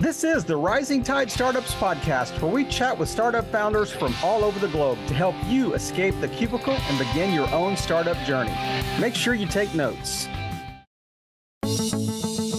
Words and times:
This 0.00 0.22
is 0.22 0.44
the 0.44 0.56
Rising 0.56 1.02
Tide 1.02 1.28
Startups 1.28 1.74
podcast, 1.74 2.40
where 2.40 2.52
we 2.52 2.64
chat 2.64 2.96
with 2.96 3.08
startup 3.08 3.50
founders 3.50 3.90
from 3.90 4.14
all 4.22 4.44
over 4.44 4.60
the 4.60 4.68
globe 4.68 4.96
to 5.08 5.14
help 5.14 5.34
you 5.46 5.74
escape 5.74 6.14
the 6.20 6.28
cubicle 6.28 6.74
and 6.74 6.98
begin 6.98 7.34
your 7.34 7.50
own 7.50 7.76
startup 7.76 8.16
journey. 8.18 8.54
Make 9.00 9.16
sure 9.16 9.34
you 9.34 9.48
take 9.48 9.74
notes. 9.74 10.28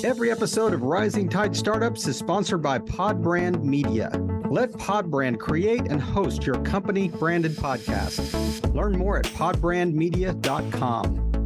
Every 0.03 0.31
episode 0.31 0.73
of 0.73 0.81
Rising 0.81 1.29
Tide 1.29 1.55
Startups 1.55 2.05
is 2.07 2.17
sponsored 2.17 2.61
by 2.61 2.79
Podbrand 2.79 3.63
Media. 3.63 4.09
Let 4.49 4.73
Podbrand 4.73 5.39
create 5.39 5.89
and 5.89 6.01
host 6.01 6.45
your 6.45 6.61
company 6.63 7.07
branded 7.07 7.53
podcast. 7.53 8.73
Learn 8.75 8.97
more 8.97 9.17
at 9.17 9.27
podbrandmedia.com. 9.27 11.38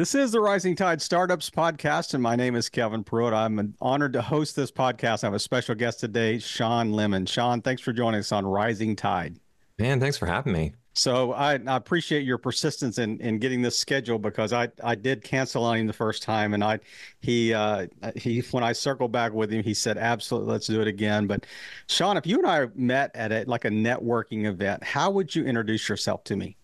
This 0.00 0.14
is 0.14 0.32
the 0.32 0.40
Rising 0.40 0.76
Tide 0.76 1.02
Startups 1.02 1.50
podcast, 1.50 2.14
and 2.14 2.22
my 2.22 2.34
name 2.34 2.56
is 2.56 2.70
Kevin 2.70 3.04
Prewett. 3.04 3.34
I'm 3.34 3.74
honored 3.82 4.14
to 4.14 4.22
host 4.22 4.56
this 4.56 4.70
podcast. 4.70 5.22
I 5.22 5.26
have 5.26 5.34
a 5.34 5.38
special 5.38 5.74
guest 5.74 6.00
today, 6.00 6.38
Shawn 6.38 6.90
Lemon. 6.90 7.26
Shawn, 7.26 7.60
thanks 7.60 7.82
for 7.82 7.92
joining 7.92 8.20
us 8.20 8.32
on 8.32 8.46
Rising 8.46 8.96
Tide. 8.96 9.38
Man, 9.78 10.00
thanks 10.00 10.16
for 10.16 10.24
having 10.24 10.54
me. 10.54 10.72
So 10.94 11.34
I, 11.34 11.56
I, 11.66 11.76
appreciate 11.76 12.22
your 12.22 12.38
persistence 12.38 12.96
in, 12.96 13.20
in 13.20 13.38
getting 13.38 13.60
this 13.60 13.78
scheduled 13.78 14.22
because 14.22 14.54
I, 14.54 14.68
I 14.82 14.94
did 14.94 15.22
cancel 15.22 15.64
on 15.64 15.76
him 15.76 15.86
the 15.86 15.92
first 15.92 16.22
time 16.22 16.54
and 16.54 16.64
I 16.64 16.80
he 17.20 17.52
uh, 17.52 17.86
he 18.16 18.40
when 18.52 18.64
I 18.64 18.72
circled 18.72 19.12
back 19.12 19.34
with 19.34 19.52
him 19.52 19.62
he 19.62 19.74
said 19.74 19.98
absolutely 19.98 20.50
let's 20.50 20.66
do 20.66 20.80
it 20.80 20.88
again. 20.88 21.26
But 21.26 21.44
Shawn 21.88 22.16
if 22.16 22.26
you 22.26 22.38
and 22.38 22.46
I 22.46 22.68
met 22.74 23.10
at 23.14 23.32
a, 23.32 23.44
like 23.44 23.66
a 23.66 23.70
networking 23.70 24.46
event, 24.46 24.82
how 24.82 25.10
would 25.10 25.34
you 25.34 25.44
introduce 25.44 25.90
yourself 25.90 26.24
to 26.24 26.36
me? 26.36 26.56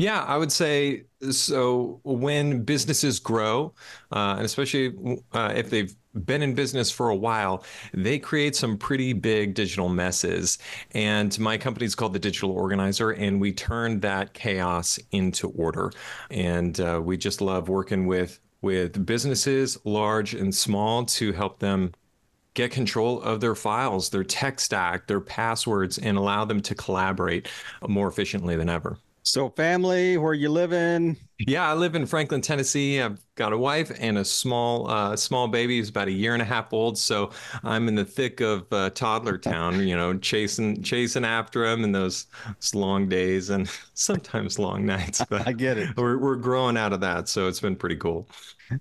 Yeah, 0.00 0.22
I 0.22 0.38
would 0.38 0.50
say 0.50 1.04
so. 1.30 2.00
When 2.04 2.62
businesses 2.62 3.18
grow, 3.18 3.74
uh, 4.10 4.36
and 4.38 4.46
especially 4.46 4.94
uh, 5.32 5.52
if 5.54 5.68
they've 5.68 5.94
been 6.24 6.40
in 6.40 6.54
business 6.54 6.90
for 6.90 7.10
a 7.10 7.14
while, 7.14 7.64
they 7.92 8.18
create 8.18 8.56
some 8.56 8.78
pretty 8.78 9.12
big 9.12 9.52
digital 9.52 9.90
messes. 9.90 10.56
And 10.92 11.38
my 11.38 11.58
company 11.58 11.84
is 11.84 11.94
called 11.94 12.14
the 12.14 12.18
Digital 12.18 12.50
Organizer, 12.50 13.10
and 13.10 13.42
we 13.42 13.52
turn 13.52 14.00
that 14.00 14.32
chaos 14.32 14.98
into 15.10 15.50
order. 15.50 15.92
And 16.30 16.80
uh, 16.80 17.02
we 17.04 17.18
just 17.18 17.42
love 17.42 17.68
working 17.68 18.06
with 18.06 18.40
with 18.62 19.04
businesses, 19.04 19.76
large 19.84 20.32
and 20.32 20.54
small, 20.54 21.04
to 21.04 21.32
help 21.32 21.58
them 21.58 21.92
get 22.54 22.70
control 22.70 23.20
of 23.20 23.40
their 23.42 23.54
files, 23.54 24.08
their 24.08 24.24
tech 24.24 24.60
stack, 24.60 25.06
their 25.08 25.20
passwords, 25.20 25.98
and 25.98 26.16
allow 26.16 26.46
them 26.46 26.62
to 26.62 26.74
collaborate 26.74 27.48
more 27.86 28.08
efficiently 28.08 28.56
than 28.56 28.70
ever. 28.70 28.98
So, 29.22 29.50
family, 29.50 30.16
where 30.16 30.34
you 30.34 30.48
live 30.48 30.72
in? 30.72 31.16
Yeah, 31.38 31.70
I 31.70 31.72
live 31.74 31.94
in 31.94 32.04
Franklin, 32.04 32.42
Tennessee. 32.42 33.00
I've 33.00 33.18
got 33.34 33.54
a 33.54 33.58
wife 33.58 33.90
and 33.98 34.18
a 34.18 34.24
small, 34.24 34.90
uh, 34.90 35.16
small 35.16 35.48
baby 35.48 35.78
who's 35.78 35.88
about 35.88 36.08
a 36.08 36.12
year 36.12 36.34
and 36.34 36.42
a 36.42 36.44
half 36.44 36.70
old. 36.72 36.98
So 36.98 37.30
I'm 37.64 37.88
in 37.88 37.94
the 37.94 38.04
thick 38.04 38.40
of 38.40 38.70
uh, 38.72 38.90
toddler 38.90 39.38
town. 39.38 39.80
You 39.86 39.96
know, 39.96 40.18
chasing, 40.18 40.82
chasing 40.82 41.24
after 41.24 41.64
him 41.64 41.82
in 41.82 41.92
those, 41.92 42.26
those 42.46 42.74
long 42.74 43.08
days 43.08 43.48
and 43.48 43.70
sometimes 43.94 44.58
long 44.58 44.84
nights. 44.84 45.24
But 45.30 45.46
I 45.46 45.52
get 45.52 45.78
it. 45.78 45.96
We're 45.96 46.18
we're 46.18 46.36
growing 46.36 46.76
out 46.76 46.92
of 46.92 47.00
that, 47.00 47.28
so 47.28 47.46
it's 47.48 47.60
been 47.60 47.76
pretty 47.76 47.96
cool. 47.96 48.28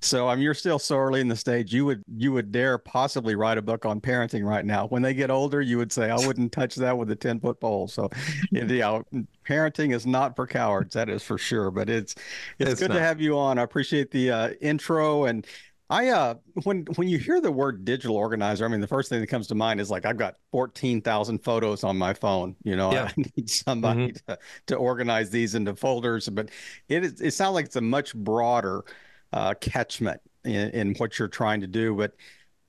So 0.02 0.28
I 0.28 0.36
mean, 0.36 0.44
you're 0.44 0.54
still 0.54 0.80
so 0.80 0.98
early 0.98 1.20
in 1.22 1.28
the 1.28 1.36
stage. 1.36 1.73
You 1.73 1.86
would 1.86 2.04
you 2.16 2.32
would 2.32 2.52
dare 2.52 2.78
possibly 2.78 3.36
write 3.36 3.58
a 3.58 3.62
book 3.62 3.86
on 3.86 4.00
parenting 4.00 4.45
right 4.45 4.66
now. 4.66 4.88
When 4.88 5.02
they 5.02 5.14
get 5.14 5.32
older, 5.32 5.62
you 5.62 5.78
would 5.78 5.92
say, 5.92 6.09
"I 6.09 6.16
wouldn't 6.16 6.52
touch 6.52 6.76
that 6.76 6.98
with 6.98 7.09
a 7.12 7.16
ten 7.16 7.40
foot 7.40 7.59
pole." 7.59 7.88
So, 7.88 8.10
you 8.52 8.64
know, 8.66 9.04
parenting 9.48 9.94
is 9.94 10.06
not 10.06 10.36
for 10.36 10.45
cowards. 10.45 10.94
That 10.94 11.10
is 11.10 11.23
for 11.23 11.38
sure. 11.38 11.72
But 11.72 11.90
it's 11.90 12.16
it's, 12.60 12.72
it's 12.72 12.80
good 12.82 12.90
not. 12.90 12.95
to 12.95 13.02
have 13.02 13.20
you 13.20 13.38
on. 13.38 13.58
I 13.58 13.64
appreciate 13.64 14.12
the 14.12 14.32
uh, 14.32 14.50
intro 14.62 15.26
and. 15.26 15.45
I 15.92 16.10
uh 16.10 16.36
when 16.66 16.86
when 16.98 17.08
you 17.08 17.17
hear 17.17 17.42
the 17.42 17.52
word 17.52 17.84
digital 17.84 18.16
organizer, 18.16 18.64
I 18.64 18.67
mean 18.67 18.80
the 18.80 18.86
first 18.86 19.10
thing 19.10 19.22
that 19.22 19.26
comes 19.26 19.48
to 19.48 19.56
mind 19.56 19.82
is 19.82 19.90
like 19.90 20.06
I've 20.06 20.17
got 20.17 20.36
fourteen 20.52 21.02
thousand 21.02 21.40
photos 21.40 21.84
on 21.84 21.98
my 21.98 22.14
phone. 22.14 22.56
You 22.64 22.76
know, 22.76 22.94
yeah. 22.94 23.06
I 23.06 23.14
need 23.36 23.50
somebody 23.50 24.10
mm-hmm. 24.10 24.34
to, 24.34 24.40
to 24.67 24.76
organize 24.76 25.32
these 25.32 25.56
into 25.56 25.76
folders. 25.76 26.30
But 26.30 26.52
it 26.89 27.04
is 27.04 27.22
it 27.22 27.32
sounds 27.32 27.55
like 27.55 27.66
it's 27.66 27.76
a 27.76 27.82
much 27.82 28.14
broader 28.14 28.86
uh, 29.34 29.54
catchment 29.56 30.22
in, 30.44 30.70
in 30.72 30.94
what 30.95 31.20
you're 31.20 31.28
trying 31.28 31.62
to 31.62 31.67
do. 31.67 31.95
But 31.95 32.14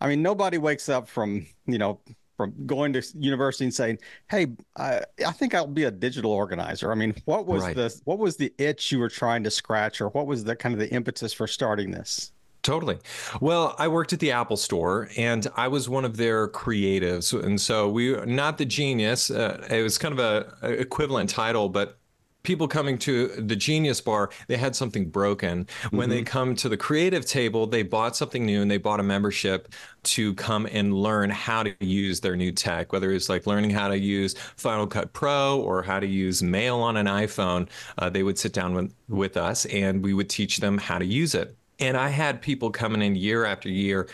I 0.01 0.09
mean, 0.09 0.23
nobody 0.23 0.59
wakes 0.59 0.89
up 0.89 1.09
from 1.09 1.47
you 1.67 1.79
know 1.79 2.01
from 2.37 2.55
going 2.65 2.93
to 2.95 3.03
university 3.19 3.65
and 3.65 3.75
saying, 3.75 3.99
"Hey, 4.31 4.47
I, 4.79 5.03
I 5.27 5.33
think 5.33 5.55
I'll 5.55 5.67
be 5.67 5.85
a 5.85 5.91
digital 5.91 6.33
organizer." 6.33 6.91
I 6.91 6.95
mean, 6.95 7.15
what 7.27 7.47
was 7.47 7.63
right. 7.63 7.77
the 7.77 7.95
what 8.05 8.19
was 8.19 8.37
the 8.37 8.53
itch 8.59 8.91
you 8.91 8.99
were 8.99 9.11
trying 9.11 9.45
to 9.45 9.51
scratch, 9.51 10.01
or 10.01 10.09
what 10.09 10.27
was 10.27 10.45
the 10.45 10.57
kind 10.57 10.73
of 10.73 10.79
the 10.79 10.91
impetus 10.91 11.33
for 11.33 11.47
starting 11.47 11.91
this? 11.91 12.33
Totally. 12.63 12.99
Well, 13.41 13.75
I 13.79 13.89
worked 13.89 14.13
at 14.13 14.21
the 14.21 14.33
Apple 14.33 14.59
Store, 14.59 15.09
and 15.17 15.47
I 15.57 15.69
was 15.69 15.89
one 15.89 16.05
of 16.05 16.17
their 16.17 16.49
creatives, 16.49 17.39
and 17.39 17.61
so 17.61 17.89
we 17.89 18.15
not 18.27 18.59
the 18.59 18.67
genius. 18.67 19.31
Uh, 19.31 19.67
it 19.71 19.83
was 19.83 19.99
kind 19.99 20.13
of 20.13 20.19
a, 20.19 20.57
a 20.63 20.71
equivalent 20.73 21.31
title, 21.31 21.69
but 21.69 22.00
people 22.43 22.69
coming 22.69 22.99
to 22.99 23.29
the 23.29 23.57
genius 23.57 24.01
bar 24.01 24.31
they 24.49 24.57
had 24.57 24.75
something 24.75 25.09
broken. 25.09 25.67
When 25.91 26.09
mm-hmm. 26.09 26.11
they 26.11 26.23
come 26.23 26.55
to 26.57 26.69
the 26.69 26.77
creative 26.77 27.27
table 27.27 27.67
they 27.67 27.83
bought 27.83 28.17
something 28.17 28.45
new 28.45 28.63
and 28.63 28.71
they 28.71 28.79
bought 28.79 29.01
a 29.01 29.05
membership 29.05 29.73
to 30.03 30.35
come 30.35 30.67
and 30.71 30.95
learn 30.95 31.31
how 31.31 31.63
to 31.63 31.75
use 31.81 32.21
their 32.21 32.37
new 32.37 32.53
tech 32.53 32.93
whether 32.93 33.11
it's 33.13 33.29
like 33.29 33.47
learning 33.47 33.71
how 33.71 33.89
to 33.89 33.99
use 33.99 34.35
final 34.57 34.87
cut 34.87 35.13
pro 35.13 35.61
or 35.61 35.83
how 35.83 36.01
to 36.01 36.07
use 36.07 36.43
mail 36.43 36.79
on 36.79 36.97
an 36.97 37.07
iphone. 37.07 37.69
Uh, 37.99 38.09
they 38.09 38.23
would 38.23 38.39
sit 38.39 38.53
down 38.53 38.75
with, 38.75 38.95
with 39.09 39.37
us 39.37 39.67
and 39.67 40.03
we 40.03 40.15
would 40.15 40.29
teach 40.29 40.59
them 40.59 40.79
how 40.79 40.99
to 40.99 41.05
use 41.05 41.35
it. 41.35 41.57
And 41.79 41.97
i 41.97 42.09
had 42.09 42.43
people 42.43 42.71
coming 42.71 43.03
in 43.03 43.17
year 43.17 43.45
after 43.45 43.69
year 43.69 44.09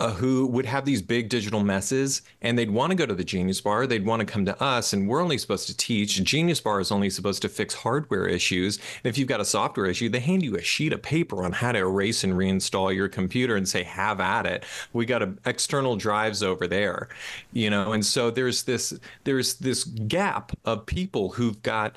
uh, 0.00 0.14
who 0.14 0.46
would 0.46 0.64
have 0.64 0.86
these 0.86 1.02
big 1.02 1.28
digital 1.28 1.62
messes 1.62 2.22
and 2.40 2.58
they'd 2.58 2.70
want 2.70 2.90
to 2.90 2.96
go 2.96 3.04
to 3.04 3.14
the 3.14 3.22
Genius 3.22 3.60
Bar. 3.60 3.86
They'd 3.86 4.06
want 4.06 4.20
to 4.20 4.26
come 4.26 4.46
to 4.46 4.62
us, 4.62 4.94
and 4.94 5.06
we're 5.06 5.22
only 5.22 5.36
supposed 5.36 5.66
to 5.66 5.76
teach. 5.76 6.22
Genius 6.24 6.58
Bar 6.58 6.80
is 6.80 6.90
only 6.90 7.10
supposed 7.10 7.42
to 7.42 7.50
fix 7.50 7.74
hardware 7.74 8.26
issues. 8.26 8.78
And 8.78 9.10
if 9.10 9.18
you've 9.18 9.28
got 9.28 9.40
a 9.40 9.44
software 9.44 9.86
issue, 9.86 10.08
they 10.08 10.20
hand 10.20 10.42
you 10.42 10.56
a 10.56 10.62
sheet 10.62 10.94
of 10.94 11.02
paper 11.02 11.44
on 11.44 11.52
how 11.52 11.72
to 11.72 11.78
erase 11.78 12.24
and 12.24 12.32
reinstall 12.32 12.94
your 12.94 13.08
computer 13.08 13.56
and 13.56 13.68
say, 13.68 13.82
have 13.82 14.20
at 14.20 14.46
it. 14.46 14.64
We 14.94 15.04
got 15.04 15.22
a, 15.22 15.34
external 15.44 15.96
drives 15.96 16.42
over 16.42 16.66
there, 16.66 17.08
you 17.52 17.68
know? 17.68 17.92
And 17.92 18.04
so 18.04 18.30
there's 18.30 18.62
this, 18.62 18.98
there's 19.24 19.54
this 19.56 19.84
gap 19.84 20.52
of 20.64 20.86
people 20.86 21.30
who've 21.30 21.62
got 21.62 21.96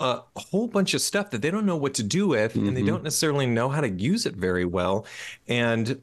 a 0.00 0.20
whole 0.36 0.66
bunch 0.66 0.94
of 0.94 1.00
stuff 1.00 1.30
that 1.30 1.42
they 1.42 1.50
don't 1.50 1.64
know 1.64 1.76
what 1.76 1.94
to 1.94 2.02
do 2.02 2.28
with 2.28 2.54
mm-hmm. 2.54 2.66
and 2.66 2.76
they 2.76 2.80
mm-hmm. 2.80 2.90
don't 2.90 3.04
necessarily 3.04 3.46
know 3.46 3.68
how 3.68 3.80
to 3.80 3.88
use 3.88 4.26
it 4.26 4.34
very 4.34 4.64
well. 4.64 5.06
And 5.48 6.02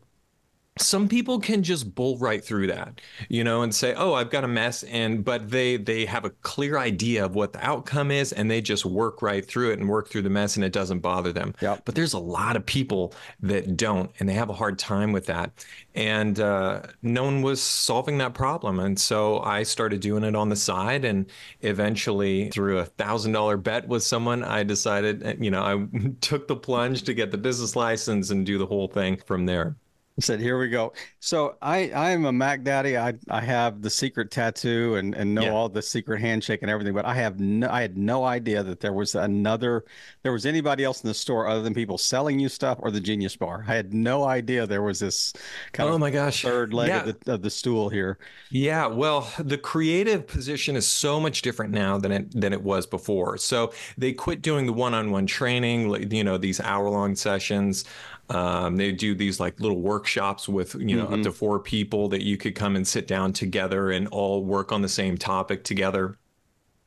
some 0.80 1.08
people 1.08 1.40
can 1.40 1.62
just 1.62 1.94
bull 1.94 2.18
right 2.18 2.44
through 2.44 2.68
that 2.68 3.00
you 3.30 3.44
know 3.44 3.62
and 3.62 3.74
say 3.74 3.94
oh 3.94 4.14
i've 4.14 4.30
got 4.30 4.44
a 4.44 4.48
mess 4.48 4.84
and 4.84 5.24
but 5.24 5.50
they 5.50 5.78
they 5.78 6.06
have 6.06 6.26
a 6.26 6.30
clear 6.30 6.78
idea 6.78 7.24
of 7.24 7.36
what 7.36 7.54
the 7.54 7.66
outcome 7.66 8.12
is 8.12 8.34
and 8.34 8.50
they 8.50 8.62
just 8.62 8.86
work 8.86 9.22
right 9.22 9.46
through 9.46 9.72
it 9.72 9.80
and 9.80 9.88
work 9.88 10.10
through 10.10 10.22
the 10.22 10.30
mess 10.30 10.56
and 10.56 10.66
it 10.66 10.72
doesn't 10.72 11.00
bother 11.00 11.32
them. 11.32 11.54
Yep. 11.62 11.84
but 11.86 11.96
there's 11.96 12.14
a 12.14 12.20
lot 12.20 12.56
of 12.56 12.66
people 12.66 13.14
that 13.42 13.78
don't 13.78 14.12
and 14.20 14.28
they 14.28 14.34
have 14.34 14.50
a 14.50 14.54
hard 14.54 14.80
time 14.80 15.12
with 15.12 15.26
that. 15.28 15.52
And 15.96 16.40
uh, 16.40 16.82
no 17.04 17.24
one 17.24 17.44
was 17.44 17.62
solving 17.62 18.18
that 18.18 18.34
problem. 18.34 18.80
And 18.80 19.00
so 19.00 19.40
i 19.42 19.64
started 19.64 20.02
doing 20.02 20.24
it 20.24 20.36
on 20.36 20.50
the 20.50 20.56
side 20.56 21.06
and 21.06 21.30
eventually 21.62 22.50
through 22.50 22.80
a 22.80 22.86
thousand 22.86 23.32
dollar 23.32 23.58
bet 23.58 23.88
with 23.88 24.04
someone 24.04 24.44
i 24.44 24.64
decided 24.64 25.38
you 25.40 25.52
know 25.52 25.62
i 25.64 26.08
took 26.22 26.48
the 26.48 26.56
plunge 26.56 27.04
to 27.04 27.14
get 27.14 27.32
the 27.32 27.38
business 27.38 27.76
license 27.76 28.30
and 28.30 28.46
do 28.46 28.58
the 28.58 28.66
whole 28.66 28.88
thing 28.88 29.18
from 29.26 29.46
there 29.46 29.76
said, 30.20 30.40
"Here 30.40 30.60
we 30.60 30.70
go." 30.70 30.94
So 31.20 31.56
I 31.62 31.90
I 31.90 32.12
am 32.12 32.26
a 32.26 32.32
Mac 32.32 32.64
Daddy. 32.64 32.98
I 32.98 33.14
I 33.30 33.42
have 33.42 33.82
the 33.82 33.90
secret 33.90 34.32
tattoo 34.32 34.96
and 34.96 35.16
and 35.16 35.34
know 35.34 35.44
yeah. 35.44 35.52
all 35.52 35.70
the 35.70 35.82
secret 35.82 36.22
handshake 36.22 36.62
and 36.62 36.70
everything, 36.70 36.94
but 36.94 37.06
I 37.06 37.16
have 37.16 37.40
no 37.40 37.70
I 37.70 37.82
had 37.82 37.98
no 37.98 38.24
idea 38.24 38.64
that 38.64 38.80
there 38.80 38.94
was 38.94 39.16
another 39.16 39.86
there 40.22 40.32
was 40.32 40.46
anybody 40.46 40.84
else 40.84 41.04
in 41.04 41.08
the 41.08 41.14
store 41.14 41.48
other 41.48 41.62
than 41.62 41.74
people 41.74 41.98
selling 41.98 42.40
you 42.40 42.50
stuff 42.50 42.78
or 42.82 42.92
the 42.92 43.02
Genius 43.02 43.36
Bar. 43.36 43.66
I 43.68 43.76
had 43.76 43.94
no 43.94 44.24
idea 44.24 44.68
there 44.68 44.84
was 44.84 45.00
this 45.00 45.34
kind 45.72 45.90
oh 45.90 45.94
of 45.94 46.00
my 46.00 46.12
gosh 46.12 46.44
third 46.44 46.74
leg 46.74 46.90
yeah. 46.90 47.04
of, 47.04 47.20
the, 47.20 47.34
of 47.34 47.42
the 47.42 47.50
stool 47.50 47.90
here. 47.90 48.20
Yeah, 48.52 48.86
well, 48.88 49.32
the 49.40 49.58
creative 49.58 50.28
position 50.28 50.76
is 50.76 50.88
so 50.88 51.20
much 51.20 51.42
different 51.42 51.72
now 51.74 51.98
than 51.98 52.12
it 52.12 52.40
than 52.40 52.54
it 52.54 52.62
was 52.62 52.86
before. 52.86 53.38
So 53.38 53.74
they 53.98 54.14
quit 54.14 54.42
doing 54.42 54.66
the 54.66 54.74
one-on-one 54.74 55.26
training, 55.26 56.12
you 56.12 56.24
know, 56.24 56.38
these 56.38 56.60
hour-long 56.60 57.16
sessions. 57.16 57.86
Um, 58.30 58.78
they 58.78 58.92
do 58.92 59.14
these 59.16 59.40
like 59.40 59.60
little 59.60 59.82
workshops 59.82 60.48
with 60.48 60.76
you 60.76 60.96
know 60.96 61.06
mm-hmm. 61.06 61.16
up 61.16 61.22
to 61.24 61.32
four 61.32 61.60
people 61.60 62.08
that 62.10 62.24
you 62.24 62.38
could 62.38 62.56
come 62.56 62.76
and 62.76 62.88
sit 62.88 63.08
down 63.08 63.34
together 63.34 63.92
and 63.92 64.08
all 64.08 64.44
work 64.44 64.72
on 64.72 64.82
the 64.82 64.90
same 64.90 65.18
topic 65.18 65.64
together. 65.64 66.18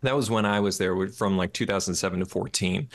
That 0.03 0.15
was 0.15 0.31
when 0.31 0.45
I 0.45 0.61
was 0.61 0.79
there 0.79 1.09
from 1.09 1.37
like 1.37 1.53
2007 1.53 2.21
to 2.21 2.27
14. 2.27 2.89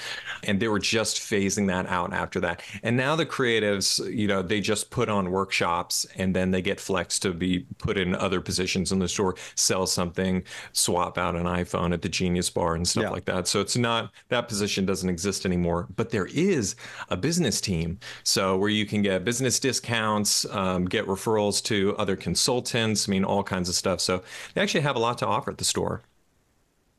And 0.43 0.59
they 0.59 0.67
were 0.67 0.79
just 0.79 1.17
phasing 1.17 1.67
that 1.67 1.87
out 1.87 2.13
after 2.13 2.39
that. 2.41 2.61
And 2.83 2.95
now 2.95 3.15
the 3.15 3.25
creatives, 3.25 3.99
you 4.15 4.27
know, 4.27 4.41
they 4.41 4.61
just 4.61 4.91
put 4.91 5.09
on 5.09 5.31
workshops 5.31 6.05
and 6.15 6.35
then 6.35 6.51
they 6.51 6.61
get 6.61 6.79
flexed 6.79 7.23
to 7.23 7.33
be 7.33 7.65
put 7.79 7.97
in 7.97 8.15
other 8.15 8.39
positions 8.39 8.91
in 8.91 8.99
the 8.99 9.07
store, 9.07 9.35
sell 9.55 9.87
something, 9.87 10.43
swap 10.73 11.17
out 11.17 11.35
an 11.35 11.45
iPhone 11.45 11.93
at 11.93 12.01
the 12.01 12.09
Genius 12.09 12.49
Bar 12.49 12.75
and 12.75 12.87
stuff 12.87 13.03
yeah. 13.03 13.09
like 13.09 13.25
that. 13.25 13.47
So 13.47 13.59
it's 13.61 13.77
not 13.77 14.11
that 14.29 14.47
position 14.47 14.85
doesn't 14.85 15.09
exist 15.09 15.45
anymore. 15.45 15.87
But 15.95 16.11
there 16.11 16.27
is 16.27 16.75
a 17.09 17.17
business 17.17 17.59
team. 17.59 17.99
So 18.23 18.57
where 18.57 18.69
you 18.69 18.85
can 18.85 19.01
get 19.01 19.25
business 19.25 19.59
discounts, 19.59 20.45
um, 20.51 20.85
get 20.85 21.07
referrals 21.07 21.63
to 21.63 21.95
other 21.97 22.15
consultants, 22.15 23.09
I 23.09 23.11
mean, 23.11 23.25
all 23.25 23.43
kinds 23.43 23.69
of 23.69 23.75
stuff. 23.75 24.01
So 24.01 24.23
they 24.53 24.61
actually 24.61 24.81
have 24.81 24.95
a 24.95 24.99
lot 24.99 25.17
to 25.19 25.27
offer 25.27 25.51
at 25.51 25.57
the 25.57 25.65
store. 25.65 26.03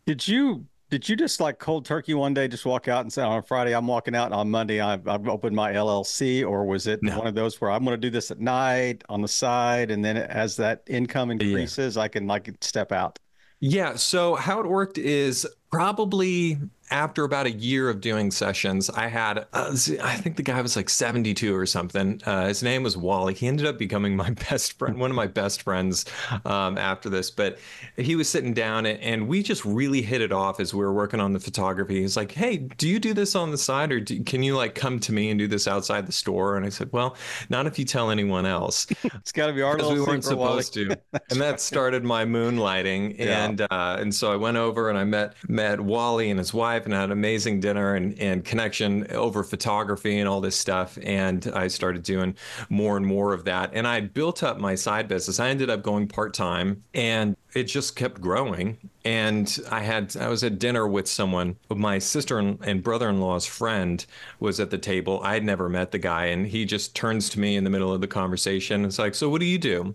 Did 0.07 0.27
you 0.27 0.67
did 0.91 1.09
you 1.09 1.17
just 1.17 1.41
like 1.41 1.59
cold 1.59 1.87
turkey 1.87 2.13
one 2.13 2.35
day 2.35 2.47
just 2.49 2.67
walk 2.67 2.87
out 2.87 3.01
and 3.01 3.11
say 3.11 3.23
on 3.23 3.43
Friday 3.45 3.75
I'm 3.75 3.87
walking 3.87 4.15
out 4.15 4.27
and 4.27 4.35
on 4.35 4.51
Monday 4.51 4.79
I've, 4.79 5.09
I've 5.09 5.27
opened 5.27 5.57
my 5.57 5.73
LLC 5.73 6.47
or 6.47 6.67
was 6.67 6.87
it 6.87 7.03
no. 7.03 7.17
one 7.17 7.27
of 7.27 7.35
those 7.35 7.59
where 7.63 7.71
I'm 7.71 7.83
going 7.83 7.99
to 7.99 8.01
do 8.01 8.11
this 8.11 8.31
at 8.31 8.41
night 8.41 9.03
on 9.09 9.23
the 9.23 9.29
side 9.29 9.91
and 9.91 10.05
then 10.05 10.19
as 10.19 10.55
that 10.57 10.83
income 10.87 11.31
increases 11.31 11.97
yeah. 11.97 12.03
I 12.03 12.09
can 12.09 12.27
like 12.27 12.55
step 12.61 12.93
out? 12.93 13.19
Yeah. 13.61 13.97
So 13.97 14.35
how 14.35 14.61
it 14.61 14.67
worked 14.67 14.99
is 14.99 15.47
probably 15.71 16.59
after 16.93 17.25
about 17.25 17.47
a 17.47 17.51
year 17.51 17.89
of 17.89 18.03
doing 18.03 18.31
sessions, 18.31 18.91
I 18.91 19.09
had, 19.09 19.47
uh, 19.55 19.75
I 20.03 20.17
think 20.17 20.37
the 20.37 20.43
guy 20.43 20.61
was 20.61 20.77
like 20.77 20.91
72 20.91 21.57
or 21.57 21.65
something. 21.65 22.21
Uh, 22.27 22.49
his 22.49 22.63
name 22.63 22.83
was 22.83 22.99
Wally. 22.99 23.33
He 23.33 23.49
ended 23.49 23.67
up 23.67 23.79
becoming 23.79 24.15
my 24.23 24.31
best 24.31 24.79
friend, 24.79 24.99
one 24.99 25.11
of 25.11 25.17
my 25.17 25.27
best 25.27 25.63
friends 25.63 26.05
um, 26.45 26.77
after 26.77 27.09
this. 27.09 27.31
But 27.31 27.59
he 27.97 28.15
was 28.15 28.29
sitting 28.29 28.53
down 28.53 28.87
and, 28.87 29.23
we 29.23 29.43
just 29.43 29.65
really 29.65 30.03
hit 30.03 30.21
it 30.21 30.33
off 30.33 30.59
as 30.59 30.75
we 30.75 30.81
were 30.81 30.93
working 30.93 31.21
on 31.21 31.33
the 31.33 31.39
photography. 31.39 32.01
He's 32.01 32.17
like, 32.17 32.33
Hey, 32.33 32.57
do 32.57 32.89
you 32.89 32.99
do 32.99 33.15
this 33.15 33.37
on 33.37 33.53
the 33.53 33.57
side 33.57 33.93
or 33.93 34.01
do, 34.01 34.23
can 34.25 34.43
you 34.43 34.57
like 34.57 34.75
come 34.75 34.99
to 35.01 35.13
me 35.13 35.31
and 35.31 35.39
do 35.39 35.47
this 35.47 35.69
outside 35.69 36.07
the 36.07 36.13
store? 36.13 36.57
And 36.57 36.67
I 36.67 36.69
said, 36.69 36.93
Well, 36.93 37.17
not 37.49 37.67
if 37.67 37.79
you 37.79 37.85
tell 37.85 38.11
anyone 38.11 38.45
else. 38.45 38.87
it's 39.05 39.33
got 39.33 39.47
to 39.47 39.53
be 39.53 39.63
our 39.63 39.77
because 39.77 39.93
we 39.93 40.01
weren't 40.01 40.25
supposed 40.25 40.75
to. 40.75 40.91
and 41.31 41.41
that 41.41 41.61
started 41.61 42.05
my 42.05 42.25
moonlighting. 42.25 43.17
Yeah. 43.17 43.45
And, 43.45 43.61
uh, 43.61 43.97
and 44.01 44.13
so 44.13 44.33
I 44.33 44.37
went 44.37 44.57
over 44.57 44.91
and 44.91 44.99
I 44.99 45.05
met, 45.05 45.37
met 45.49 45.81
Wally 45.81 46.29
and 46.29 46.39
his 46.39 46.53
wife 46.53 46.82
and 46.85 46.95
had 46.95 47.05
an 47.05 47.13
amazing 47.13 47.61
dinner 47.61 47.95
and, 47.95 48.19
and 48.19 48.45
connection 48.45 49.07
over 49.11 49.43
photography 49.43 50.19
and 50.19 50.29
all 50.29 50.41
this 50.41 50.57
stuff. 50.57 50.99
And 51.03 51.51
I 51.55 51.69
started 51.69 52.03
doing 52.03 52.35
more 52.69 52.97
and 52.97 53.07
more 53.07 53.33
of 53.33 53.45
that. 53.45 53.71
And 53.73 53.87
I 53.87 54.01
built 54.01 54.43
up 54.43 54.59
my 54.59 54.75
side 54.75 55.09
business. 55.09 55.41
I 55.41 55.49
ended 55.49 55.71
up 55.71 55.83
going 55.83 56.09
part 56.09 56.35
time 56.35 56.83
and 56.95 57.37
it 57.55 57.65
just 57.65 57.97
kept 57.97 58.21
growing. 58.21 58.79
And 59.05 59.59
I 59.71 59.81
had, 59.81 60.17
I 60.17 60.29
was 60.29 60.45
at 60.45 60.59
dinner 60.59 60.87
with 60.87 61.09
someone, 61.09 61.57
my 61.69 61.99
sister 61.99 62.39
and 62.39 62.83
brother 62.83 63.09
in 63.09 63.21
law's 63.21 63.47
friend 63.47 64.05
was 64.41 64.61
at 64.61 64.71
the 64.71 64.79
table. 64.79 65.21
I 65.23 65.35
had 65.35 65.45
never 65.45 65.69
met 65.69 65.91
the 65.91 65.99
guy. 65.99 66.27
And 66.27 66.47
he 66.47 66.65
just 66.65 66.95
turns 66.95 67.29
to 67.31 67.41
me 67.41 67.57
in 67.57 67.65
the 67.65 67.71
middle 67.71 67.93
of 67.93 68.01
the 68.01 68.07
conversation. 68.07 68.85
It's 68.85 68.99
like, 68.99 69.15
So 69.15 69.29
what 69.29 69.41
do 69.41 69.47
you 69.47 69.59
do? 69.59 69.95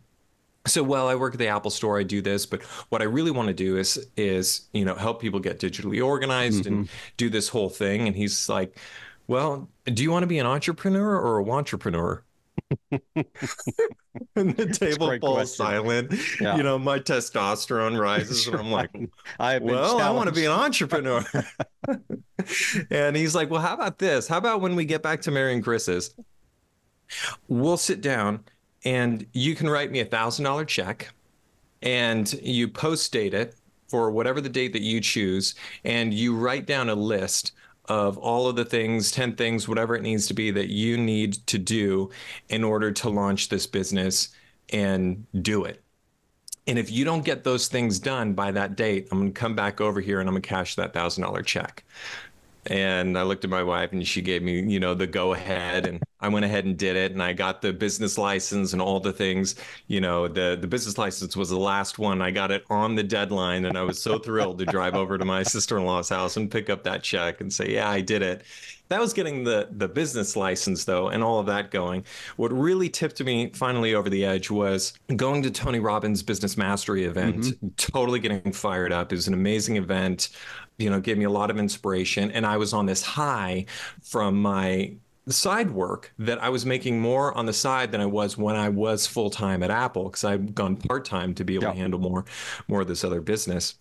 So 0.67 0.83
well 0.83 1.07
i 1.07 1.15
work 1.15 1.33
at 1.33 1.39
the 1.39 1.47
apple 1.47 1.71
store 1.71 1.99
i 1.99 2.03
do 2.03 2.21
this 2.21 2.45
but 2.45 2.61
what 2.89 3.01
i 3.01 3.05
really 3.05 3.31
want 3.31 3.47
to 3.47 3.53
do 3.53 3.77
is 3.77 4.07
is 4.15 4.67
you 4.73 4.85
know 4.85 4.95
help 4.95 5.21
people 5.21 5.39
get 5.39 5.59
digitally 5.59 6.03
organized 6.03 6.65
mm-hmm. 6.65 6.73
and 6.73 6.89
do 7.17 7.29
this 7.29 7.49
whole 7.49 7.69
thing 7.69 8.07
and 8.07 8.15
he's 8.15 8.49
like 8.49 8.77
well 9.27 9.67
do 9.85 10.03
you 10.03 10.11
want 10.11 10.23
to 10.23 10.27
be 10.27 10.39
an 10.39 10.45
entrepreneur 10.45 11.19
or 11.19 11.39
a 11.39 11.49
entrepreneur 11.49 12.23
and 12.91 14.55
the 14.57 14.67
table 14.67 15.17
falls 15.19 15.55
silent. 15.55 16.13
Yeah. 16.41 16.57
you 16.57 16.63
know 16.63 16.77
my 16.77 16.99
testosterone 16.99 17.99
rises 18.01 18.47
and 18.47 18.57
i'm 18.57 18.71
like 18.71 18.89
I 19.39 19.59
well 19.59 19.99
i 20.01 20.09
want 20.09 20.27
to 20.27 20.35
be 20.35 20.45
an 20.45 20.51
entrepreneur. 20.51 21.23
And 22.91 23.15
he's 23.15 23.33
like 23.33 23.49
well 23.49 23.61
how 23.61 23.73
about 23.73 23.97
this? 23.97 24.27
How 24.27 24.37
about 24.37 24.61
when 24.61 24.75
we 24.75 24.85
get 24.85 25.01
back 25.01 25.21
to 25.21 25.31
marion 25.31 25.61
chris's 25.61 26.13
we'll 27.47 27.77
sit 27.77 28.01
down 28.01 28.43
and 28.85 29.25
you 29.33 29.55
can 29.55 29.69
write 29.69 29.91
me 29.91 29.99
a 29.99 30.05
thousand 30.05 30.45
dollar 30.45 30.65
check 30.65 31.09
and 31.81 32.33
you 32.41 32.67
post 32.67 33.11
date 33.11 33.33
it 33.33 33.55
for 33.87 34.11
whatever 34.11 34.41
the 34.41 34.49
date 34.49 34.73
that 34.73 34.81
you 34.81 34.99
choose 34.99 35.55
and 35.83 36.13
you 36.13 36.35
write 36.35 36.65
down 36.65 36.89
a 36.89 36.95
list 36.95 37.53
of 37.85 38.17
all 38.17 38.47
of 38.47 38.55
the 38.55 38.65
things 38.65 39.11
10 39.11 39.35
things 39.35 39.67
whatever 39.67 39.95
it 39.95 40.01
needs 40.01 40.27
to 40.27 40.33
be 40.33 40.51
that 40.51 40.69
you 40.69 40.97
need 40.97 41.33
to 41.47 41.57
do 41.57 42.09
in 42.49 42.63
order 42.63 42.91
to 42.91 43.09
launch 43.09 43.49
this 43.49 43.65
business 43.65 44.29
and 44.73 45.25
do 45.41 45.63
it. 45.63 45.81
And 46.65 46.77
if 46.77 46.91
you 46.91 47.05
don't 47.05 47.23
get 47.23 47.45
those 47.45 47.69
things 47.69 47.97
done 47.97 48.33
by 48.33 48.51
that 48.51 48.75
date 48.75 49.07
i'm 49.11 49.19
going 49.19 49.33
to 49.33 49.39
come 49.39 49.55
back 49.55 49.79
over 49.79 50.01
here 50.01 50.19
and 50.19 50.27
i'm 50.27 50.33
going 50.33 50.41
to 50.41 50.49
cash 50.49 50.75
that 50.75 50.93
thousand 50.93 51.23
dollar 51.23 51.41
check. 51.41 51.83
And 52.69 53.17
I 53.17 53.23
looked 53.23 53.45
at 53.45 53.49
my 53.49 53.63
wife 53.63 53.93
and 53.93 54.05
she 54.05 54.21
gave 54.21 54.43
me, 54.43 54.59
you 54.59 54.81
know, 54.81 54.93
the 54.93 55.07
go 55.07 55.33
ahead 55.33 55.85
and 55.85 56.03
I 56.19 56.29
went 56.29 56.45
ahead 56.45 56.65
and 56.65 56.77
did 56.77 56.95
it 56.95 57.11
and 57.11 57.21
I 57.21 57.33
got 57.33 57.61
the 57.61 57.71
business 57.71 58.17
license 58.17 58.73
and 58.73 58.81
all 58.81 58.99
the 58.99 59.13
things, 59.13 59.55
you 59.87 60.01
know, 60.01 60.27
the 60.27 60.57
the 60.59 60.67
business 60.67 60.97
license 60.97 61.35
was 61.35 61.49
the 61.49 61.59
last 61.59 61.99
one. 61.99 62.21
I 62.21 62.31
got 62.31 62.51
it 62.51 62.63
on 62.69 62.95
the 62.95 63.03
deadline 63.03 63.65
and 63.65 63.77
I 63.77 63.83
was 63.83 64.01
so 64.01 64.17
thrilled 64.17 64.57
to 64.59 64.65
drive 64.65 64.95
over 64.95 65.17
to 65.17 65.25
my 65.25 65.43
sister-in-law's 65.43 66.09
house 66.09 66.37
and 66.37 66.49
pick 66.49 66.69
up 66.69 66.83
that 66.83 67.03
check 67.03 67.41
and 67.41 67.53
say, 67.53 67.73
"Yeah, 67.73 67.89
I 67.89 68.01
did 68.01 68.21
it." 68.21 68.43
That 68.89 68.99
was 68.99 69.13
getting 69.13 69.43
the 69.43 69.67
the 69.71 69.87
business 69.87 70.35
license 70.35 70.85
though 70.85 71.09
and 71.09 71.23
all 71.23 71.39
of 71.39 71.45
that 71.47 71.69
going. 71.69 72.03
What 72.37 72.51
really 72.51 72.89
tipped 72.89 73.21
me 73.23 73.51
finally 73.53 73.93
over 73.93 74.09
the 74.09 74.25
edge 74.25 74.49
was 74.49 74.93
going 75.15 75.43
to 75.43 75.51
Tony 75.51 75.79
Robbins 75.79 76.23
Business 76.23 76.57
Mastery 76.57 77.03
event, 77.03 77.43
mm-hmm. 77.43 77.67
totally 77.77 78.19
getting 78.19 78.51
fired 78.51 78.91
up. 78.91 79.11
It 79.11 79.15
was 79.15 79.27
an 79.27 79.33
amazing 79.33 79.75
event 79.75 80.29
you 80.77 80.89
know, 80.91 80.99
gave 80.99 81.17
me 81.17 81.25
a 81.25 81.29
lot 81.29 81.49
of 81.49 81.57
inspiration. 81.57 82.31
And 82.31 82.45
I 82.45 82.57
was 82.57 82.71
on 82.71 82.85
this 82.85 83.01
high 83.01 83.65
from 84.03 84.41
my 84.41 84.93
side 85.33 85.71
work 85.71 86.13
that 86.19 86.41
I 86.41 86.49
was 86.49 86.65
making 86.65 86.99
more 86.99 87.35
on 87.37 87.45
the 87.45 87.53
side 87.53 87.91
than 87.91 88.01
I 88.01 88.05
was 88.05 88.37
when 88.37 88.55
I 88.55 88.69
was 88.69 89.05
full 89.05 89.29
time 89.29 89.63
at 89.63 89.71
Apple 89.71 90.05
because 90.05 90.23
I'd 90.23 90.55
gone 90.55 90.77
part 90.77 91.05
time 91.05 91.33
to 91.35 91.43
be 91.43 91.55
able 91.55 91.65
yep. 91.65 91.73
to 91.73 91.79
handle 91.79 91.99
more 91.99 92.25
more 92.67 92.81
of 92.81 92.87
this 92.87 93.03
other 93.03 93.21
business. 93.21 93.75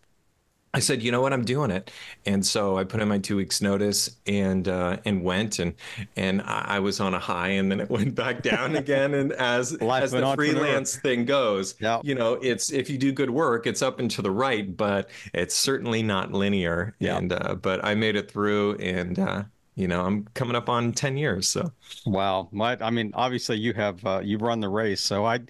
I 0.75 0.79
said, 0.79 1.03
you 1.03 1.11
know 1.11 1.23
what, 1.23 1.33
I'm 1.33 1.45
doing 1.45 1.71
it, 1.71 1.91
and 2.27 2.45
so 2.45 2.77
I 2.77 2.85
put 2.85 3.01
in 3.01 3.09
my 3.09 3.17
two 3.17 3.37
weeks 3.37 3.63
notice 3.63 4.15
and 4.27 4.69
uh, 4.69 4.99
and 5.07 5.25
went 5.25 5.59
and 5.59 5.73
and 6.17 6.43
I 6.43 6.81
was 6.81 7.01
on 7.01 7.15
a 7.15 7.19
high, 7.19 7.49
and 7.49 7.71
then 7.71 7.81
it 7.81 7.89
went 7.99 8.15
back 8.15 8.43
down 8.43 8.77
again. 8.77 9.15
And 9.15 9.33
as 9.33 9.81
Life 9.81 10.03
as 10.03 10.11
the 10.11 10.35
freelance 10.35 10.97
thing 10.97 11.25
goes, 11.25 11.77
yep. 11.81 12.03
you 12.05 12.15
know, 12.15 12.35
it's 12.35 12.73
if 12.73 12.91
you 12.91 12.99
do 12.99 13.11
good 13.11 13.31
work, 13.31 13.67
it's 13.67 13.81
up 13.81 14.01
and 14.01 14.11
to 14.11 14.21
the 14.21 14.31
right, 14.31 14.77
but 14.77 15.09
it's 15.33 15.55
certainly 15.55 16.03
not 16.03 16.33
linear. 16.33 16.95
Yep. 16.99 17.19
And 17.19 17.33
uh, 17.33 17.55
but 17.55 17.83
I 17.83 17.95
made 17.95 18.17
it 18.17 18.31
through, 18.31 18.75
and 18.75 19.19
uh, 19.19 19.45
you 19.77 19.87
know, 19.87 20.05
I'm 20.05 20.25
coming 20.35 20.57
up 20.57 20.69
on 20.69 20.93
10 20.93 21.17
years. 21.17 21.49
So, 21.49 21.71
wow. 22.07 22.49
My, 22.51 22.77
I 22.81 22.91
mean, 22.91 23.13
obviously 23.15 23.59
you 23.59 23.75
have, 23.75 24.05
uh, 24.05 24.21
you've 24.25 24.43
run 24.43 24.61
the 24.61 24.69
race. 24.69 25.03
So 25.03 25.25
I, 25.25 25.41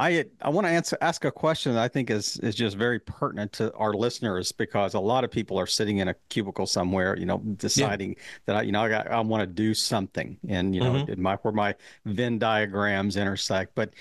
I 0.00 0.24
I 0.40 0.48
want 0.48 0.66
to 0.66 0.70
answer 0.70 0.96
ask 1.02 1.26
a 1.26 1.30
question 1.30 1.74
that 1.74 1.82
I 1.82 1.88
think 1.88 2.10
is 2.10 2.38
is 2.38 2.54
just 2.54 2.74
very 2.74 2.98
pertinent 2.98 3.52
to 3.54 3.70
our 3.74 3.92
listeners 3.92 4.50
because 4.50 4.94
a 4.94 5.00
lot 5.00 5.24
of 5.24 5.30
people 5.30 5.58
are 5.58 5.66
sitting 5.66 5.98
in 5.98 6.08
a 6.08 6.14
cubicle 6.30 6.64
somewhere, 6.64 7.18
you 7.18 7.26
know, 7.26 7.38
deciding 7.56 8.10
yeah. 8.10 8.22
that 8.46 8.56
I 8.56 8.62
you 8.62 8.72
know 8.72 8.82
I 8.82 8.88
got 8.88 9.08
I 9.08 9.20
want 9.20 9.42
to 9.42 9.46
do 9.46 9.74
something 9.74 10.38
and 10.48 10.74
you 10.74 10.80
know 10.80 10.92
mm-hmm. 10.92 11.20
my 11.20 11.36
where 11.36 11.52
my 11.52 11.74
Venn 12.06 12.38
diagrams 12.38 13.18
intersect. 13.18 13.74
But 13.74 13.92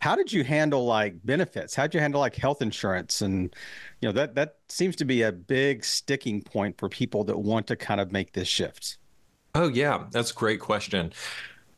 how 0.00 0.16
did 0.16 0.32
you 0.32 0.42
handle 0.42 0.86
like 0.86 1.24
benefits? 1.24 1.76
How'd 1.76 1.94
you 1.94 2.00
handle 2.00 2.20
like 2.20 2.34
health 2.34 2.60
insurance 2.60 3.22
and 3.22 3.54
you 4.00 4.08
know 4.08 4.12
that 4.12 4.34
that 4.34 4.56
seems 4.68 4.96
to 4.96 5.04
be 5.04 5.22
a 5.22 5.30
big 5.30 5.84
sticking 5.84 6.42
point 6.42 6.78
for 6.78 6.88
people 6.88 7.22
that 7.24 7.38
want 7.38 7.68
to 7.68 7.76
kind 7.76 8.00
of 8.00 8.10
make 8.10 8.32
this 8.32 8.48
shift. 8.48 8.98
Oh 9.54 9.68
yeah, 9.68 10.06
that's 10.10 10.30
a 10.32 10.34
great 10.34 10.60
question. 10.60 11.12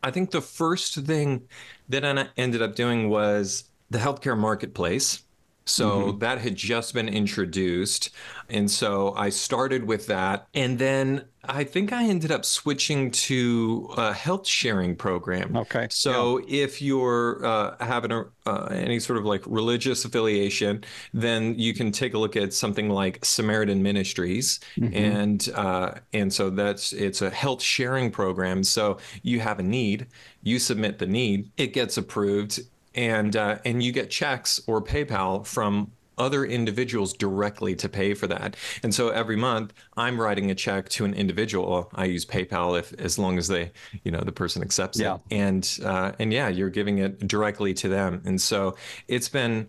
I 0.02 0.10
think 0.10 0.30
the 0.30 0.40
first 0.40 0.94
thing 0.94 1.48
that 1.88 2.04
I 2.04 2.28
ended 2.36 2.62
up 2.62 2.74
doing 2.74 3.10
was 3.10 3.64
the 3.90 3.98
healthcare 3.98 4.38
marketplace. 4.38 5.22
So 5.66 5.90
mm-hmm. 5.90 6.18
that 6.20 6.38
had 6.38 6.54
just 6.56 6.94
been 6.94 7.08
introduced. 7.08 8.10
And 8.48 8.70
so 8.70 9.12
I 9.14 9.30
started 9.30 9.84
with 9.84 10.06
that. 10.06 10.46
And 10.54 10.78
then 10.78 11.24
I 11.48 11.64
think 11.64 11.92
I 11.92 12.04
ended 12.04 12.30
up 12.30 12.44
switching 12.44 13.10
to 13.10 13.90
a 13.96 14.12
health 14.12 14.46
sharing 14.46 14.96
program. 14.96 15.56
Okay. 15.56 15.88
So 15.90 16.38
yeah. 16.38 16.64
if 16.64 16.80
you're 16.80 17.44
uh, 17.44 17.76
having 17.80 18.12
a, 18.12 18.26
uh, 18.46 18.68
any 18.70 19.00
sort 19.00 19.18
of 19.18 19.24
like 19.24 19.42
religious 19.46 20.04
affiliation, 20.04 20.84
then 21.12 21.58
you 21.58 21.74
can 21.74 21.92
take 21.92 22.14
a 22.14 22.18
look 22.18 22.36
at 22.36 22.52
something 22.52 22.88
like 22.88 23.24
Samaritan 23.24 23.82
Ministries, 23.82 24.60
mm-hmm. 24.76 24.94
and 24.94 25.48
uh, 25.54 25.94
and 26.12 26.32
so 26.32 26.50
that's 26.50 26.92
it's 26.92 27.22
a 27.22 27.30
health 27.30 27.62
sharing 27.62 28.10
program. 28.10 28.62
So 28.62 28.98
you 29.22 29.40
have 29.40 29.58
a 29.58 29.64
need, 29.64 30.06
you 30.42 30.58
submit 30.58 30.98
the 30.98 31.06
need, 31.06 31.50
it 31.56 31.72
gets 31.72 31.96
approved, 31.96 32.60
and 32.96 33.36
uh, 33.36 33.58
and 33.64 33.82
you 33.82 33.92
get 33.92 34.10
checks 34.10 34.60
or 34.66 34.82
PayPal 34.82 35.46
from 35.46 35.92
other 36.18 36.46
individuals 36.46 37.12
directly 37.12 37.74
to 37.76 37.90
pay 37.90 38.14
for 38.14 38.26
that. 38.26 38.56
And 38.82 38.94
so 38.94 39.10
every 39.10 39.36
month 39.36 39.74
I'm 39.98 40.18
writing 40.18 40.50
a 40.50 40.54
check 40.54 40.88
to 40.88 41.04
an 41.04 41.12
individual. 41.12 41.90
I 41.94 42.06
use 42.06 42.24
PayPal 42.24 42.78
if 42.78 42.98
as 42.98 43.18
long 43.18 43.36
as 43.36 43.48
they, 43.48 43.70
you 44.02 44.10
know, 44.10 44.20
the 44.20 44.32
person 44.32 44.62
accepts 44.62 44.98
yeah. 44.98 45.16
it. 45.16 45.20
And 45.30 45.78
uh, 45.84 46.12
and 46.18 46.32
yeah, 46.32 46.48
you're 46.48 46.70
giving 46.70 46.98
it 46.98 47.28
directly 47.28 47.74
to 47.74 47.88
them. 47.90 48.22
And 48.24 48.40
so 48.40 48.76
it's 49.08 49.28
been 49.28 49.68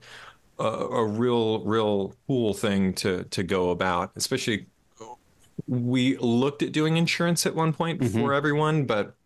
a, 0.57 0.63
a 0.63 1.05
real, 1.05 1.65
real 1.65 2.15
cool 2.27 2.53
thing 2.53 2.93
to 2.93 3.25
to 3.25 3.43
go 3.43 3.71
about. 3.71 4.11
Especially, 4.15 4.67
we 5.67 6.15
looked 6.19 6.63
at 6.63 6.71
doing 6.71 6.95
insurance 6.95 7.45
at 7.45 7.55
one 7.55 7.73
point 7.73 7.99
Mm-hmm. 7.99 8.21
for 8.21 8.33
everyone, 8.33 8.85
but 8.85 9.16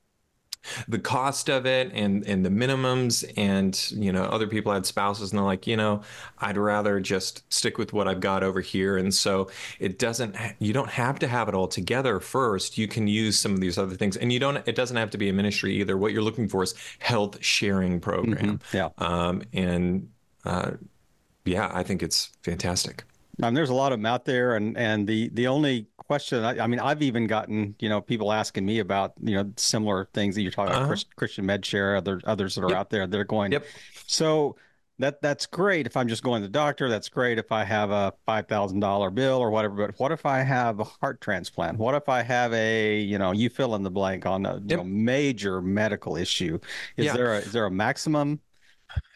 the 0.88 1.00
cost 1.00 1.50
of 1.50 1.66
it 1.66 1.92
and 1.94 2.26
and 2.28 2.46
the 2.46 2.50
minimums 2.50 3.30
and 3.38 3.92
you 3.92 4.12
know 4.12 4.24
other 4.24 4.48
people 4.48 4.72
had 4.72 4.86
spouses 4.86 5.32
and 5.32 5.40
they're 5.40 5.46
like 5.46 5.66
you 5.68 5.76
know 5.78 6.02
I'd 6.40 6.58
rather 6.58 7.00
just 7.00 7.52
stick 7.54 7.78
with 7.78 7.94
what 7.94 8.08
I've 8.08 8.20
got 8.20 8.44
over 8.44 8.62
here. 8.62 8.98
And 8.98 9.14
so 9.14 9.50
it 9.80 10.00
doesn't 10.00 10.36
you 10.60 10.74
don't 10.74 10.90
have 10.90 11.20
to 11.20 11.28
have 11.28 11.48
it 11.50 11.56
all 11.56 11.68
together 11.68 12.20
first. 12.20 12.78
You 12.78 12.88
can 12.88 13.08
use 13.08 13.40
some 13.40 13.54
of 13.54 13.62
these 13.62 13.78
other 13.78 13.96
things 13.96 14.18
and 14.18 14.32
you 14.32 14.40
don't 14.40 14.58
it 14.68 14.76
doesn't 14.76 14.98
have 14.98 15.10
to 15.12 15.18
be 15.18 15.30
a 15.30 15.34
ministry 15.34 15.76
either. 15.76 15.98
What 15.98 16.12
you're 16.14 16.24
looking 16.24 16.48
for 16.48 16.64
is 16.64 16.74
health 17.00 17.44
sharing 17.44 18.00
program. 18.00 18.60
Yeah. 18.74 18.90
um 18.98 19.44
and 19.54 20.10
uh 20.46 20.72
yeah 21.46 21.70
I 21.74 21.84
think 21.84 22.04
it's 22.04 22.32
fantastic 22.44 23.04
Um, 23.42 23.54
there's 23.54 23.70
a 23.70 23.74
lot 23.74 23.92
of 23.92 24.00
them 24.00 24.06
out 24.06 24.26
there, 24.26 24.56
and 24.56 24.78
and 24.78 25.08
the 25.08 25.30
the 25.34 25.48
only 25.48 25.88
question, 25.98 26.44
I, 26.44 26.64
I 26.64 26.68
mean, 26.68 26.80
I've 26.80 27.02
even 27.02 27.28
gotten 27.28 27.76
you 27.80 27.90
know 27.90 28.02
people 28.02 28.32
asking 28.32 28.66
me 28.66 28.80
about 28.80 29.14
you 29.22 29.36
know 29.36 29.52
similar 29.58 30.10
things 30.14 30.36
that 30.36 30.42
you're 30.42 30.52
talking 30.52 30.72
about, 30.72 30.82
Uh-huh. 30.84 30.88
Chris, 30.90 31.06
Christian 31.16 31.46
Medi-Share, 31.46 31.96
other 31.96 32.22
others 32.26 32.56
that 32.56 32.64
are 32.64 32.70
Yep. 32.70 32.78
out 32.78 32.90
there. 32.90 33.08
They're 33.08 33.24
going. 33.24 33.52
Yep. 33.54 33.66
So 34.08 34.56
that 35.00 35.22
that's 35.22 35.48
great 35.48 35.88
if 35.88 35.98
I'm 35.98 36.08
just 36.08 36.22
going 36.22 36.42
to 36.42 36.48
the 36.48 36.52
doctor. 36.52 36.88
That's 36.90 37.10
great 37.10 37.40
if 37.40 37.52
I 37.52 37.64
have 37.64 37.90
a 37.90 38.14
five 38.26 38.48
thousand 38.48 38.82
dollar 38.82 39.10
bill 39.10 39.40
or 39.40 39.50
whatever. 39.50 39.88
But 39.88 40.00
what 40.00 40.12
if 40.12 40.26
I 40.26 40.40
have 40.44 40.80
a 40.80 40.84
heart 40.84 41.22
transplant? 41.22 41.80
What 41.80 41.96
if 41.96 42.08
I 42.10 42.22
have 42.22 42.54
a 42.54 43.00
you 43.00 43.18
know 43.18 43.32
you 43.32 43.50
fill 43.50 43.74
in 43.76 43.82
the 43.84 43.90
blank 43.90 44.26
on 44.28 44.46
a 44.46 44.58
you 44.68 44.78
know, 44.78 44.84
major 44.84 45.62
medical 45.62 46.18
issue? 46.18 46.60
Is 46.98 47.06
Yeah. 47.08 47.14
there 47.14 47.34
a 47.34 47.38
is 47.38 47.54
there 47.54 47.66
a 47.66 47.72
maximum? 47.72 48.42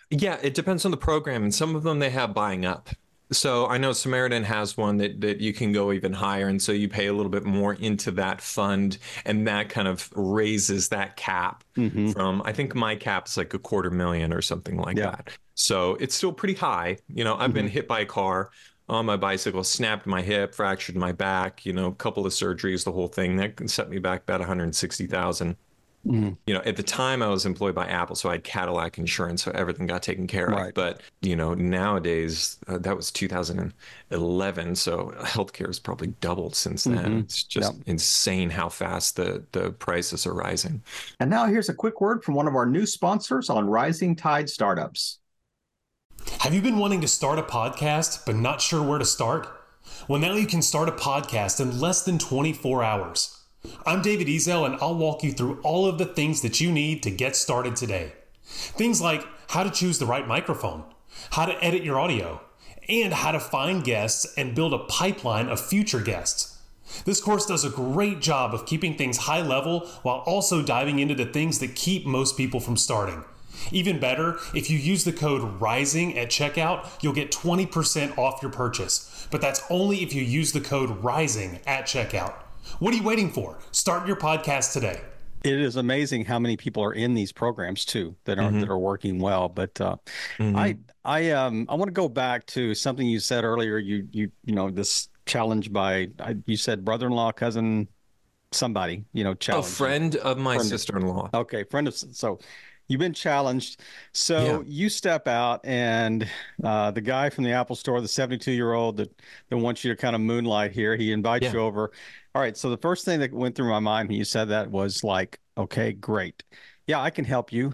Yeah, 0.10 0.38
it 0.42 0.54
depends 0.54 0.86
on 0.86 0.92
the 0.92 0.98
program, 0.98 1.44
and 1.44 1.54
some 1.54 1.76
of 1.76 1.84
them 1.84 2.00
they 2.00 2.12
have 2.12 2.34
buying 2.34 2.66
up. 2.66 2.90
So 3.32 3.68
I 3.68 3.78
know 3.78 3.92
Samaritan 3.92 4.44
has 4.44 4.78
one 4.78 4.98
that 4.98 5.20
that 5.22 5.40
you 5.42 5.54
can 5.54 5.72
go 5.72 5.92
even 5.92 6.14
higher, 6.14 6.48
and 6.48 6.62
so 6.62 6.72
you 6.72 6.88
pay 6.88 7.08
a 7.08 7.14
little 7.14 7.32
bit 7.32 7.44
more 7.44 7.74
into 7.74 8.12
that 8.12 8.40
fund, 8.42 8.98
and 9.26 9.48
that 9.48 9.70
kind 9.70 9.88
of 9.88 10.10
raises 10.16 10.90
that 10.90 11.16
cap 11.18 11.64
Mhm. 11.76 12.14
from 12.14 12.42
I 12.46 12.54
think 12.54 12.76
my 12.76 12.96
cap 12.96 13.28
is 13.28 13.38
like 13.38 13.54
a 13.54 13.60
quarter 13.60 13.90
million 13.90 14.32
or 14.34 14.42
something 14.42 14.78
like 14.78 14.98
Yeah. 14.98 15.12
that. 15.12 15.30
So 15.56 15.96
it's 15.96 16.14
still 16.16 16.34
pretty 16.34 16.54
high. 16.56 16.98
You 17.08 17.24
know, 17.24 17.36
I've 17.36 17.54
been 17.54 17.68
hit 17.68 17.88
by 17.88 18.02
a 18.02 18.06
car 18.06 18.52
on 18.88 19.06
my 19.06 19.18
bicycle, 19.18 19.64
snapped 19.64 20.06
my 20.06 20.22
hip, 20.22 20.54
fractured 20.54 20.96
my 20.96 21.12
back. 21.12 21.66
You 21.66 21.74
know, 21.74 21.88
a 21.88 21.96
couple 21.96 22.26
of 22.26 22.34
surgeries, 22.34 22.84
the 22.84 22.92
whole 22.92 23.08
thing 23.08 23.38
that 23.38 23.56
can 23.58 23.68
set 23.68 23.90
me 23.90 23.98
back 24.00 24.22
about 24.24 24.42
one 24.42 24.48
hundred 24.48 24.76
sixty 24.76 25.08
thousand 25.08 25.58
Mhm. 26.06 26.38
you 26.46 26.54
know, 26.54 26.62
at 26.66 26.76
the 26.78 26.84
time 26.84 27.24
I 27.24 27.30
was 27.30 27.46
employed 27.48 27.74
by 27.74 27.88
Apple, 27.88 28.16
so 28.16 28.30
I 28.30 28.34
had 28.34 28.44
Cadillac 28.44 28.98
insurance, 29.00 29.44
so 29.44 29.52
everything 29.52 29.88
got 29.88 30.04
taken 30.04 30.28
care 30.28 30.46
of. 30.48 30.54
Right. 30.54 30.74
But 30.74 31.02
you 31.22 31.36
know, 31.36 31.54
nowadays 31.56 32.58
uh, 32.68 32.78
that 32.80 32.96
was 32.96 33.10
2011, 33.12 34.76
so 34.76 35.14
healthcare 35.20 35.68
has 35.68 35.80
probably 35.80 36.08
doubled 36.22 36.56
since 36.56 36.84
then. 36.84 36.98
Mhm. 36.98 37.20
It's 37.22 37.44
just 37.44 37.74
Yep. 37.74 37.84
insane 37.88 38.50
how 38.52 38.70
fast 38.70 39.16
the 39.16 39.44
the 39.52 39.72
prices 39.72 40.26
are 40.28 40.34
rising. 40.34 40.84
And 41.20 41.30
now 41.30 41.48
here's 41.48 41.70
a 41.70 41.74
quick 41.74 42.00
word 42.02 42.24
from 42.24 42.36
one 42.36 42.48
of 42.48 42.56
our 42.56 42.66
new 42.66 42.86
sponsors 42.86 43.50
on 43.50 43.68
Rising 43.68 44.16
Tide 44.16 44.50
Startups. 44.50 45.20
Have 46.40 46.54
you 46.54 46.62
been 46.62 46.78
wanting 46.78 47.02
to 47.02 47.08
start 47.08 47.40
a 47.40 47.44
podcast 47.44 48.26
but 48.26 48.36
not 48.36 48.62
sure 48.62 48.82
where 48.84 49.00
to 49.00 49.06
start? 49.06 49.48
Well, 50.08 50.20
now 50.20 50.34
you 50.34 50.48
can 50.48 50.62
start 50.62 50.90
a 50.90 50.92
podcast 50.92 51.60
in 51.60 51.80
less 51.80 52.04
than 52.04 52.18
24 52.18 52.84
hours. 52.84 53.35
I'm 53.86 54.02
David 54.02 54.28
Ezel, 54.28 54.66
and 54.66 54.78
I'll 54.82 54.96
walk 54.96 55.24
you 55.24 55.32
through 55.32 55.60
all 55.62 55.86
of 55.86 55.98
the 55.98 56.06
things 56.06 56.42
that 56.42 56.60
you 56.60 56.72
need 56.72 57.04
to 57.04 57.12
get 57.12 57.36
started 57.36 57.76
today. 57.76 58.14
Things 58.44 59.02
like 59.02 59.26
how 59.50 59.64
to 59.64 59.70
choose 59.70 60.00
the 60.00 60.06
right 60.06 60.28
microphone, 60.28 60.84
how 61.32 61.46
to 61.46 61.64
edit 61.64 61.84
your 61.84 62.00
audio, 62.00 62.42
and 62.88 63.14
how 63.14 63.32
to 63.32 63.40
find 63.40 63.84
guests 63.84 64.34
and 64.38 64.56
build 64.56 64.74
a 64.74 64.86
pipeline 64.86 65.48
of 65.48 65.60
future 65.60 66.02
guests. 66.02 66.60
This 67.06 67.22
course 67.22 67.46
does 67.46 67.66
a 67.66 67.70
great 67.70 68.22
job 68.22 68.54
of 68.54 68.66
keeping 68.66 68.96
things 68.96 69.18
high 69.18 69.42
level 69.42 69.88
while 70.04 70.20
also 70.20 70.62
diving 70.62 71.00
into 71.00 71.16
the 71.16 71.26
things 71.26 71.60
that 71.60 71.76
keep 71.76 72.06
most 72.06 72.38
people 72.38 72.60
from 72.60 72.78
starting. 72.78 73.24
Even 73.72 74.00
better, 74.00 74.38
if 74.54 74.70
you 74.70 74.78
use 74.78 75.04
the 75.04 75.14
code 75.14 75.60
RISING 75.60 76.18
at 76.18 76.30
checkout, 76.30 76.88
you'll 77.02 77.14
get 77.14 77.32
20% 77.32 78.18
off 78.18 78.42
your 78.42 78.52
purchase. 78.52 79.28
But 79.32 79.42
that's 79.42 79.64
only 79.70 80.04
if 80.04 80.14
you 80.14 80.22
use 80.22 80.52
the 80.52 80.62
code 80.62 81.04
RISING 81.04 81.62
at 81.66 81.86
checkout. 81.86 82.36
What 82.80 82.94
are 82.94 82.98
you 82.98 83.04
waiting 83.04 83.32
for? 83.32 83.60
Start 83.72 84.08
your 84.08 84.16
podcast 84.16 84.74
today. 84.74 85.02
It 85.44 85.60
is 85.60 85.76
amazing 85.76 86.26
how 86.26 86.40
many 86.40 86.58
people 86.58 86.84
are 86.84 86.94
in 86.94 87.14
these 87.14 87.32
programs 87.32 87.86
too 87.86 88.16
that 88.26 88.40
are 88.40 88.52
that 88.52 88.70
are 88.70 88.80
working 88.80 89.20
well. 89.20 89.48
But 89.48 89.80
uh, 89.80 89.98
I 90.40 90.78
I 91.04 91.32
um 91.32 91.68
I 91.70 91.76
want 91.76 91.88
to 91.88 91.94
go 91.94 92.10
back 92.10 92.48
to 92.48 92.74
something 92.74 93.06
you 93.06 93.20
said 93.20 93.44
earlier. 93.44 93.78
You 93.78 94.08
you 94.12 94.32
you 94.44 94.56
know 94.56 94.72
this 94.72 95.10
challenge 95.28 95.72
by 95.72 96.10
I, 96.20 96.36
you 96.46 96.58
said 96.58 96.84
brother-in-law, 96.84 97.34
cousin, 97.34 97.88
somebody 98.52 99.06
you 99.14 99.24
know 99.24 99.36
challenge. 99.36 99.68
A 99.68 99.70
friend 99.70 100.16
of 100.18 100.40
my 100.40 100.56
Friend 100.56 100.68
sister-in-law. 100.68 101.30
Okay, 101.36 101.64
friend 101.66 101.88
of 101.88 101.94
so 101.96 102.40
you've 102.88 103.00
been 103.00 103.14
challenged. 103.14 103.82
So 104.14 104.40
Yeah. 104.44 104.62
you 104.66 104.90
step 104.90 105.28
out, 105.28 105.62
and 105.64 106.28
uh, 106.64 106.90
the 106.90 107.02
guy 107.02 107.30
from 107.30 107.44
the 107.44 107.52
Apple 107.52 107.76
Store, 107.76 108.02
the 108.02 108.08
72 108.08 108.52
year 108.52 108.74
old 108.74 108.98
that 108.98 109.12
that 109.50 109.58
wants 109.58 109.84
you 109.84 109.92
to 109.94 109.96
kind 109.96 110.16
of 110.16 110.22
moonlight 110.22 110.72
here, 110.72 110.96
he 110.96 111.12
invites 111.12 111.44
Yeah. 111.44 111.54
you 111.54 111.60
over. 111.60 111.92
All 112.36 112.42
right. 112.42 112.58
So 112.58 112.70
the 112.70 112.78
first 112.78 113.06
thing 113.06 113.22
that 113.22 113.32
went 113.32 113.56
through 113.56 113.70
my 113.70 113.80
mind 113.80 114.10
when 114.10 114.18
you 114.18 114.26
said 114.26 114.50
that 114.50 114.70
was 114.70 115.06
like, 115.06 115.40
okay, 115.58 115.94
great, 115.94 116.44
yeah, 116.86 117.00
I 117.02 117.10
can 117.10 117.24
help 117.24 117.54
you. 117.54 117.74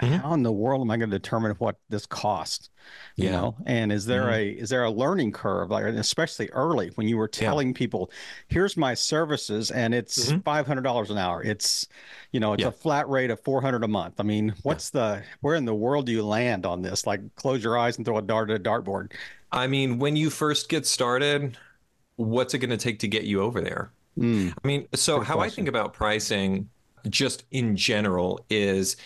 Mhm. 0.00 0.20
How 0.22 0.32
in 0.32 0.42
the 0.42 0.50
world 0.52 0.80
am 0.80 0.90
I 0.90 0.96
going 0.96 1.10
to 1.10 1.18
determine 1.18 1.52
what 1.56 1.76
this 1.90 2.06
costs? 2.06 2.70
You 3.16 3.24
Yeah. 3.26 3.32
know, 3.32 3.56
and 3.66 3.92
is 3.92 4.06
there 4.06 4.30
a 4.30 4.48
is 4.48 4.70
there 4.70 4.84
a 4.84 4.90
learning 4.90 5.32
curve, 5.32 5.70
like 5.70 5.84
especially 5.84 6.48
early 6.50 6.88
when 6.94 7.06
you 7.06 7.18
were 7.18 7.28
Yeah. 7.30 7.48
telling 7.48 7.74
people, 7.74 8.10
here's 8.46 8.78
my 8.78 8.94
services, 8.94 9.70
and 9.72 9.92
it's 9.92 10.30
Mhm. 10.30 10.42
five 10.42 10.66
hundred 10.66 10.82
dollars 10.84 11.10
an 11.10 11.18
hour. 11.18 11.42
It's 11.42 11.86
you 12.32 12.40
know, 12.40 12.54
it's 12.54 12.62
Yeah. 12.62 12.68
a 12.68 12.72
flat 12.72 13.06
rate 13.10 13.30
of 13.30 13.40
400 13.40 13.84
a 13.84 13.88
month. 13.88 14.20
I 14.20 14.22
mean, 14.22 14.54
what's 14.62 14.88
the, 14.88 15.22
where 15.42 15.54
in 15.56 15.66
the 15.66 15.74
world 15.74 16.06
do 16.06 16.12
you 16.12 16.24
land 16.24 16.64
on 16.64 16.80
this? 16.80 17.06
Like 17.06 17.20
close 17.34 17.62
your 17.62 17.76
eyes 17.76 17.98
and 17.98 18.06
throw 18.06 18.16
a 18.18 18.22
dart 18.22 18.50
at 18.50 18.56
a 18.56 18.62
dartboard. 18.62 19.12
I 19.52 19.66
mean, 19.66 19.98
when 19.98 20.16
you 20.16 20.30
first 20.30 20.68
get 20.70 20.86
started, 20.86 21.58
what's 22.16 22.54
it 22.54 22.58
going 22.58 22.70
to 22.70 22.76
take 22.78 23.00
to 23.00 23.08
get 23.08 23.24
you 23.24 23.40
over 23.42 23.60
there? 23.60 23.92
Mm, 24.18 24.54
I 24.62 24.66
mean, 24.66 24.88
so 24.94 25.18
Good 25.18 25.26
how 25.26 25.40
I 25.40 25.48
think 25.50 25.68
about 25.68 25.92
pricing 25.92 26.70
just 27.08 27.44
in 27.50 27.76
general 27.76 28.44
is 28.50 28.96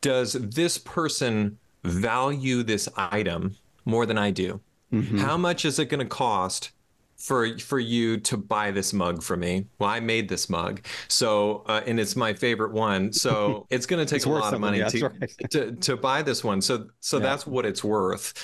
does 0.00 0.34
this 0.34 0.78
person 0.78 1.58
value 1.84 2.62
this 2.62 2.88
item 2.96 3.56
more 3.84 4.06
than 4.06 4.18
I 4.18 4.30
do? 4.30 4.60
mhm. 4.92 5.18
How 5.18 5.36
much 5.36 5.64
is 5.64 5.78
it 5.78 5.86
going 5.86 6.00
to 6.00 6.06
cost 6.06 6.72
for 7.16 7.58
for 7.58 7.78
you 7.78 8.18
to 8.20 8.36
buy 8.36 8.70
this 8.70 8.92
mug 8.92 9.22
for 9.22 9.36
me? 9.36 9.66
Well, 9.78 9.90
I 9.90 10.00
made 10.00 10.28
this 10.28 10.48
mug, 10.50 10.84
so 11.08 11.64
uh, 11.68 11.82
and 11.86 12.00
it's 12.00 12.16
my 12.16 12.34
favorite 12.34 12.72
one. 12.72 13.12
So 13.12 13.66
it's 13.70 13.86
going 13.86 14.04
to 14.04 14.10
take 14.14 14.26
a 14.26 14.30
lot 14.30 14.54
of 14.54 14.60
money 14.60 14.78
yeah, 14.78 14.88
to, 14.88 15.08
right. 15.20 15.32
to 15.50 15.72
to 15.76 15.96
buy 15.96 16.22
this 16.22 16.44
one. 16.44 16.60
So 16.60 16.88
so 17.00 17.18
Yeah. 17.18 17.22
that's 17.22 17.46
what 17.46 17.66
it's 17.66 17.84
worth. 17.84 18.34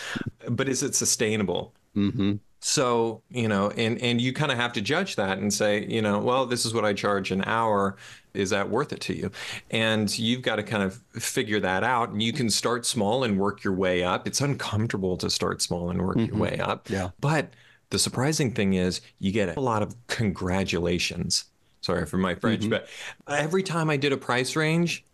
But 0.48 0.68
is 0.68 0.82
it 0.82 0.94
sustainable? 0.94 1.74
Mhm. 1.96 2.40
So, 2.60 3.22
you 3.30 3.46
know, 3.48 3.70
and 3.70 4.00
and 4.02 4.20
you 4.20 4.32
kind 4.32 4.50
of 4.50 4.58
have 4.58 4.72
to 4.74 4.80
judge 4.80 5.16
that 5.16 5.38
and 5.38 5.52
say, 5.52 5.86
you 5.86 6.02
know, 6.02 6.18
well, 6.18 6.44
this 6.44 6.66
is 6.66 6.74
what 6.74 6.84
I 6.84 6.92
charge 6.92 7.30
an 7.30 7.44
hour. 7.46 7.96
Is 8.34 8.50
that 8.50 8.68
worth 8.68 8.92
it 8.92 9.00
to 9.02 9.14
you? 9.16 9.30
And 9.70 10.16
you've 10.18 10.42
got 10.42 10.56
to 10.56 10.62
kind 10.62 10.82
of 10.82 11.00
figure 11.12 11.60
that 11.60 11.82
out. 11.84 12.10
And 12.10 12.22
you 12.22 12.32
can 12.32 12.50
start 12.50 12.84
small 12.86 13.24
and 13.24 13.38
work 13.38 13.64
your 13.64 13.74
way 13.74 14.04
up. 14.04 14.26
It's 14.26 14.40
uncomfortable 14.40 15.16
to 15.18 15.30
start 15.30 15.62
small 15.62 15.90
and 15.90 16.00
work 16.04 16.16
your 16.16 16.28
Mhm. 16.28 16.38
way 16.38 16.58
up. 16.58 16.90
Yeah. 16.90 17.10
But 17.20 17.54
the 17.90 17.98
surprising 17.98 18.52
thing 18.52 18.74
is 18.74 19.00
you 19.18 19.32
get 19.32 19.56
a 19.56 19.60
lot 19.60 19.82
of 19.82 19.94
congratulations. 20.08 21.44
Sorry 21.80 22.06
for 22.06 22.18
my 22.18 22.34
French, 22.34 22.64
Mhm. 22.64 22.70
but 22.70 22.88
every 23.28 23.62
time 23.62 23.88
I 23.88 23.96
did 23.96 24.12
a 24.12 24.16
price 24.16 24.56
range 24.56 25.04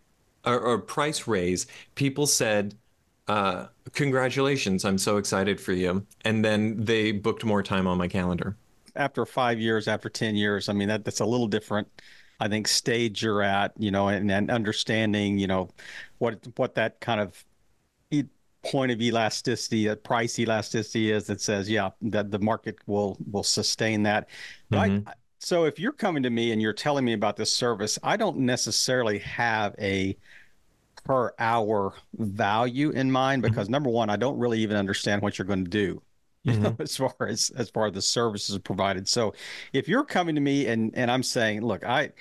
or, 0.45 0.59
or 0.59 0.79
price 0.79 1.27
raise, 1.27 1.67
people 1.95 2.25
said, 2.27 2.75
uh, 3.27 3.67
congratulations, 3.93 4.85
I'm 4.85 4.97
so 4.97 5.17
excited 5.17 5.59
for 5.59 5.73
you. 5.73 6.05
And 6.23 6.43
then 6.43 6.83
they 6.83 7.11
booked 7.11 7.43
more 7.43 7.63
time 7.63 7.87
on 7.87 7.97
my 7.97 8.07
calendar. 8.07 8.55
After 8.95 9.25
five 9.25 9.59
years, 9.59 9.87
after 9.87 10.09
10 10.09 10.35
years, 10.35 10.69
I 10.69 10.73
mean, 10.73 10.87
that 10.87 11.03
that's 11.03 11.19
a 11.19 11.25
little 11.25 11.47
different, 11.47 11.87
I 12.39 12.47
think, 12.47 12.67
stage 12.67 13.23
you're 13.23 13.41
at, 13.41 13.73
you 13.77 13.91
know, 13.91 14.07
and, 14.07 14.31
and 14.31 14.49
understanding, 14.49 15.37
you 15.37 15.47
know, 15.47 15.69
what, 16.19 16.47
what 16.55 16.75
that 16.75 16.99
kind 17.01 17.19
of 17.19 17.43
point 18.63 18.91
of 18.91 19.01
elasticity, 19.01 19.89
uh, 19.89 19.95
price 19.95 20.39
elasticity 20.39 21.11
is 21.11 21.27
that 21.27 21.39
says, 21.39 21.69
yeah, 21.69 21.89
that 22.01 22.31
the 22.31 22.39
market 22.39 22.77
will, 22.87 23.17
will 23.31 23.43
sustain 23.43 24.03
that. 24.03 24.29
But 24.69 24.77
I, 24.79 25.13
so 25.39 25.65
if 25.65 25.77
you're 25.79 25.91
coming 25.91 26.23
to 26.23 26.29
me 26.29 26.51
and 26.51 26.61
you're 26.61 26.73
telling 26.73 27.05
me 27.05 27.13
about 27.13 27.37
this 27.37 27.53
service, 27.53 27.99
I 28.01 28.17
don't 28.17 28.37
necessarily 28.37 29.19
have 29.19 29.75
a 29.79 30.17
per 31.05 31.33
hour 31.39 31.93
value 32.17 32.89
in 32.89 33.09
mind 33.09 33.43
mm-hmm. 33.43 33.51
because 33.51 33.69
number 33.69 33.89
one, 33.89 34.09
I 34.09 34.17
don't 34.17 34.37
really 34.37 34.59
even 34.59 34.75
understand 34.75 35.21
what 35.21 35.37
you're 35.37 35.45
going 35.45 35.63
to 35.63 35.69
do. 35.69 36.01
You 36.43 36.59
know, 36.59 36.71
mm-hmm. 36.71 36.81
as 36.81 36.97
far 36.97 37.15
as 37.21 37.51
as 37.55 37.69
far 37.69 37.87
as 37.87 37.93
the 37.93 38.01
services 38.01 38.57
provided. 38.59 39.07
So 39.07 39.33
if 39.71 39.87
you're 39.87 40.03
coming 40.03 40.35
to 40.35 40.41
me 40.41 40.67
and 40.67 40.91
and 40.95 41.09
I'm 41.09 41.23
saying, 41.23 41.61
look, 41.61 41.85
I, 41.85 42.11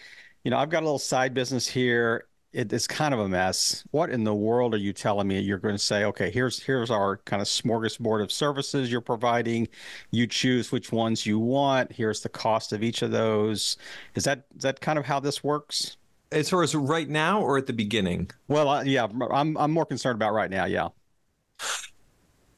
you 0.45 0.51
know, 0.51 0.59
I've 0.59 0.71
got 0.71 0.81
a 0.83 0.87
little 0.87 0.99
side 0.99 1.35
business 1.35 1.67
here. 1.67 2.27
it, 2.53 2.73
it's 2.73 2.87
kind 2.87 3.13
of 3.13 3.21
a 3.21 3.29
mess. 3.29 3.85
What 3.91 4.11
in 4.11 4.25
the 4.25 4.35
world 4.35 4.75
are 4.75 4.79
you 4.79 4.93
telling 4.93 5.27
me? 5.29 5.41
You're 5.41 5.59
going 5.59 5.75
to 5.75 5.79
say, 5.83 6.05
okay, 6.05 6.31
here's 6.31 6.63
here's 6.63 6.91
our 6.91 7.19
kind 7.19 7.43
of 7.43 7.49
smorgasbord 7.49 8.23
of 8.23 8.31
services 8.33 8.91
you're 8.93 9.01
providing. 9.01 9.69
You 10.11 10.27
choose 10.27 10.73
which 10.73 10.93
ones 10.93 11.27
you 11.27 11.39
want. 11.39 11.93
Here's 11.93 12.21
the 12.21 12.29
cost 12.29 12.73
of 12.73 12.83
each 12.83 13.03
of 13.03 13.11
those. 13.11 13.77
Is 14.15 14.25
that 14.25 14.45
is 14.57 14.63
that 14.63 14.81
kind 14.81 14.99
of 14.99 15.05
how 15.07 15.21
this 15.21 15.43
works? 15.45 15.97
As 16.35 16.51
far 16.51 16.63
as 16.63 16.75
right 16.75 17.09
now 17.09 17.41
or 17.41 17.57
at 17.57 17.67
the 17.67 17.73
beginning? 17.73 18.31
Well, 18.49 18.69
uh, 18.69 18.83
yeah, 18.83 19.07
I'm 19.31 19.57
I'm 19.57 19.71
more 19.71 19.87
concerned 19.87 20.17
about 20.17 20.33
right 20.33 20.51
now. 20.51 20.65
Yeah. 20.65 20.89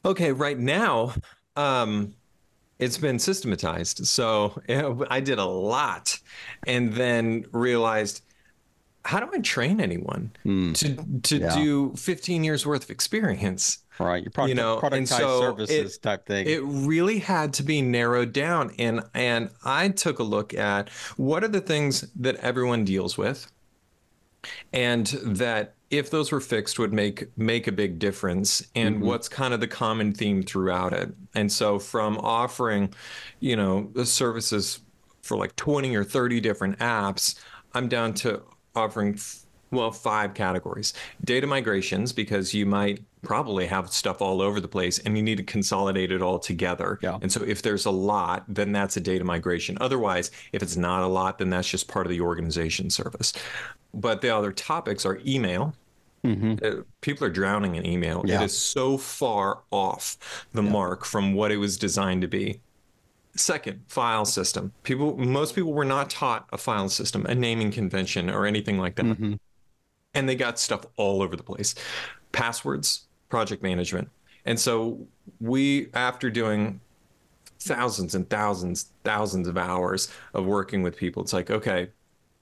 Okay, 0.03 0.31
right 0.31 0.57
now, 0.57 1.13
um, 1.55 2.13
it's 2.79 2.97
been 2.97 3.19
systematized. 3.19 4.07
So 4.07 4.61
I 5.09 5.19
did 5.19 5.37
a 5.37 5.45
lot, 5.45 6.17
and 6.65 6.93
then 6.93 7.45
realized 7.51 8.23
how 9.07 9.21
do 9.21 9.29
I 9.33 9.39
train 9.39 9.79
anyone 9.79 10.31
mm. 10.45 10.75
to 10.75 11.19
to 11.29 11.37
yeah. 11.37 11.55
do 11.55 11.93
15 11.95 12.43
years 12.43 12.65
worth 12.65 12.83
of 12.83 12.89
experience? 12.89 13.79
Right, 13.99 14.21
your 14.21 14.31
product, 14.31 14.49
you 14.49 14.55
know, 14.55 14.79
and 14.79 15.07
so 15.09 15.39
services 15.39 15.95
it, 15.95 16.01
type 16.01 16.27
thing. 16.27 16.45
It 16.45 16.61
really 16.63 17.17
had 17.17 17.53
to 17.53 17.63
be 17.63 17.81
narrowed 17.81 18.33
down, 18.33 18.75
and 18.77 19.01
and 19.13 19.49
I 19.63 19.89
took 19.89 20.19
a 20.19 20.23
look 20.23 20.53
at 20.53 20.89
what 21.15 21.43
are 21.43 21.47
the 21.47 21.61
things 21.61 22.01
that 22.17 22.35
everyone 22.37 22.83
deals 22.85 23.17
with, 23.17 23.51
and 24.73 25.07
that 25.23 25.75
if 25.89 26.09
those 26.09 26.31
were 26.31 26.41
fixed 26.41 26.79
would 26.79 26.93
make 26.93 27.25
make 27.37 27.67
a 27.67 27.71
big 27.71 27.99
difference 27.99 28.65
and 28.75 28.95
mm-hmm. 28.95 29.05
what's 29.05 29.29
kind 29.29 29.53
of 29.53 29.59
the 29.59 29.67
common 29.67 30.13
theme 30.13 30.43
throughout 30.43 30.93
it. 30.93 31.13
And 31.35 31.51
so 31.51 31.79
from 31.79 32.17
offering 32.17 32.93
you 33.39 33.55
know 33.55 33.89
the 33.93 34.05
services 34.05 34.79
for 35.21 35.37
like 35.37 35.55
20 35.55 35.95
or 35.95 36.05
30 36.05 36.39
different 36.39 36.79
apps 36.79 37.35
i'm 37.73 37.89
down 37.89 38.13
to 38.13 38.41
offering 38.75 39.19
well 39.71 39.91
five 39.91 40.33
categories. 40.33 40.93
Data 41.23 41.47
migrations 41.47 42.13
because 42.13 42.53
you 42.53 42.65
might 42.65 43.03
probably 43.23 43.65
have 43.65 43.89
stuff 43.89 44.21
all 44.21 44.41
over 44.41 44.61
the 44.61 44.67
place 44.67 44.99
and 44.99 45.17
you 45.17 45.23
need 45.23 45.37
to 45.37 45.43
consolidate 45.43 46.11
it 46.11 46.21
all 46.21 46.39
together. 46.39 46.99
Yeah. 47.01 47.17
and 47.21 47.31
so 47.31 47.43
if 47.43 47.61
there's 47.61 47.85
a 47.85 47.91
lot 47.91 48.45
then 48.47 48.71
that's 48.71 48.95
a 48.97 49.01
data 49.01 49.23
migration. 49.23 49.77
Otherwise 49.81 50.31
if 50.53 50.63
it's 50.63 50.77
not 50.77 51.03
a 51.03 51.07
lot 51.07 51.37
then 51.37 51.49
that's 51.49 51.69
just 51.69 51.87
part 51.87 52.05
of 52.05 52.11
the 52.11 52.21
organization 52.21 52.89
service 52.89 53.33
but 53.93 54.21
the 54.21 54.29
other 54.29 54.51
topics 54.51 55.05
are 55.05 55.19
email 55.25 55.73
Mm-hmm. 56.27 56.55
Uh, 56.63 56.83
people 57.01 57.25
are 57.25 57.29
drowning 57.29 57.75
in 57.75 57.85
email. 57.85 58.23
Yeah. 58.25 58.41
It 58.41 58.45
is 58.45 58.57
so 58.57 58.97
far 58.97 59.61
off 59.71 60.45
the 60.53 60.63
yeah. 60.63 60.69
mark 60.69 61.05
from 61.05 61.33
what 61.33 61.51
it 61.51 61.57
was 61.57 61.77
designed 61.77 62.21
to 62.21 62.27
be. 62.27 62.59
Second, 63.35 63.81
file 63.87 64.25
system. 64.25 64.73
People, 64.83 65.17
most 65.17 65.55
people 65.55 65.73
were 65.73 65.85
not 65.85 66.09
taught 66.09 66.47
a 66.51 66.57
file 66.57 66.89
system, 66.89 67.25
a 67.27 67.35
naming 67.35 67.71
convention, 67.71 68.29
or 68.29 68.45
anything 68.45 68.77
like 68.77 68.95
that. 68.95 69.05
Mm-hmm. 69.05 69.33
And 70.15 70.27
they 70.27 70.35
got 70.35 70.59
stuff 70.59 70.85
all 70.97 71.21
over 71.21 71.35
the 71.35 71.43
place. 71.43 71.75
Passwords, 72.31 73.05
project 73.29 73.61
management. 73.61 74.09
And 74.45 74.59
so 74.59 75.05
we, 75.39 75.89
after 75.93 76.31
doing 76.31 76.81
thousands 77.59 78.15
and 78.15 78.27
thousands, 78.29 78.91
thousands 79.03 79.47
of 79.47 79.57
hours 79.57 80.11
of 80.33 80.45
working 80.45 80.81
with 80.81 80.97
people, 80.97 81.21
it's 81.21 81.33
like, 81.33 81.51
okay, 81.51 81.89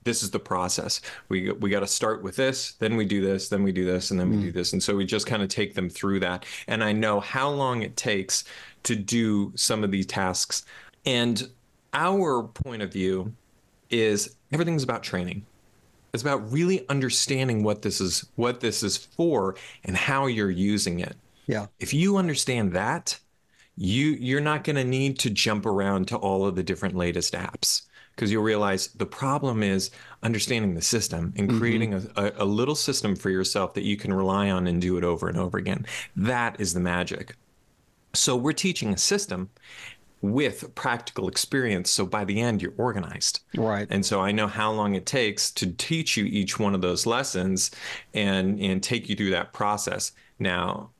this 0.06 0.24
is 0.24 0.32
the 0.32 0.40
process. 0.40 1.02
We 1.28 1.52
we 1.52 1.70
got 1.70 1.82
to 1.82 1.88
start 1.88 2.24
with 2.24 2.38
this, 2.38 2.74
then 2.74 2.96
we 2.96 3.04
do 3.04 3.20
this, 3.20 3.50
then 3.50 3.64
we 3.64 3.74
do 3.74 3.84
this, 3.84 4.12
and 4.12 4.20
then 4.20 4.30
we 4.30 4.38
mm. 4.38 4.42
do 4.44 4.52
this. 4.54 4.72
And 4.72 4.82
so 4.82 4.96
we 4.96 5.06
just 5.06 5.28
kind 5.28 5.44
of 5.44 5.50
take 5.50 5.74
them 5.74 5.90
through 5.90 6.22
that. 6.22 6.46
And 6.68 6.84
I 6.84 6.94
know 6.94 7.20
how 7.20 7.50
long 7.50 7.82
it 7.82 7.98
takes 7.98 8.46
to 8.84 8.96
do 8.96 9.52
some 9.56 9.84
of 9.84 9.92
these 9.92 10.06
tasks 10.06 10.64
and 11.06 11.50
our 11.94 12.44
point 12.44 12.82
of 12.82 12.92
view 12.92 13.34
is 13.90 14.36
everything's 14.52 14.84
about 14.84 15.04
training. 15.04 15.46
It's 16.14 16.24
about 16.24 16.52
really 16.52 16.88
understanding 16.90 17.64
what 17.64 17.82
this 17.82 18.00
is 18.00 18.26
what 18.36 18.60
this 18.60 18.84
is 18.84 18.98
for 18.98 19.56
and 19.84 19.96
how 19.96 20.28
you're 20.28 20.52
using 20.52 21.00
it. 21.00 21.16
Yeah. 21.48 21.68
If 21.80 21.94
you 21.94 22.18
understand 22.18 22.72
that, 22.74 23.20
you 23.76 24.12
you're 24.12 24.42
not 24.42 24.64
going 24.64 24.78
to 24.78 24.84
need 24.84 25.20
to 25.20 25.30
jump 25.30 25.66
around 25.66 26.08
to 26.10 26.18
all 26.18 26.46
of 26.46 26.56
the 26.56 26.64
different 26.64 26.96
latest 26.96 27.34
apps 27.34 27.84
because 28.16 28.32
you'll 28.32 28.44
realize 28.44 28.88
the 28.88 29.06
problem 29.06 29.62
is 29.62 29.92
understanding 30.24 30.74
the 30.74 30.82
system 30.82 31.34
and 31.36 31.50
mm-hmm. 31.50 31.60
creating 31.60 31.92
mm-hmm. 31.92 32.20
a, 32.20 32.44
a, 32.44 32.46
little 32.46 32.76
system 32.76 33.16
for 33.16 33.30
yourself 33.30 33.74
that 33.74 33.84
you 33.84 33.98
can 33.98 34.14
rely 34.14 34.50
on 34.50 34.68
and 34.68 34.82
do 34.82 34.98
it 34.98 35.04
over 35.04 35.28
and 35.28 35.38
over 35.38 35.58
again. 35.58 35.86
That 36.16 36.60
is 36.60 36.74
the 36.74 36.80
magic. 36.80 37.36
So 38.14 38.36
we're 38.36 38.54
teaching 38.54 38.94
a 38.94 38.98
system 38.98 39.50
with 40.22 40.74
practical 40.76 41.28
experience. 41.28 41.92
So 41.92 42.06
by 42.06 42.26
the 42.26 42.40
end, 42.42 42.62
you're 42.62 42.74
organized. 42.78 43.42
Right. 43.56 43.88
And 43.90 44.06
so 44.06 44.22
I 44.22 44.32
know 44.32 44.48
how 44.48 44.72
long 44.72 44.96
it 44.96 45.06
takes 45.06 45.52
to 45.52 45.72
teach 45.74 46.18
you 46.18 46.26
each 46.26 46.58
one 46.58 46.74
of 46.74 46.82
those 46.82 47.06
lessons 47.06 47.72
and, 48.14 48.60
and 48.60 48.82
take 48.82 49.10
you 49.10 49.16
through 49.16 49.32
that 49.32 49.54
process. 49.54 50.14
Now, 50.40 50.92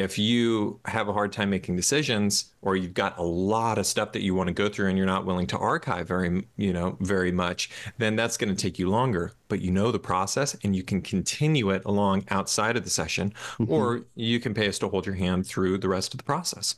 if 0.00 0.18
you 0.18 0.80
have 0.86 1.08
a 1.08 1.12
hard 1.12 1.32
time 1.32 1.50
making 1.50 1.76
decisions 1.76 2.52
or 2.62 2.76
you've 2.76 2.94
got 2.94 3.18
a 3.18 3.22
lot 3.22 3.78
of 3.78 3.86
stuff 3.86 4.12
that 4.12 4.22
you 4.22 4.34
want 4.34 4.48
to 4.48 4.54
go 4.54 4.68
through 4.68 4.88
and 4.88 4.96
you're 4.96 5.06
not 5.06 5.26
willing 5.26 5.46
to 5.46 5.58
archive 5.58 6.08
very 6.08 6.46
you 6.56 6.72
know 6.72 6.96
very 7.00 7.30
much 7.30 7.70
then 7.98 8.16
that's 8.16 8.36
going 8.36 8.54
to 8.54 8.60
take 8.60 8.78
you 8.78 8.88
longer 8.88 9.32
but 9.48 9.60
you 9.60 9.70
know 9.70 9.92
the 9.92 9.98
process 9.98 10.56
and 10.64 10.74
you 10.74 10.82
can 10.82 11.00
continue 11.02 11.70
it 11.70 11.82
along 11.84 12.24
outside 12.30 12.76
of 12.76 12.84
the 12.84 12.90
session 12.90 13.32
mm-hmm. 13.58 13.72
or 13.72 14.04
you 14.14 14.40
can 14.40 14.54
pay 14.54 14.68
us 14.68 14.78
to 14.78 14.88
hold 14.88 15.06
your 15.06 15.14
hand 15.14 15.46
through 15.46 15.76
the 15.78 15.88
rest 15.88 16.14
of 16.14 16.18
the 16.18 16.24
process 16.24 16.74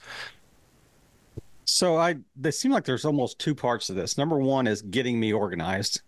so 1.64 1.96
I 1.96 2.16
they 2.36 2.50
seem 2.50 2.72
like 2.72 2.84
there's 2.84 3.04
almost 3.04 3.38
two 3.38 3.54
parts 3.54 3.86
to 3.86 3.94
this. 3.94 4.18
Number 4.18 4.38
one 4.38 4.66
is 4.66 4.82
getting 4.82 5.18
me 5.18 5.32
organized. 5.32 6.02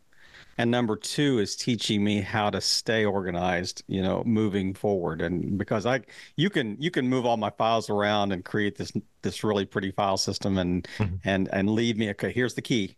And 0.59 0.71
number 0.71 0.97
two 0.97 1.39
is 1.39 1.57
teaching 1.57 2.03
me 2.03 2.21
how 2.21 2.51
to 2.51 2.61
stay 2.61 3.05
organized, 3.05 3.83
you 3.89 4.03
know, 4.03 4.23
moving 4.25 4.75
forward. 4.75 5.21
And 5.21 5.59
because 5.59 5.87
I 5.87 6.01
you 6.37 6.51
can 6.51 6.77
you 6.81 6.91
can 6.91 7.09
move 7.09 7.27
all 7.27 7.37
my 7.37 7.51
files 7.51 7.91
around 7.91 8.33
and 8.33 8.45
create 8.45 8.77
this 8.77 8.93
this 9.23 9.45
really 9.45 9.65
pretty 9.65 9.91
file 9.91 10.17
system 10.17 10.59
and 10.59 10.89
mm-hmm. 10.99 11.17
and 11.25 11.49
and 11.53 11.71
leave 11.71 11.99
me 11.99 12.11
okay, 12.11 12.33
here's 12.33 12.55
the 12.55 12.63
key 12.63 12.97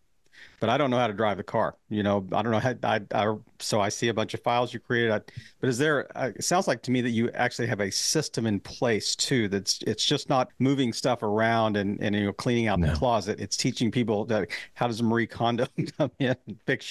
but 0.61 0.68
I 0.68 0.77
don't 0.77 0.90
know 0.90 0.99
how 0.99 1.07
to 1.07 1.12
drive 1.12 1.37
the 1.37 1.42
car. 1.42 1.77
You 1.88 2.03
know, 2.03 2.27
I 2.33 2.42
don't 2.42 2.53
know 2.53 2.59
how. 2.59 2.75
I, 2.83 3.01
I 3.14 3.35
so 3.59 3.81
I 3.81 3.88
see 3.88 4.09
a 4.09 4.14
bunch 4.14 4.35
of 4.35 4.42
files 4.42 4.75
you 4.75 4.81
created. 4.81 5.12
I, 5.12 5.21
but 5.61 5.68
is 5.68 5.79
there? 5.79 6.09
Uh, 6.16 6.31
it 6.35 6.44
sounds 6.44 6.66
like 6.66 6.83
to 6.83 6.90
me 6.90 7.01
that 7.01 7.11
you 7.11 7.31
actually 7.31 7.68
have 7.68 7.81
a 7.81 7.90
system 7.90 8.47
in 8.47 8.61
place 8.61 9.14
too. 9.14 9.49
That's 9.49 9.81
it's 9.87 10.05
just 10.05 10.29
not 10.29 10.51
moving 10.59 10.92
stuff 10.92 11.23
around 11.23 11.77
and 11.77 12.01
and 12.01 12.14
you 12.14 12.27
know 12.27 12.33
cleaning 12.33 12.66
out 12.66 12.81
no. 12.81 12.88
the 12.88 12.94
closet. 12.94 13.40
It's 13.40 13.57
teaching 13.57 13.90
people 13.90 14.25
that 14.27 14.49
how 14.75 14.88
does 14.88 15.03
Marie 15.03 15.27
Kondo 15.27 15.66
come 15.99 16.11
in 16.18 16.37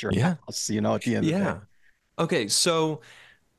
your 0.01 0.11
yeah. 0.13 0.35
house. 0.45 0.69
You 0.69 0.81
know, 0.81 0.95
at 0.95 1.01
the 1.01 1.15
end. 1.15 1.25
Yeah. 1.25 1.59
Okay. 2.19 2.47
So 2.47 3.01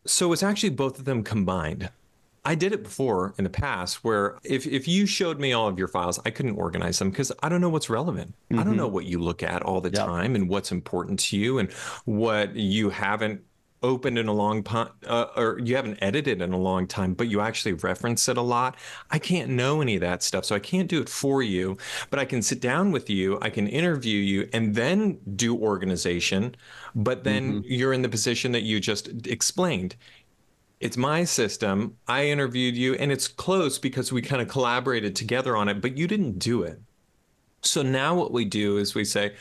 so 0.06 0.32
it's 0.32 0.42
actually 0.42 0.70
both 0.70 0.98
of 0.98 1.04
them 1.04 1.22
combined. 1.22 1.90
I 2.48 2.54
did 2.54 2.72
it 2.72 2.82
before 2.82 3.34
in 3.36 3.44
the 3.44 3.50
past 3.50 4.02
where 4.02 4.38
if, 4.42 4.66
if 4.66 4.88
you 4.88 5.04
showed 5.04 5.38
me 5.38 5.52
all 5.52 5.68
of 5.68 5.78
your 5.78 5.86
files, 5.86 6.18
I 6.24 6.30
couldn't 6.30 6.56
organize 6.56 6.98
them 6.98 7.10
because 7.10 7.30
I 7.42 7.50
don't 7.50 7.60
know 7.60 7.68
what's 7.68 7.90
relevant. 7.90 8.34
Mm-hmm. 8.50 8.58
I 8.58 8.64
don't 8.64 8.74
know 8.74 8.86
mm-hmm. 8.86 8.94
what 8.94 9.04
you 9.04 9.18
look 9.18 9.42
at 9.42 9.62
all 9.62 9.82
the 9.82 9.90
yep. 9.90 10.06
time 10.06 10.34
and 10.34 10.48
what's 10.48 10.72
important 10.72 11.20
to 11.20 11.36
you 11.36 11.58
and 11.58 11.70
what 12.06 12.56
you 12.56 12.88
haven't 12.88 13.42
opened 13.82 14.18
in 14.18 14.28
a 14.28 14.32
long 14.32 14.62
time 14.62 14.88
uh, 15.06 15.26
or 15.36 15.60
you 15.62 15.76
haven't 15.76 15.98
edited 16.00 16.42
in 16.42 16.52
a 16.52 16.58
long 16.58 16.86
time 16.86 17.14
but 17.14 17.28
you 17.28 17.40
actually 17.40 17.72
reference 17.74 18.28
it 18.28 18.36
a 18.36 18.42
lot 18.42 18.76
i 19.12 19.20
can't 19.20 19.48
know 19.48 19.80
any 19.80 19.94
of 19.94 20.00
that 20.00 20.20
stuff 20.20 20.44
so 20.44 20.56
i 20.56 20.58
can't 20.58 20.88
do 20.88 21.00
it 21.00 21.08
for 21.08 21.44
you 21.44 21.76
but 22.10 22.18
i 22.18 22.24
can 22.24 22.42
sit 22.42 22.60
down 22.60 22.90
with 22.90 23.08
you 23.08 23.38
i 23.40 23.48
can 23.48 23.68
interview 23.68 24.18
you 24.18 24.48
and 24.52 24.74
then 24.74 25.16
do 25.36 25.56
organization 25.56 26.56
but 26.96 27.22
then 27.22 27.60
mm-hmm. 27.62 27.72
you're 27.72 27.92
in 27.92 28.02
the 28.02 28.08
position 28.08 28.50
that 28.50 28.62
you 28.62 28.80
just 28.80 29.08
explained 29.28 29.94
it's 30.80 30.96
my 30.96 31.24
system. 31.24 31.96
I 32.06 32.26
interviewed 32.26 32.76
you, 32.76 32.94
and 32.94 33.10
it's 33.10 33.28
close 33.28 33.78
because 33.78 34.12
we 34.12 34.22
kind 34.22 34.40
of 34.40 34.48
collaborated 34.48 35.16
together 35.16 35.56
on 35.56 35.68
it, 35.68 35.80
but 35.80 35.96
you 35.96 36.06
didn't 36.06 36.38
do 36.38 36.62
it. 36.62 36.80
So 37.62 37.82
now 37.82 38.14
what 38.14 38.32
we 38.32 38.44
do 38.44 38.78
is 38.78 38.94
we 38.94 39.04
say, 39.04 39.34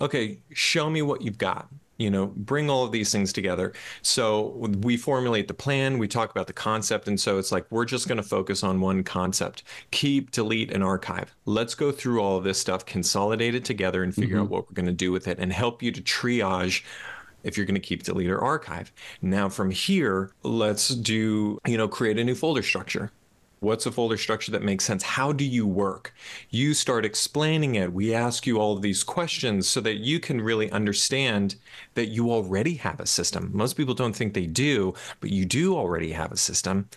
okay, 0.00 0.40
show 0.52 0.90
me 0.90 1.02
what 1.02 1.22
you've 1.22 1.38
got. 1.38 1.68
You 1.98 2.10
know, 2.10 2.32
bring 2.34 2.68
all 2.68 2.84
of 2.84 2.90
these 2.90 3.12
things 3.12 3.32
together. 3.32 3.74
So 4.00 4.56
we 4.80 4.96
formulate 4.96 5.46
the 5.46 5.54
plan, 5.54 5.98
we 5.98 6.08
talk 6.08 6.32
about 6.32 6.48
the 6.48 6.52
concept. 6.52 7.06
And 7.06 7.20
so 7.20 7.38
it's 7.38 7.52
like, 7.52 7.64
we're 7.70 7.84
just 7.84 8.08
going 8.08 8.16
to 8.16 8.24
focus 8.24 8.64
on 8.64 8.80
one 8.80 9.04
concept 9.04 9.62
keep, 9.92 10.32
delete, 10.32 10.72
and 10.72 10.82
archive. 10.82 11.32
Let's 11.44 11.76
go 11.76 11.92
through 11.92 12.20
all 12.20 12.38
of 12.38 12.42
this 12.42 12.58
stuff, 12.58 12.84
consolidate 12.84 13.54
it 13.54 13.64
together, 13.64 14.02
and 14.02 14.12
figure 14.12 14.36
mm-hmm. 14.36 14.44
out 14.44 14.50
what 14.50 14.68
we're 14.68 14.74
going 14.74 14.86
to 14.86 14.92
do 14.92 15.12
with 15.12 15.28
it 15.28 15.38
and 15.38 15.52
help 15.52 15.80
you 15.80 15.92
to 15.92 16.00
triage 16.00 16.82
if 17.44 17.56
you're 17.56 17.66
going 17.66 17.74
to 17.74 17.80
keep 17.80 18.02
delete 18.02 18.30
or 18.30 18.40
archive. 18.40 18.92
Now 19.20 19.48
from 19.48 19.70
here, 19.70 20.32
let's 20.42 20.88
do, 20.88 21.58
you 21.66 21.76
know, 21.76 21.88
create 21.88 22.18
a 22.18 22.24
new 22.24 22.34
folder 22.34 22.62
structure. 22.62 23.10
What's 23.60 23.86
a 23.86 23.92
folder 23.92 24.16
structure 24.16 24.50
that 24.50 24.64
makes 24.64 24.84
sense? 24.84 25.04
How 25.04 25.30
do 25.30 25.44
you 25.44 25.68
work? 25.68 26.12
You 26.50 26.74
start 26.74 27.04
explaining 27.04 27.76
it. 27.76 27.92
We 27.92 28.12
ask 28.12 28.44
you 28.44 28.58
all 28.58 28.74
of 28.74 28.82
these 28.82 29.04
questions 29.04 29.68
so 29.68 29.80
that 29.82 29.98
you 29.98 30.18
can 30.18 30.40
really 30.40 30.68
understand 30.72 31.54
that 31.94 32.08
you 32.08 32.32
already 32.32 32.74
have 32.74 32.98
a 32.98 33.06
system. 33.06 33.50
Most 33.54 33.74
people 33.74 33.94
don't 33.94 34.16
think 34.16 34.34
they 34.34 34.46
do, 34.46 34.94
but 35.20 35.30
you 35.30 35.44
do 35.44 35.76
already 35.76 36.10
have 36.10 36.32
a 36.32 36.36
system. 36.36 36.88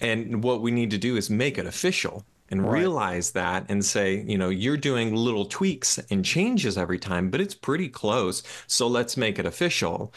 And 0.00 0.44
what 0.44 0.60
we 0.60 0.70
need 0.70 0.92
to 0.92 0.98
do 0.98 1.16
is 1.16 1.28
make 1.28 1.58
it 1.58 1.66
official 1.66 2.24
and 2.50 2.62
Right. 2.62 2.80
realize 2.80 3.32
that 3.32 3.66
and 3.68 3.84
say, 3.84 4.24
you 4.26 4.38
know, 4.38 4.48
you're 4.48 4.76
doing 4.76 5.14
little 5.14 5.44
tweaks 5.44 5.98
and 6.10 6.24
changes 6.24 6.78
every 6.78 6.98
time, 6.98 7.30
but 7.30 7.40
it's 7.40 7.54
pretty 7.54 7.88
close. 7.88 8.42
So 8.66 8.86
let's 8.86 9.16
make 9.16 9.38
it 9.38 9.46
official. 9.46 10.12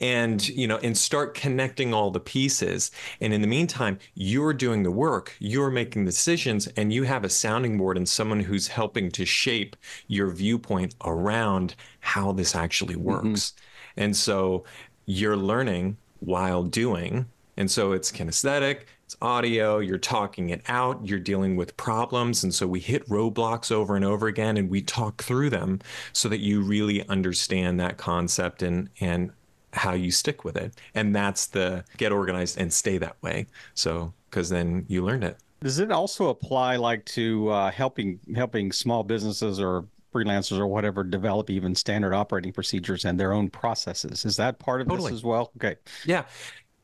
And, 0.00 0.46
you 0.48 0.66
know, 0.66 0.78
and 0.78 0.96
start 0.96 1.34
connecting 1.34 1.94
all 1.94 2.10
the 2.10 2.20
pieces. 2.20 2.90
And 3.20 3.32
in 3.32 3.40
the 3.40 3.46
meantime, 3.46 3.98
you're 4.14 4.52
doing 4.52 4.82
the 4.82 4.90
work, 4.90 5.34
you're 5.38 5.70
making 5.70 6.04
decisions, 6.04 6.66
and 6.76 6.92
you 6.92 7.04
have 7.04 7.24
a 7.24 7.28
sounding 7.28 7.78
board 7.78 7.96
and 7.96 8.08
someone 8.08 8.40
who's 8.40 8.68
helping 8.68 9.10
to 9.12 9.24
shape 9.24 9.76
your 10.08 10.30
viewpoint 10.30 10.94
around 11.04 11.74
how 12.00 12.32
this 12.32 12.54
actually 12.54 12.94
mm-hmm. 12.94 13.04
works. 13.04 13.52
And 13.96 14.16
so 14.16 14.64
you're 15.06 15.36
learning 15.36 15.96
while 16.20 16.62
doing. 16.62 17.26
And 17.56 17.70
so 17.70 17.92
it's 17.92 18.10
kinesthetic, 18.10 18.82
it's 19.12 19.18
audio, 19.20 19.78
you're 19.78 19.98
talking 19.98 20.50
it 20.50 20.62
out, 20.68 21.06
you're 21.06 21.18
dealing 21.18 21.54
with 21.54 21.76
problems. 21.76 22.44
And 22.44 22.54
so 22.54 22.66
we 22.66 22.80
hit 22.80 23.06
roadblocks 23.08 23.70
over 23.70 23.94
and 23.94 24.04
over 24.04 24.26
again 24.26 24.56
and 24.56 24.70
we 24.70 24.80
talk 24.80 25.22
through 25.22 25.50
them 25.50 25.80
so 26.14 26.30
that 26.30 26.40
you 26.40 26.62
really 26.62 27.06
understand 27.08 27.78
that 27.80 27.98
concept 27.98 28.62
and 28.62 28.88
and 29.00 29.30
how 29.74 29.92
you 29.92 30.10
stick 30.10 30.44
with 30.44 30.56
it. 30.56 30.74
And 30.94 31.14
that's 31.14 31.46
the 31.46 31.84
get 31.98 32.10
organized 32.10 32.58
and 32.58 32.72
stay 32.72 32.96
that 32.98 33.22
way. 33.22 33.46
So 33.74 34.14
because 34.30 34.48
then 34.48 34.86
you 34.88 35.04
learned 35.04 35.24
it. 35.24 35.36
Does 35.62 35.78
it 35.78 35.92
also 35.92 36.28
apply 36.28 36.76
like 36.76 37.04
to 37.06 37.50
uh, 37.50 37.70
helping 37.70 38.18
helping 38.34 38.72
small 38.72 39.02
businesses 39.04 39.60
or 39.60 39.84
freelancers 40.12 40.58
or 40.58 40.66
whatever 40.66 41.02
develop 41.04 41.50
even 41.50 41.74
standard 41.74 42.12
operating 42.14 42.52
procedures 42.52 43.04
and 43.04 43.20
their 43.20 43.32
own 43.32 43.50
processes? 43.50 44.24
Is 44.24 44.36
that 44.36 44.58
part 44.58 44.80
of 44.80 44.88
Totally. 44.88 45.10
this 45.10 45.20
as 45.20 45.24
well? 45.24 45.52
Okay. 45.56 45.76
Yeah. 46.06 46.24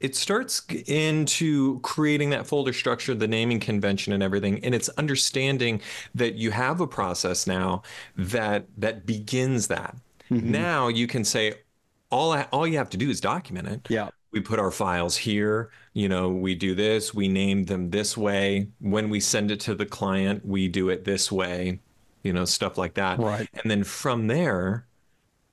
It 0.00 0.14
starts 0.14 0.62
into 0.86 1.80
creating 1.80 2.30
that 2.30 2.46
folder 2.46 2.72
structure, 2.72 3.14
the 3.14 3.26
naming 3.26 3.58
convention 3.58 4.12
and 4.12 4.22
everything. 4.22 4.64
And 4.64 4.74
it's 4.74 4.88
understanding 4.90 5.80
that 6.14 6.34
you 6.34 6.52
have 6.52 6.80
a 6.80 6.86
process 6.86 7.46
now 7.46 7.82
that 8.16 8.66
that 8.76 9.06
begins 9.06 9.66
that. 9.68 9.96
Mm-hmm. 10.30 10.50
Now 10.52 10.88
you 10.88 11.06
can 11.06 11.24
say 11.24 11.54
all 12.10 12.32
I, 12.32 12.42
all 12.52 12.66
you 12.66 12.78
have 12.78 12.90
to 12.90 12.96
do 12.96 13.10
is 13.10 13.20
document 13.20 13.68
it. 13.68 13.86
Yeah. 13.88 14.10
We 14.30 14.40
put 14.40 14.58
our 14.58 14.70
files 14.70 15.16
here, 15.16 15.70
you 15.94 16.08
know, 16.08 16.28
we 16.28 16.54
do 16.54 16.74
this, 16.74 17.14
we 17.14 17.28
name 17.28 17.64
them 17.64 17.90
this 17.90 18.16
way. 18.16 18.68
When 18.78 19.08
we 19.08 19.20
send 19.20 19.50
it 19.50 19.58
to 19.60 19.74
the 19.74 19.86
client, 19.86 20.44
we 20.44 20.68
do 20.68 20.90
it 20.90 21.04
this 21.04 21.32
way, 21.32 21.80
you 22.22 22.34
know, 22.34 22.44
stuff 22.44 22.76
like 22.76 22.94
that. 22.94 23.18
Right. 23.18 23.48
And 23.54 23.70
then 23.70 23.84
from 23.84 24.26
there, 24.26 24.86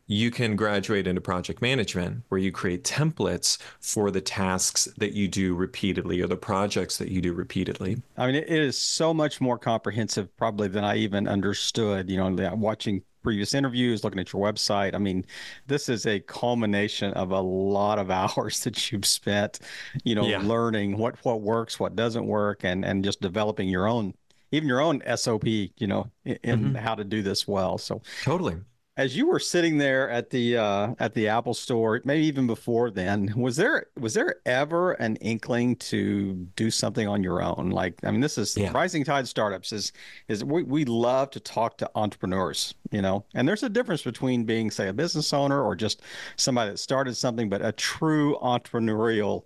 you 0.08 0.32
can 0.32 0.56
graduate 0.56 1.08
into 1.08 1.22
project 1.22 1.62
management 1.62 2.24
where 2.30 2.40
you 2.40 2.52
create 2.52 2.84
templates 2.84 3.58
for 3.80 4.12
the 4.12 4.22
tasks 4.22 4.88
that 4.98 5.14
you 5.14 5.28
do 5.28 5.56
repeatedly 5.56 6.22
or 6.22 6.28
the 6.28 6.38
projects 6.38 6.98
that 6.98 7.10
you 7.10 7.22
do 7.22 7.34
repeatedly. 7.34 8.02
I 8.18 8.28
mean, 8.28 8.36
it 8.36 8.50
is 8.50 8.78
so 8.78 9.14
much 9.14 9.42
more 9.42 9.58
comprehensive, 9.60 10.36
probably 10.38 10.68
than 10.70 10.84
I 10.86 10.96
even 10.98 11.28
understood. 11.28 12.10
You 12.10 12.18
know, 12.18 12.56
watching 12.56 13.04
previous 13.24 13.54
interviews, 13.54 14.04
looking 14.04 14.20
at 14.20 14.32
your 14.32 14.42
website. 14.42 14.94
I 14.96 15.00
mean, 15.00 15.26
this 15.68 15.90
is 15.90 16.06
a 16.06 16.20
culmination 16.22 17.12
of 17.14 17.32
a 17.32 17.40
lot 17.42 18.00
of 18.00 18.10
hours 18.12 18.62
that 18.64 18.92
you've 18.92 19.06
spent, 19.06 19.60
you 20.06 20.16
know, 20.16 20.28
Yeah. 20.28 20.38
learning 20.38 20.98
what 20.98 21.24
what 21.26 21.42
works, 21.42 21.80
what 21.80 21.96
doesn't 21.96 22.26
work, 22.26 22.64
and 22.64 22.86
and 22.86 23.04
just 23.04 23.20
developing 23.22 23.68
your 23.68 23.88
own, 23.88 24.14
even 24.52 24.68
your 24.70 24.80
own 24.82 25.02
SOP, 25.02 25.74
you 25.78 25.88
know, 25.88 26.10
in, 26.24 26.38
in 26.44 26.74
Mm-hmm. 26.74 26.76
how 26.76 26.96
to 26.96 27.04
do 27.04 27.22
this 27.22 27.46
well. 27.48 27.78
So, 27.78 28.02
Totally. 28.22 28.58
As 28.98 29.16
you 29.18 29.28
were 29.28 29.40
sitting 29.40 29.78
there 29.78 30.10
at 30.10 30.30
the 30.30 30.56
uh, 30.58 30.96
at 31.00 31.14
the 31.14 31.28
Apple 31.28 31.54
Store, 31.54 32.02
maybe 32.06 32.26
even 32.28 32.48
before 32.48 32.90
then, 32.92 33.34
was 33.36 33.58
there 33.58 33.88
was 34.00 34.14
there 34.14 34.36
ever 34.46 34.94
an 34.94 35.18
inkling 35.18 35.76
to 35.78 36.34
do 36.56 36.72
something 36.72 37.06
on 37.08 37.22
your 37.22 37.42
own? 37.42 37.72
Like, 37.72 37.96
I 38.06 38.12
mean, 38.12 38.22
this 38.22 38.38
is 38.38 38.58
Yeah. 38.58 38.72
Rising 38.74 39.04
Tide 39.04 39.28
Startups 39.28 39.74
is 39.74 39.92
is 40.30 40.46
we, 40.46 40.64
we 40.64 40.86
love 40.86 41.30
to 41.32 41.40
talk 41.42 41.78
to 41.80 41.92
entrepreneurs, 41.96 42.74
you 42.92 43.02
know, 43.02 43.26
and 43.34 43.46
there's 43.48 43.64
a 43.64 43.70
difference 43.70 44.02
between 44.02 44.46
being, 44.46 44.72
say, 44.72 44.88
a 44.88 44.94
business 44.94 45.34
owner 45.34 45.62
or 45.62 45.76
just 45.76 46.02
somebody 46.38 46.72
that 46.72 46.78
started 46.78 47.16
something, 47.16 47.50
but 47.50 47.66
a 47.66 47.74
true 47.74 48.38
entrepreneurial, 48.42 49.44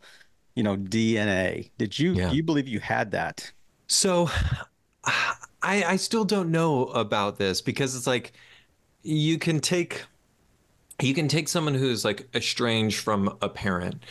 you 0.56 0.64
know, 0.64 0.78
DNA. 0.78 1.72
Did 1.78 1.98
you 1.98 2.14
Yeah. 2.14 2.30
do 2.30 2.36
you 2.36 2.44
believe 2.44 2.68
you 2.68 2.80
had 2.80 3.12
that? 3.12 3.52
So 3.88 4.30
I 5.06 5.84
I 5.84 5.96
still 5.98 6.26
don't 6.26 6.52
know 6.52 6.88
about 6.88 7.38
this 7.38 7.62
because 7.62 7.96
it's 7.96 8.08
like 8.08 8.34
you 9.04 9.38
can 9.38 9.60
take 9.60 10.04
you 11.02 11.14
can 11.14 11.28
take 11.28 11.48
someone 11.48 11.74
who's 11.74 12.04
like 12.04 12.28
estranged 12.36 13.00
from 13.00 13.38
a 13.42 13.48
parent 13.48 14.04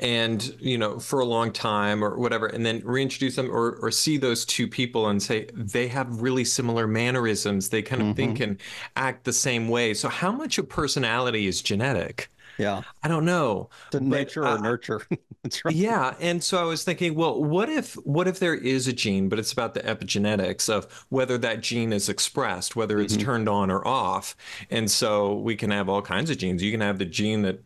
and 0.00 0.56
you 0.58 0.78
know 0.78 0.98
for 0.98 1.20
a 1.20 1.24
long 1.24 1.52
time 1.52 2.02
or 2.02 2.18
whatever 2.18 2.46
and 2.46 2.64
then 2.64 2.80
reintroduce 2.84 3.36
them 3.36 3.50
or 3.50 3.78
or 3.82 3.90
see 3.90 4.16
those 4.16 4.44
two 4.44 4.66
people 4.66 5.08
and 5.08 5.22
say 5.22 5.46
they 5.52 5.86
have 5.86 6.22
really 6.22 6.44
similar 6.44 6.86
mannerisms. 6.86 7.68
They 7.68 7.82
kind 7.82 8.00
of 8.00 8.08
mm-hmm. 8.08 8.16
think 8.16 8.40
and 8.40 8.60
act 8.96 9.24
the 9.24 9.32
same 9.32 9.68
way. 9.68 9.94
So 9.94 10.08
how 10.08 10.32
much 10.32 10.58
of 10.58 10.68
personality 10.68 11.46
is 11.46 11.62
genetic 11.62 12.30
Yeah, 12.60 12.82
i 13.02 13.08
don't 13.08 13.24
know 13.24 13.70
But, 13.90 14.02
nature 14.02 14.46
or 14.46 14.58
nurture. 14.58 15.00
That's 15.42 15.64
right. 15.64 15.74
yeah, 15.74 16.14
and 16.20 16.44
so 16.44 16.58
I 16.58 16.64
was 16.64 16.84
thinking, 16.84 17.14
well, 17.14 17.42
what 17.42 17.70
if 17.70 17.94
what 17.94 18.28
if 18.28 18.38
there 18.38 18.54
is 18.54 18.86
a 18.86 18.92
gene, 18.92 19.28
but 19.30 19.38
it's 19.38 19.52
about 19.52 19.72
the 19.72 19.80
epigenetics 19.80 20.68
of 20.68 20.86
whether 21.08 21.38
that 21.38 21.62
gene 21.62 21.92
is 21.94 22.10
expressed, 22.10 22.76
whether 22.76 23.00
it's 23.00 23.16
turned 23.16 23.48
on 23.48 23.70
or 23.70 23.86
off. 23.88 24.36
And 24.70 24.90
so 24.90 25.36
we 25.38 25.56
can 25.56 25.70
have 25.70 25.88
all 25.88 26.02
kinds 26.02 26.28
of 26.30 26.36
genes. 26.38 26.62
You 26.62 26.70
can 26.70 26.82
have 26.82 26.98
the 26.98 27.06
gene 27.06 27.42
that 27.42 27.60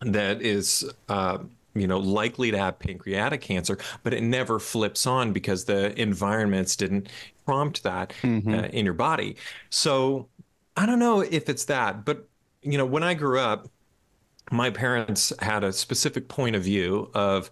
that 0.00 0.42
is 0.42 0.84
uh, 1.08 1.38
you 1.74 1.86
know 1.86 1.98
likely 1.98 2.50
to 2.50 2.58
have 2.58 2.78
pancreatic 2.78 3.40
cancer, 3.40 3.78
but 4.02 4.14
it 4.14 4.22
never 4.22 4.58
flips 4.58 5.06
on 5.06 5.32
because 5.32 5.64
the 5.64 5.98
environments 6.00 6.76
didn't 6.76 7.08
prompt 7.46 7.82
that 7.82 8.12
uh, 8.52 8.68
in 8.72 8.84
your 8.84 8.94
body. 8.94 9.36
So 9.70 10.28
I 10.76 10.86
don't 10.86 10.98
know 10.98 11.20
if 11.20 11.48
it's 11.48 11.66
that, 11.66 12.04
but 12.04 12.28
you 12.62 12.78
know, 12.78 12.86
when 12.86 13.02
I 13.02 13.14
grew 13.14 13.38
up, 13.40 13.68
my 14.50 14.70
parents 14.70 15.32
had 15.40 15.64
a 15.64 15.72
specific 15.72 16.28
point 16.28 16.56
of 16.56 16.62
view 16.62 17.10
of 17.14 17.50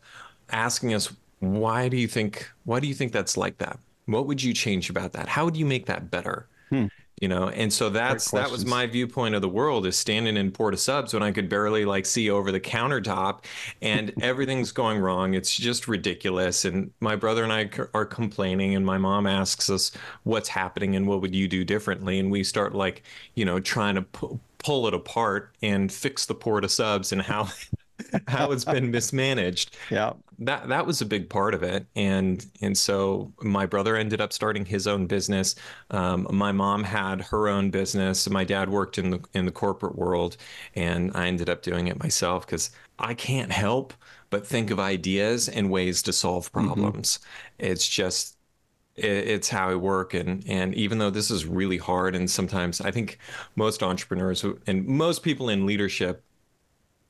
asking 0.50 0.94
us 0.94 1.12
why 1.40 1.88
do 1.88 1.96
you 1.96 2.06
think 2.06 2.48
why 2.64 2.78
do 2.80 2.86
you 2.86 2.94
think 2.94 3.12
that's 3.12 3.36
like 3.36 3.58
that? 3.58 3.78
What 4.06 4.26
would 4.26 4.42
you 4.42 4.52
change 4.52 4.90
about 4.90 5.12
that? 5.12 5.28
How 5.28 5.44
would 5.44 5.56
you 5.56 5.66
make 5.66 5.86
that 5.86 6.10
better? 6.10 6.48
Hmm. 6.70 6.86
You 7.20 7.28
know 7.28 7.48
and 7.50 7.72
so 7.72 7.88
that's 7.88 8.32
that 8.32 8.50
was 8.50 8.66
my 8.66 8.86
viewpoint 8.86 9.36
of 9.36 9.42
the 9.42 9.48
world 9.48 9.86
is 9.86 9.96
standing 9.96 10.36
in 10.36 10.50
porta 10.50 10.76
subs 10.76 11.14
when 11.14 11.22
i 11.22 11.30
could 11.30 11.48
barely 11.48 11.84
like 11.84 12.04
see 12.04 12.28
over 12.30 12.50
the 12.50 12.58
countertop 12.58 13.44
and 13.80 14.12
everything's 14.22 14.72
going 14.72 14.98
wrong. 14.98 15.34
It's 15.34 15.54
just 15.54 15.86
ridiculous. 15.86 16.64
And 16.64 16.90
my 17.00 17.14
brother 17.14 17.44
and 17.44 17.52
i 17.52 17.68
c- 17.68 17.82
are 17.94 18.04
complaining 18.04 18.74
and 18.74 18.84
my 18.84 18.98
mom 18.98 19.26
asks 19.26 19.70
us 19.70 19.92
what's 20.24 20.48
happening 20.48 20.96
and 20.96 21.06
what 21.06 21.20
would 21.20 21.34
you 21.34 21.46
do 21.48 21.64
differently? 21.64 22.18
And 22.18 22.30
we 22.30 22.42
start 22.44 22.74
like 22.74 23.02
you 23.34 23.44
know 23.44 23.60
trying 23.60 23.94
to 23.96 24.02
pu- 24.02 24.40
pull 24.62 24.86
it 24.86 24.94
apart 24.94 25.56
and 25.62 25.92
fix 25.92 26.26
the 26.26 26.34
porta 26.34 26.68
subs 26.68 27.12
and 27.12 27.22
how 27.22 27.48
how 28.28 28.50
it's 28.52 28.64
been 28.64 28.90
mismanaged. 28.92 29.76
Yeah. 29.90 30.14
that 30.40 30.68
that 30.68 30.86
was 30.86 31.00
a 31.00 31.06
big 31.06 31.28
part 31.28 31.54
of 31.54 31.62
it. 31.62 31.86
And 31.96 32.44
and 32.60 32.76
so 32.76 33.32
my 33.42 33.66
brother 33.66 33.96
ended 33.96 34.20
up 34.20 34.32
starting 34.32 34.64
his 34.64 34.86
own 34.86 35.06
business. 35.06 35.54
Um, 35.90 36.26
my 36.30 36.52
mom 36.52 36.84
had 36.84 37.20
her 37.22 37.48
own 37.48 37.70
business. 37.70 38.28
My 38.28 38.44
dad 38.44 38.68
worked 38.70 38.98
in 38.98 39.10
the 39.10 39.20
in 39.34 39.46
the 39.46 39.52
corporate 39.52 39.96
world 39.96 40.36
and 40.74 41.10
i 41.14 41.26
ended 41.26 41.48
up 41.50 41.62
doing 41.62 41.88
it 41.88 41.98
myself 42.02 42.46
because 42.46 42.70
i 42.98 43.14
can't 43.14 43.52
help 43.52 43.92
but 44.30 44.46
think 44.46 44.70
of 44.70 44.80
ideas 44.80 45.48
and 45.48 45.70
ways 45.70 46.02
to 46.02 46.12
solve 46.12 46.50
problems. 46.52 47.18
It's 47.58 47.86
just 47.86 48.36
it's 48.96 49.48
how 49.48 49.70
I 49.70 49.74
work. 49.76 50.14
And 50.14 50.44
and 50.48 50.74
even 50.74 50.98
though 50.98 51.10
this 51.10 51.30
is 51.30 51.46
really 51.46 51.78
hard 51.78 52.14
and 52.14 52.30
sometimes 52.30 52.80
I 52.80 52.90
think 52.90 53.18
most 53.56 53.82
entrepreneurs 53.82 54.44
and 54.66 54.86
most 54.86 55.22
people 55.22 55.48
in 55.48 55.66
leadership 55.66 56.24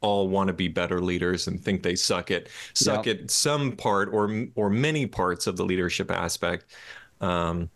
all 0.01 0.29
want 0.29 0.49
to 0.49 0.55
be 0.55 0.69
better 0.69 1.01
leaders 1.01 1.47
and 1.49 1.63
think 1.63 1.83
they 1.83 1.97
suck 1.97 2.31
at 2.31 2.49
suck 2.75 3.07
Yep. 3.07 3.09
at 3.09 3.31
some 3.31 3.73
part 3.77 4.11
or 4.13 4.47
or 4.57 4.71
many 4.71 5.07
parts 5.07 5.47
of 5.47 5.57
the 5.57 5.65
leadership 5.65 6.11
aspect. 6.11 6.67
Um, 7.21 7.71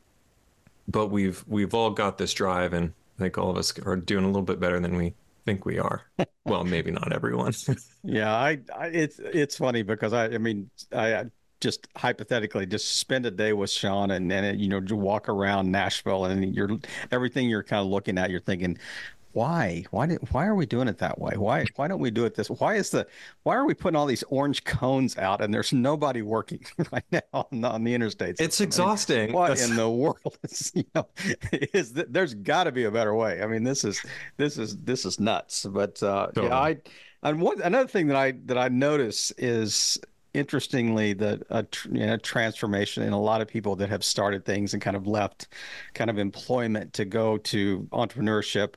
but 0.89 1.09
we've 1.09 1.45
we've 1.49 1.75
all 1.75 1.91
got 1.91 2.19
this 2.19 2.33
drive 2.35 2.73
and 2.73 2.95
I 3.19 3.23
think 3.25 3.39
all 3.39 3.51
of 3.51 3.57
us 3.57 3.79
are 3.81 3.97
doing 3.97 4.25
a 4.25 4.29
little 4.29 4.43
bit 4.43 4.61
better 4.61 4.81
than 4.81 4.97
we 4.97 5.15
think 5.47 5.65
we 5.67 5.79
are. 5.79 6.05
Well 6.45 6.65
maybe 6.65 6.91
not 6.91 7.13
everyone. 7.13 7.53
Yeah, 8.03 8.33
I, 8.35 8.59
I 8.75 8.87
it's 8.89 9.19
it's 9.19 9.57
funny 9.57 9.83
because 9.83 10.13
I 10.13 10.27
I 10.27 10.39
mean 10.39 10.71
I, 10.93 11.15
I 11.17 11.25
just 11.61 11.89
hypothetically 11.97 12.67
just 12.67 12.99
spend 12.99 13.25
a 13.27 13.31
day 13.31 13.53
with 13.53 13.71
Shawn 13.71 14.11
and 14.11 14.31
then 14.31 14.59
you 14.59 14.69
know 14.69 14.81
you 14.87 14.97
walk 14.97 15.29
around 15.29 15.71
Nashville 15.71 16.27
and 16.27 16.55
you're 16.55 16.71
everything 17.11 17.49
you're 17.49 17.63
kind 17.63 17.81
of 17.81 17.87
looking 17.87 18.19
at 18.19 18.31
you're 18.31 18.41
thinking 18.41 18.79
why? 19.37 19.85
Why 19.91 20.07
did 20.07 20.21
why 20.33 20.47
are 20.47 20.55
we 20.55 20.65
doing 20.65 20.89
it 20.89 20.97
that 20.97 21.19
way? 21.19 21.35
Why 21.37 21.67
why 21.77 21.89
don't 21.89 22.01
we 22.01 22.11
do 22.11 22.25
it 22.25 22.35
this 22.35 22.49
why 22.49 22.77
is 22.77 22.89
the 22.89 23.07
why 23.43 23.55
are 23.55 23.67
we 23.67 23.75
putting 23.75 23.95
all 23.95 24.07
these 24.07 24.23
orange 24.29 24.65
cones 24.65 25.19
out 25.19 25.43
and 25.43 25.53
there's 25.53 25.75
nobody 25.75 26.23
working 26.23 26.65
right 26.91 27.05
now 27.13 27.21
on 27.35 27.61
the, 27.61 27.69
on 27.69 27.85
the 27.85 27.95
interstates 27.95 28.37
it's 28.41 28.59
I 28.59 28.65
mean, 28.65 28.69
exhausting. 28.69 29.33
What 29.35 29.49
That's- 29.49 29.69
in 29.69 29.77
the 29.77 29.91
world 30.05 30.39
is 30.43 30.73
you 30.75 30.85
know 30.95 31.07
is 31.53 31.93
th- 31.93 32.07
there's 32.09 32.33
got 32.33 32.65
to 32.65 32.73
be 32.73 32.85
a 32.85 32.91
better 32.91 33.15
way. 33.15 33.43
I 33.43 33.47
mean 33.47 33.63
this 33.63 33.85
is 33.85 34.01
this 34.39 34.57
is 34.57 34.75
this 34.79 35.05
is 35.05 35.21
nuts 35.21 35.67
but 35.67 36.03
uh 36.03 36.29
Totally. 36.29 36.47
yeah 36.49 36.59
i 36.59 36.77
and 37.23 37.39
one 37.39 37.61
another 37.61 37.89
thing 37.89 38.07
that 38.07 38.17
i 38.17 38.33
that 38.47 38.57
i 38.57 38.69
notice 38.69 39.33
is 39.37 39.99
interestingly 40.37 41.13
the 41.15 41.43
a 41.51 41.63
tr- 41.65 41.89
you 41.93 42.07
know, 42.07 42.17
transformation 42.19 43.03
in 43.03 43.13
a 43.13 43.21
lot 43.21 43.41
of 43.41 43.49
people 43.49 43.77
that 43.77 43.89
have 43.89 44.05
started 44.05 44.45
things 44.45 44.73
and 44.75 44.83
kind 44.83 44.97
of 44.97 45.07
left 45.07 45.49
kind 45.95 46.11
of 46.11 46.19
employment 46.19 46.93
to 46.95 47.05
go 47.05 47.39
to 47.39 47.89
entrepreneurship 47.93 48.75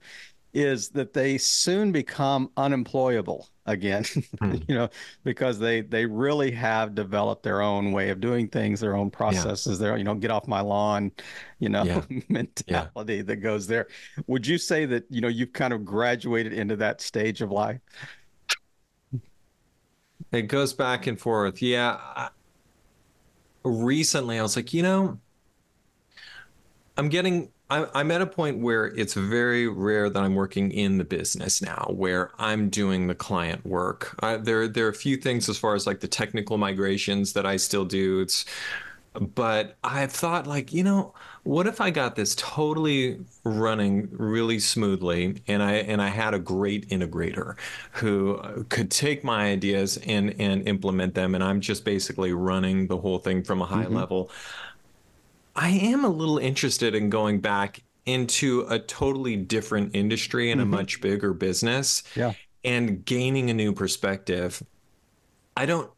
is 0.52 0.90
that 0.90 1.14
they 1.14 1.38
soon 1.38 1.92
become 1.92 2.50
unemployable 2.58 3.48
again 3.68 4.04
Hmm. 4.42 4.56
you 4.68 4.74
know 4.74 4.90
because 5.24 5.60
they 5.60 5.82
they 5.82 6.06
really 6.06 6.50
have 6.52 6.96
developed 6.96 7.44
their 7.44 7.62
own 7.62 7.92
way 7.92 8.10
of 8.10 8.20
doing 8.20 8.48
things 8.48 8.80
their 8.80 8.96
own 8.96 9.12
processes 9.12 9.78
their 9.78 9.96
you 9.98 10.04
know 10.04 10.16
get 10.16 10.32
off 10.32 10.48
my 10.48 10.62
lawn 10.62 11.12
you 11.60 11.70
know 11.70 11.86
Yeah. 11.86 12.02
mentality 12.30 13.22
that 13.22 13.38
goes 13.38 13.68
there 13.68 13.88
would 14.28 14.48
you 14.48 14.58
say 14.58 14.86
that 14.88 15.04
you 15.10 15.22
know 15.22 15.28
you've 15.28 15.54
kind 15.54 15.74
of 15.74 15.86
graduated 15.86 16.54
into 16.54 16.76
that 16.78 17.02
stage 17.02 17.42
of 17.42 17.52
life 17.52 17.80
It 20.32 20.44
goes 20.44 20.74
back 20.74 21.08
and 21.08 21.20
forth. 21.20 21.62
Yeah. 21.62 21.98
I- 22.00 22.30
Recently, 23.64 24.40
I 24.40 24.42
was 24.42 24.56
like, 24.56 24.74
you 24.74 24.82
know, 24.82 25.20
I'm 26.98 27.10
getting, 27.10 27.50
I, 27.70 27.88
I'm 27.94 28.10
at 28.12 28.22
a 28.22 28.26
point 28.26 28.60
where 28.60 28.86
it's 28.88 29.14
very 29.14 29.68
rare 29.68 30.10
that 30.10 30.22
I'm 30.22 30.36
working 30.36 30.72
in 30.72 30.98
the 30.98 31.04
business 31.04 31.62
now, 31.62 31.88
where 31.96 32.32
I'm 32.40 32.70
doing 32.70 33.08
the 33.08 33.16
client 33.16 33.66
work. 33.66 34.16
I, 34.22 34.38
there, 34.38 34.68
there 34.68 34.86
are 34.86 34.90
a 34.90 34.94
few 34.94 35.18
things 35.18 35.50
as 35.50 35.58
far 35.58 35.76
as 35.76 35.86
like 35.86 36.00
the 36.00 36.08
technical 36.08 36.58
migrations 36.58 37.34
that 37.34 37.46
I 37.46 37.58
still 37.58 37.86
do. 37.86 38.22
It's, 38.22 38.46
but 39.14 39.78
I've 39.84 40.12
thought 40.12 40.46
like, 40.46 40.72
you 40.72 40.84
know, 40.84 41.14
what 41.44 41.68
if 41.68 41.82
I 41.82 41.90
got 41.90 42.16
this 42.16 42.36
totally 42.36 43.20
running 43.44 44.08
really 44.12 44.60
smoothly 44.60 45.42
and 45.48 45.64
I 45.64 45.74
and 45.74 46.02
I 46.02 46.10
had 46.10 46.34
a 46.34 46.40
great 46.40 46.90
integrator 46.90 47.56
who 47.94 48.66
could 48.70 48.92
take 48.92 49.24
my 49.24 49.46
ideas 49.46 49.98
and 50.06 50.36
and 50.40 50.68
implement 50.68 51.16
them 51.16 51.36
and 51.36 51.44
I'm 51.44 51.60
just 51.60 51.86
basically 51.86 52.34
running 52.34 52.88
the 52.88 52.98
whole 52.98 53.20
thing 53.20 53.44
from 53.44 53.62
a 53.62 53.66
high 53.66 53.86
mm-hmm. 53.86 53.96
level. 53.96 54.32
I 55.56 55.70
am 55.70 56.06
a 56.06 56.10
little 56.10 56.38
interested 56.38 56.96
in 56.96 57.10
going 57.10 57.40
back 57.42 57.82
into 58.06 58.66
a 58.70 58.80
totally 58.80 59.36
different 59.36 59.96
industry 59.96 60.52
and 60.52 60.62
a 60.62 60.64
mm-hmm. 60.64 60.72
much 60.72 61.02
bigger 61.02 61.34
business 61.34 62.04
Yeah. 62.16 62.34
and 62.64 63.04
gaining 63.06 63.50
a 63.50 63.54
new 63.54 63.74
perspective. 63.74 64.64
I 65.58 65.66
don't 65.66 65.92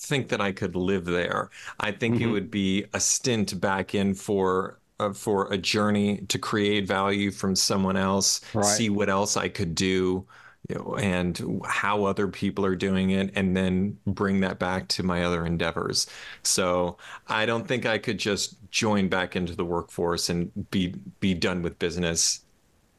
think 0.00 0.28
that 0.28 0.40
I 0.40 0.52
could 0.52 0.74
live 0.74 1.04
there. 1.04 1.50
I 1.78 1.92
think 1.92 2.20
it 2.20 2.26
would 2.26 2.50
be 2.50 2.84
a 2.94 3.00
stint 3.00 3.60
back 3.60 3.94
in 3.94 4.14
for 4.14 4.78
uh, 4.98 5.12
for 5.12 5.50
a 5.52 5.56
journey 5.56 6.18
to 6.28 6.38
create 6.38 6.86
value 6.86 7.30
from 7.30 7.56
someone 7.56 7.96
else, 7.96 8.40
Right. 8.54 8.64
see 8.64 8.90
what 8.90 9.08
else 9.08 9.34
I 9.36 9.48
could 9.48 9.74
do, 9.74 10.26
you 10.68 10.74
know, 10.74 10.94
and 10.96 11.62
how 11.66 12.04
other 12.04 12.28
people 12.28 12.66
are 12.66 12.76
doing 12.76 13.10
it, 13.10 13.30
and 13.34 13.56
then 13.56 13.96
bring 14.06 14.40
that 14.40 14.58
back 14.58 14.88
to 14.88 15.02
my 15.02 15.24
other 15.24 15.46
endeavors. 15.46 16.06
So 16.42 16.98
I 17.28 17.46
don't 17.46 17.66
think 17.66 17.86
I 17.86 17.96
could 17.98 18.18
just 18.18 18.56
join 18.70 19.08
back 19.08 19.36
into 19.36 19.54
the 19.56 19.64
workforce 19.64 20.28
and 20.28 20.50
be 20.70 20.94
be 21.20 21.32
done 21.34 21.62
with 21.62 21.78
business 21.78 22.42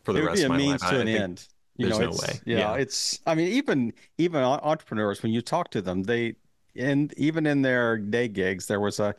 for 0.04 0.14
the 0.14 0.20
it 0.20 0.22
would 0.24 0.28
rest 0.30 0.38
be 0.40 0.44
a 0.44 0.46
of 0.48 0.52
my 0.52 0.58
means 0.58 0.82
life. 0.82 0.92
to 0.92 0.98
I 0.98 1.00
an 1.02 1.06
think- 1.08 1.20
end. 1.20 1.48
You 1.78 1.88
there's 1.88 2.00
know, 2.00 2.06
no 2.08 2.12
way. 2.12 2.40
Yeah, 2.46 2.58
Yeah. 2.58 2.74
it's. 2.76 3.20
I 3.26 3.34
mean, 3.34 3.48
even 3.48 3.94
even 4.20 4.44
entrepreneurs, 4.44 5.24
when 5.24 5.32
you 5.32 5.42
talk 5.42 5.72
to 5.72 5.82
them, 5.82 6.04
they 6.04 6.36
and 6.76 7.14
even 7.18 7.46
in 7.46 7.62
their 7.62 7.98
day 7.98 8.28
gigs, 8.28 8.68
there 8.68 8.80
was 8.80 9.00
a 9.00 9.16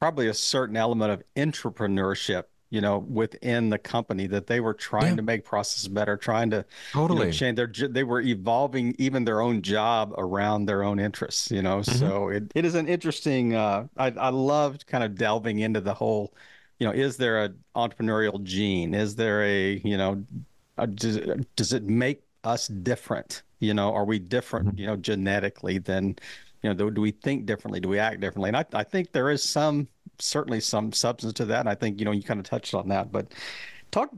probably 0.00 0.28
a 0.28 0.34
certain 0.34 0.76
element 0.76 1.12
of 1.12 1.22
entrepreneurship. 1.36 2.44
You 2.70 2.80
know, 2.80 2.98
within 2.98 3.68
the 3.70 3.78
company 3.78 4.28
that 4.28 4.46
they 4.46 4.60
were 4.60 4.74
trying 4.74 5.16
Yeah. 5.16 5.18
to 5.18 5.22
make 5.22 5.44
processes 5.44 5.88
better, 5.88 6.16
trying 6.16 6.50
to 6.50 6.64
you 7.08 7.18
know, 7.18 7.24
Totally. 7.24 7.26
change 7.26 7.56
their. 7.56 7.66
They 7.66 8.04
were 8.04 8.20
evolving 8.20 8.94
even 8.98 9.24
their 9.24 9.40
own 9.40 9.62
job 9.62 10.14
around 10.18 10.66
their 10.66 10.84
own 10.84 11.00
interests. 11.00 11.50
You 11.50 11.62
know, 11.62 11.82
Mm-hmm. 11.88 12.10
so 12.10 12.28
it, 12.28 12.52
it 12.54 12.64
is 12.64 12.76
an 12.76 12.88
interesting. 12.88 13.54
Uh, 13.54 13.88
I 13.96 14.08
I 14.12 14.28
loved 14.30 14.86
kind 14.86 15.04
of 15.04 15.16
delving 15.16 15.58
into 15.60 15.80
the 15.80 15.94
whole. 15.94 16.34
You 16.78 16.86
know, 16.86 16.92
is 16.92 17.16
there 17.16 17.44
a 17.44 17.50
entrepreneurial 17.76 18.42
gene? 18.44 18.94
Is 18.94 19.16
there 19.16 19.42
a 19.44 19.74
you 19.84 19.96
know 19.98 20.24
uh, 20.78 20.86
does, 20.86 21.18
does 21.56 21.72
it 21.72 21.84
make 21.84 22.22
us 22.44 22.68
different? 22.68 23.42
You 23.60 23.74
know, 23.74 23.92
are 23.92 24.04
we 24.04 24.18
different, 24.18 24.68
you 24.76 24.86
know, 24.86 24.96
genetically 24.96 25.78
than, 25.78 26.16
you 26.62 26.70
know, 26.70 26.74
do, 26.74 26.90
do 26.90 27.00
we 27.00 27.10
think 27.10 27.46
differently? 27.46 27.80
Do 27.80 27.88
we 27.88 27.98
act 27.98 28.20
differently? 28.20 28.48
And 28.48 28.56
I, 28.56 28.64
I 28.72 28.84
think 28.84 29.12
there 29.12 29.30
is 29.30 29.42
some, 29.42 29.88
certainly 30.18 30.60
some 30.60 30.92
substance 30.92 31.32
to 31.34 31.44
that. 31.46 31.60
And 31.60 31.68
I 31.68 31.74
think, 31.74 31.98
you 31.98 32.04
know, 32.04 32.12
you 32.12 32.22
kind 32.22 32.40
of 32.40 32.46
touched 32.46 32.74
on 32.74 32.88
that, 32.88 33.10
but 33.10 33.32
talk, 33.90 34.10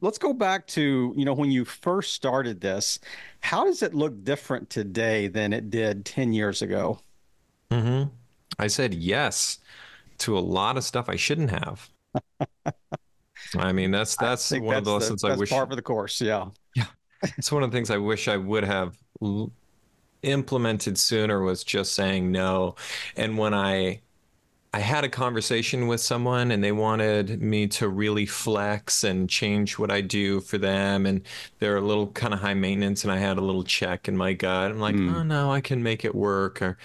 let's 0.00 0.18
go 0.18 0.32
back 0.32 0.66
to, 0.68 1.14
you 1.16 1.24
know, 1.24 1.34
when 1.34 1.50
you 1.50 1.64
first 1.64 2.14
started 2.14 2.60
this, 2.60 3.00
how 3.40 3.64
does 3.64 3.82
it 3.82 3.94
look 3.94 4.24
different 4.24 4.70
today 4.70 5.28
than 5.28 5.52
it 5.52 5.70
did 5.70 6.04
10 6.04 6.32
years 6.32 6.62
ago? 6.62 6.98
Mm-hmm. 7.70 8.08
I 8.58 8.66
said 8.66 8.94
yes 8.94 9.58
to 10.18 10.36
a 10.36 10.40
lot 10.40 10.76
of 10.76 10.84
stuff 10.84 11.08
I 11.08 11.16
shouldn't 11.16 11.50
have. 11.50 11.88
I 13.56 13.72
mean, 13.72 13.90
that's 13.90 14.16
that's 14.16 14.50
one 14.52 14.76
of 14.76 14.84
the 14.84 14.92
lessons 14.92 15.22
that's 15.22 15.34
I 15.34 15.38
wish. 15.38 15.50
part 15.50 15.70
of 15.70 15.76
the 15.76 15.82
course. 15.82 16.20
Yeah. 16.20 16.46
Yeah. 16.74 16.84
It's 17.36 17.50
one 17.50 17.62
of 17.62 17.70
the 17.70 17.76
things 17.76 17.90
I 17.90 17.96
wish 17.96 18.28
I 18.28 18.36
would 18.36 18.64
have 18.64 18.96
implemented 20.22 20.98
sooner 20.98 21.40
was 21.42 21.64
just 21.64 21.94
saying 21.94 22.30
no. 22.32 22.76
And 23.16 23.38
when 23.38 23.54
I 23.54 24.02
I 24.72 24.80
had 24.80 25.04
a 25.04 25.08
conversation 25.08 25.88
with 25.88 26.00
someone 26.00 26.52
and 26.52 26.62
they 26.62 26.72
wanted 26.72 27.42
me 27.42 27.66
to 27.68 27.88
really 27.88 28.26
flex 28.26 29.02
and 29.04 29.28
change 29.28 29.78
what 29.78 29.90
I 29.90 30.00
do 30.00 30.40
for 30.40 30.58
them 30.58 31.06
and 31.06 31.22
they're 31.58 31.76
a 31.76 31.80
little 31.80 32.08
kind 32.12 32.32
of 32.34 32.40
high 32.40 32.54
maintenance 32.54 33.02
and 33.04 33.12
I 33.12 33.18
had 33.18 33.38
a 33.38 33.40
little 33.40 33.64
check 33.64 34.08
in 34.08 34.16
my 34.16 34.32
gut. 34.34 34.70
I'm 34.70 34.78
like, 34.80 34.94
Hmm. 34.96 35.14
"Oh 35.14 35.22
no, 35.24 35.50
I 35.52 35.60
can 35.60 35.82
make 35.82 36.04
it 36.04 36.14
work." 36.14 36.62
Or 36.62 36.78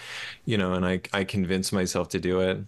you 0.45 0.57
know, 0.57 0.73
and 0.73 0.85
I 0.85 1.01
I 1.13 1.23
convince 1.25 1.71
myself 1.71 2.09
to 2.09 2.19
do 2.19 2.41
it. 2.41 2.59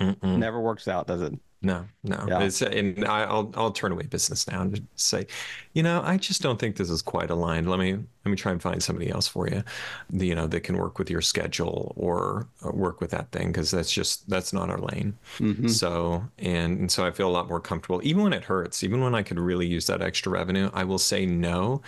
Mm-mm. 0.00 0.38
Never 0.38 0.60
works 0.60 0.88
out, 0.88 1.06
does 1.06 1.22
it? 1.22 1.34
No, 1.60 1.86
no. 2.04 2.24
Yeah. 2.28 2.42
It's 2.42 2.62
and 2.62 3.04
I, 3.04 3.24
I'll 3.24 3.50
I'll 3.56 3.72
turn 3.72 3.90
away 3.90 4.04
business 4.04 4.46
now 4.46 4.62
and 4.62 4.86
say, 4.94 5.26
you 5.72 5.82
know, 5.82 6.00
I 6.04 6.16
just 6.16 6.40
don't 6.40 6.56
think 6.56 6.76
this 6.76 6.88
is 6.88 7.02
quite 7.02 7.30
aligned. 7.30 7.68
Let 7.68 7.80
me 7.80 7.94
let 7.94 8.30
me 8.30 8.36
try 8.36 8.52
and 8.52 8.62
find 8.62 8.80
somebody 8.80 9.10
else 9.10 9.26
for 9.26 9.48
you, 9.48 9.64
you 10.12 10.36
know, 10.36 10.46
that 10.46 10.60
can 10.60 10.76
work 10.76 11.00
with 11.00 11.10
your 11.10 11.20
schedule 11.20 11.94
or 11.96 12.48
uh, 12.64 12.70
work 12.70 13.00
with 13.00 13.10
that 13.10 13.32
thing 13.32 13.48
because 13.48 13.72
that's 13.72 13.90
just 13.92 14.28
that's 14.30 14.52
not 14.52 14.70
our 14.70 14.78
lane. 14.78 15.18
Mhm. 15.40 15.68
So 15.68 16.22
and, 16.38 16.78
and 16.78 16.92
so 16.92 17.04
I 17.04 17.10
feel 17.10 17.28
a 17.28 17.32
lot 17.32 17.48
more 17.48 17.60
comfortable, 17.60 18.00
even 18.04 18.22
when 18.22 18.32
it 18.32 18.44
hurts, 18.44 18.84
even 18.84 19.00
when 19.00 19.16
I 19.16 19.24
could 19.24 19.40
really 19.40 19.66
use 19.66 19.86
that 19.88 20.00
extra 20.00 20.30
revenue. 20.30 20.70
I 20.74 20.84
will 20.84 20.98
say 20.98 21.26
no, 21.26 21.82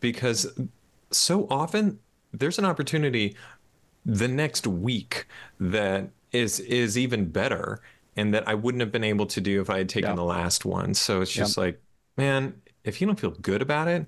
because 0.00 0.46
so 1.10 1.46
often 1.50 1.98
there's 2.32 2.58
an 2.58 2.64
opportunity 2.64 3.36
the 4.04 4.28
next 4.28 4.66
week 4.66 5.26
that 5.60 6.10
is 6.32 6.60
is 6.60 6.98
even 6.98 7.26
better 7.30 7.80
and 8.16 8.32
that 8.34 8.46
I 8.48 8.54
wouldn't 8.54 8.80
have 8.80 8.92
been 8.92 9.04
able 9.04 9.26
to 9.26 9.40
do 9.40 9.60
if 9.60 9.70
I 9.70 9.78
had 9.78 9.88
taken 9.88 10.10
Yeah. 10.10 10.16
the 10.16 10.24
last 10.24 10.64
one. 10.64 10.94
So 10.94 11.20
it's 11.20 11.32
just 11.32 11.56
like, 11.56 11.80
man, 12.16 12.60
if 12.84 13.00
you 13.00 13.06
don't 13.06 13.18
feel 13.18 13.30
good 13.32 13.62
about 13.62 13.88
it, 13.88 14.06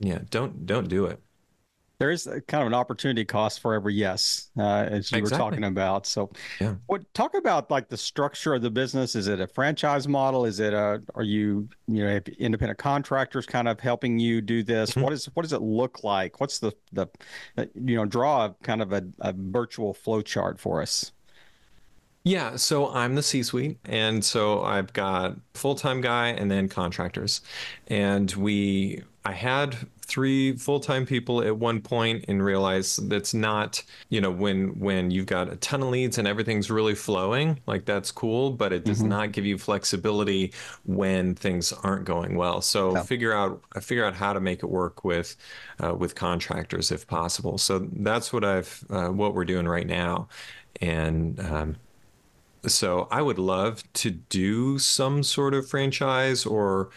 yeah, 0.00 0.20
don't 0.30 0.66
don't 0.66 0.88
do 0.88 1.06
it. 1.06 1.20
There 1.98 2.12
is 2.12 2.28
a 2.28 2.40
kind 2.40 2.62
of 2.62 2.68
an 2.68 2.74
opportunity 2.74 3.24
cost 3.24 3.58
for 3.58 3.74
every 3.74 3.92
yes, 3.92 4.50
uh, 4.56 4.62
as 4.88 5.10
you 5.10 5.18
Exactly. 5.18 5.22
were 5.22 5.30
talking 5.30 5.64
about. 5.64 6.06
So, 6.06 6.30
Yeah. 6.60 6.76
what 6.86 7.12
talk 7.12 7.34
about 7.34 7.72
like 7.72 7.88
the 7.88 7.96
structure 7.96 8.54
of 8.54 8.62
the 8.62 8.70
business? 8.70 9.16
Is 9.16 9.26
it 9.26 9.40
a 9.40 9.48
franchise 9.48 10.06
model? 10.06 10.44
Is 10.44 10.60
it 10.60 10.72
a 10.72 11.02
are 11.16 11.24
you 11.24 11.68
you 11.88 12.04
know 12.04 12.20
independent 12.38 12.78
contractors 12.78 13.46
kind 13.46 13.66
of 13.66 13.80
helping 13.80 14.20
you 14.20 14.40
do 14.40 14.62
this? 14.62 14.90
Mm-hmm. 14.90 15.00
What 15.00 15.12
is 15.12 15.26
what 15.34 15.42
does 15.42 15.52
it 15.52 15.60
look 15.62 16.04
like? 16.04 16.38
What's 16.38 16.60
the 16.60 16.70
the 16.92 17.08
uh, 17.56 17.64
you 17.74 17.96
know 17.96 18.04
draw 18.04 18.44
a 18.44 18.54
kind 18.62 18.80
of 18.80 18.92
a, 18.92 19.02
a 19.20 19.32
virtual 19.36 19.92
flow 19.92 20.22
chart 20.22 20.60
for 20.60 20.80
us? 20.80 21.10
Yeah, 22.28 22.56
so 22.56 22.90
I'm 22.90 23.14
the 23.14 23.22
C-suite, 23.22 23.78
and 23.86 24.22
so 24.22 24.62
I've 24.62 24.92
got 24.92 25.36
full-time 25.54 26.02
guy 26.02 26.28
and 26.28 26.50
then 26.50 26.68
contractors, 26.68 27.40
and 27.86 28.30
we 28.32 29.02
I 29.24 29.32
had 29.32 29.74
three 30.02 30.54
full-time 30.56 31.06
people 31.06 31.42
at 31.42 31.56
one 31.56 31.80
point 31.80 32.26
and 32.28 32.42
realized 32.44 33.08
that's 33.08 33.32
not 33.32 33.82
you 34.10 34.20
know 34.20 34.30
when 34.30 34.78
when 34.78 35.10
you've 35.10 35.24
got 35.26 35.50
a 35.50 35.56
ton 35.56 35.82
of 35.82 35.88
leads 35.88 36.18
and 36.18 36.28
everything's 36.28 36.70
really 36.70 36.94
flowing 36.94 37.60
like 37.66 37.84
that's 37.84 38.10
cool 38.10 38.50
but 38.50 38.72
it 38.72 38.84
does 38.84 39.02
not 39.02 39.32
give 39.32 39.44
you 39.44 39.58
flexibility 39.58 40.52
when 40.84 41.34
things 41.34 41.72
aren't 41.72 42.04
going 42.04 42.36
well. 42.36 42.60
So 42.60 42.94
Yeah. 42.94 43.02
figure 43.04 43.32
out 43.32 43.62
figure 43.82 44.04
out 44.04 44.14
how 44.14 44.32
to 44.34 44.40
make 44.40 44.62
it 44.62 44.66
work 44.70 45.02
with 45.04 45.34
uh, 45.82 45.94
with 45.94 46.14
contractors 46.14 46.90
if 46.92 47.06
possible. 47.06 47.56
So 47.58 47.88
that's 47.92 48.32
what 48.34 48.44
I've 48.44 48.84
uh, 48.90 49.08
what 49.08 49.34
we're 49.34 49.44
doing 49.46 49.66
right 49.68 49.86
now. 49.86 50.28
And 50.80 51.40
um, 51.40 51.76
so 52.66 53.08
I 53.10 53.22
would 53.22 53.38
love 53.38 53.82
to 53.94 54.10
do 54.10 54.78
some 54.78 55.22
sort 55.22 55.54
of 55.54 55.68
franchise 55.68 56.44
or 56.44 56.90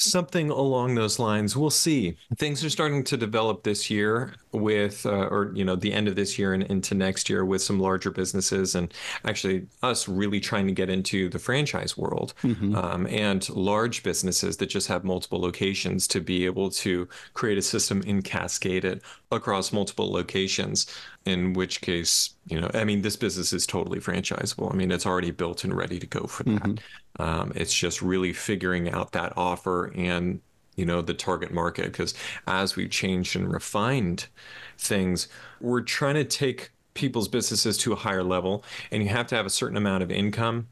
something 0.00 0.50
along 0.50 0.94
those 0.94 1.18
lines. 1.18 1.56
We'll 1.56 1.70
see. 1.70 2.16
Things 2.36 2.64
are 2.64 2.70
starting 2.70 3.04
to 3.04 3.16
develop 3.16 3.62
this 3.62 3.90
year 3.90 4.34
with, 4.52 5.06
uh, 5.06 5.28
or 5.28 5.52
you 5.54 5.64
know, 5.64 5.76
the 5.76 5.92
end 5.92 6.08
of 6.08 6.16
this 6.16 6.38
year 6.38 6.52
and 6.54 6.62
into 6.64 6.94
next 6.94 7.28
year 7.30 7.44
with 7.44 7.62
some 7.62 7.78
larger 7.78 8.10
businesses, 8.10 8.74
and 8.74 8.92
actually 9.24 9.66
us 9.82 10.08
really 10.08 10.40
trying 10.40 10.66
to 10.66 10.72
get 10.72 10.90
into 10.90 11.28
the 11.28 11.38
franchise 11.38 11.96
world 11.96 12.34
um, 12.76 13.06
and 13.06 13.48
large 13.50 14.02
businesses 14.02 14.56
that 14.56 14.66
just 14.66 14.88
have 14.88 15.04
multiple 15.04 15.40
locations 15.40 16.08
to 16.08 16.20
be 16.20 16.46
able 16.46 16.70
to 16.70 17.08
create 17.34 17.58
a 17.58 17.62
system 17.62 18.02
and 18.06 18.24
cascade 18.24 18.84
it 18.84 19.02
across 19.30 19.72
multiple 19.72 20.10
locations. 20.10 20.86
in 21.26 21.52
which 21.52 21.80
case, 21.80 22.34
you 22.46 22.60
know, 22.60 22.70
I 22.74 22.84
mean, 22.84 23.02
this 23.02 23.16
business 23.16 23.52
is 23.52 23.66
totally 23.66 24.00
franchisable. 24.00 24.72
I 24.72 24.76
mean, 24.76 24.90
it's 24.90 25.06
already 25.06 25.30
built 25.30 25.64
and 25.64 25.76
ready 25.76 25.98
to 25.98 26.06
go 26.06 26.26
for 26.26 26.44
that. 26.44 26.62
Mm-hmm. 26.62 26.74
Um, 27.20 27.52
it's 27.54 27.74
just 27.74 28.02
really 28.02 28.32
figuring 28.32 28.90
out 28.90 29.12
that 29.12 29.32
offer 29.36 29.92
and, 29.94 30.40
you 30.76 30.84
know, 30.84 31.02
the 31.02 31.14
target 31.14 31.52
market. 31.52 31.86
Because 31.86 32.14
as 32.46 32.76
we've 32.76 32.90
changed 32.90 33.36
and 33.36 33.52
refined 33.52 34.26
things, 34.78 35.28
we're 35.60 35.82
trying 35.82 36.14
to 36.14 36.24
take 36.24 36.70
people's 36.94 37.28
businesses 37.28 37.78
to 37.78 37.92
a 37.92 37.96
higher 37.96 38.24
level, 38.24 38.64
and 38.90 39.02
you 39.02 39.08
have 39.08 39.26
to 39.28 39.36
have 39.36 39.46
a 39.46 39.50
certain 39.50 39.76
amount 39.76 40.02
of 40.02 40.10
income 40.10 40.68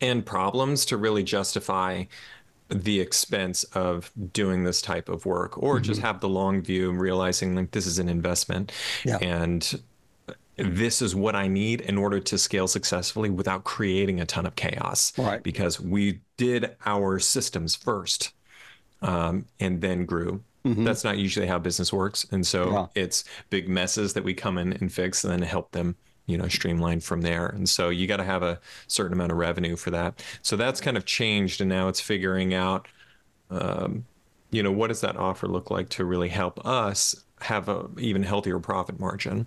and 0.00 0.24
problems 0.24 0.84
to 0.86 0.96
really 0.96 1.22
justify 1.22 2.04
the 2.68 3.00
expense 3.00 3.64
of 3.64 4.10
doing 4.32 4.64
this 4.64 4.82
type 4.82 5.08
of 5.08 5.24
work 5.24 5.56
or 5.62 5.76
mm-hmm. 5.76 5.84
just 5.84 6.00
have 6.00 6.20
the 6.20 6.28
long 6.28 6.60
view 6.60 6.90
and 6.90 7.00
realizing 7.00 7.54
like 7.54 7.70
this 7.70 7.86
is 7.86 7.98
an 7.98 8.08
investment 8.08 8.72
yeah. 9.04 9.18
and 9.18 9.80
this 10.56 11.02
is 11.02 11.14
what 11.14 11.36
I 11.36 11.48
need 11.48 11.82
in 11.82 11.98
order 11.98 12.18
to 12.20 12.38
scale 12.38 12.66
successfully 12.66 13.30
without 13.30 13.64
creating 13.64 14.20
a 14.20 14.26
ton 14.26 14.46
of 14.46 14.56
chaos. 14.56 15.12
Right. 15.18 15.42
Because 15.42 15.80
we 15.80 16.20
did 16.36 16.76
our 16.84 17.18
systems 17.18 17.74
first 17.74 18.32
um, 19.02 19.44
and 19.60 19.80
then 19.80 20.06
grew. 20.06 20.42
Mm-hmm. 20.64 20.84
That's 20.84 21.04
not 21.04 21.18
usually 21.18 21.46
how 21.46 21.58
business 21.58 21.92
works. 21.92 22.26
And 22.32 22.46
so 22.46 22.70
yeah. 22.72 22.86
it's 23.02 23.24
big 23.50 23.68
messes 23.68 24.14
that 24.14 24.24
we 24.24 24.34
come 24.34 24.58
in 24.58 24.72
and 24.74 24.92
fix 24.92 25.24
and 25.24 25.32
then 25.32 25.42
help 25.42 25.70
them 25.72 25.96
you 26.26 26.36
know 26.36 26.48
streamlined 26.48 27.04
from 27.04 27.20
there 27.20 27.46
and 27.46 27.68
so 27.68 27.88
you 27.88 28.08
got 28.08 28.16
to 28.16 28.24
have 28.24 28.42
a 28.42 28.58
certain 28.88 29.12
amount 29.12 29.30
of 29.30 29.38
revenue 29.38 29.76
for 29.76 29.90
that 29.90 30.24
so 30.42 30.56
that's 30.56 30.80
kind 30.80 30.96
of 30.96 31.04
changed 31.04 31.60
and 31.60 31.70
now 31.70 31.86
it's 31.86 32.00
figuring 32.00 32.52
out 32.52 32.88
um, 33.50 34.04
you 34.50 34.60
know 34.60 34.72
what 34.72 34.88
does 34.88 35.00
that 35.00 35.16
offer 35.16 35.46
look 35.46 35.70
like 35.70 35.88
to 35.88 36.04
really 36.04 36.28
help 36.28 36.64
us 36.66 37.24
have 37.40 37.68
a 37.68 37.88
even 37.98 38.24
healthier 38.24 38.58
profit 38.58 38.98
margin 38.98 39.46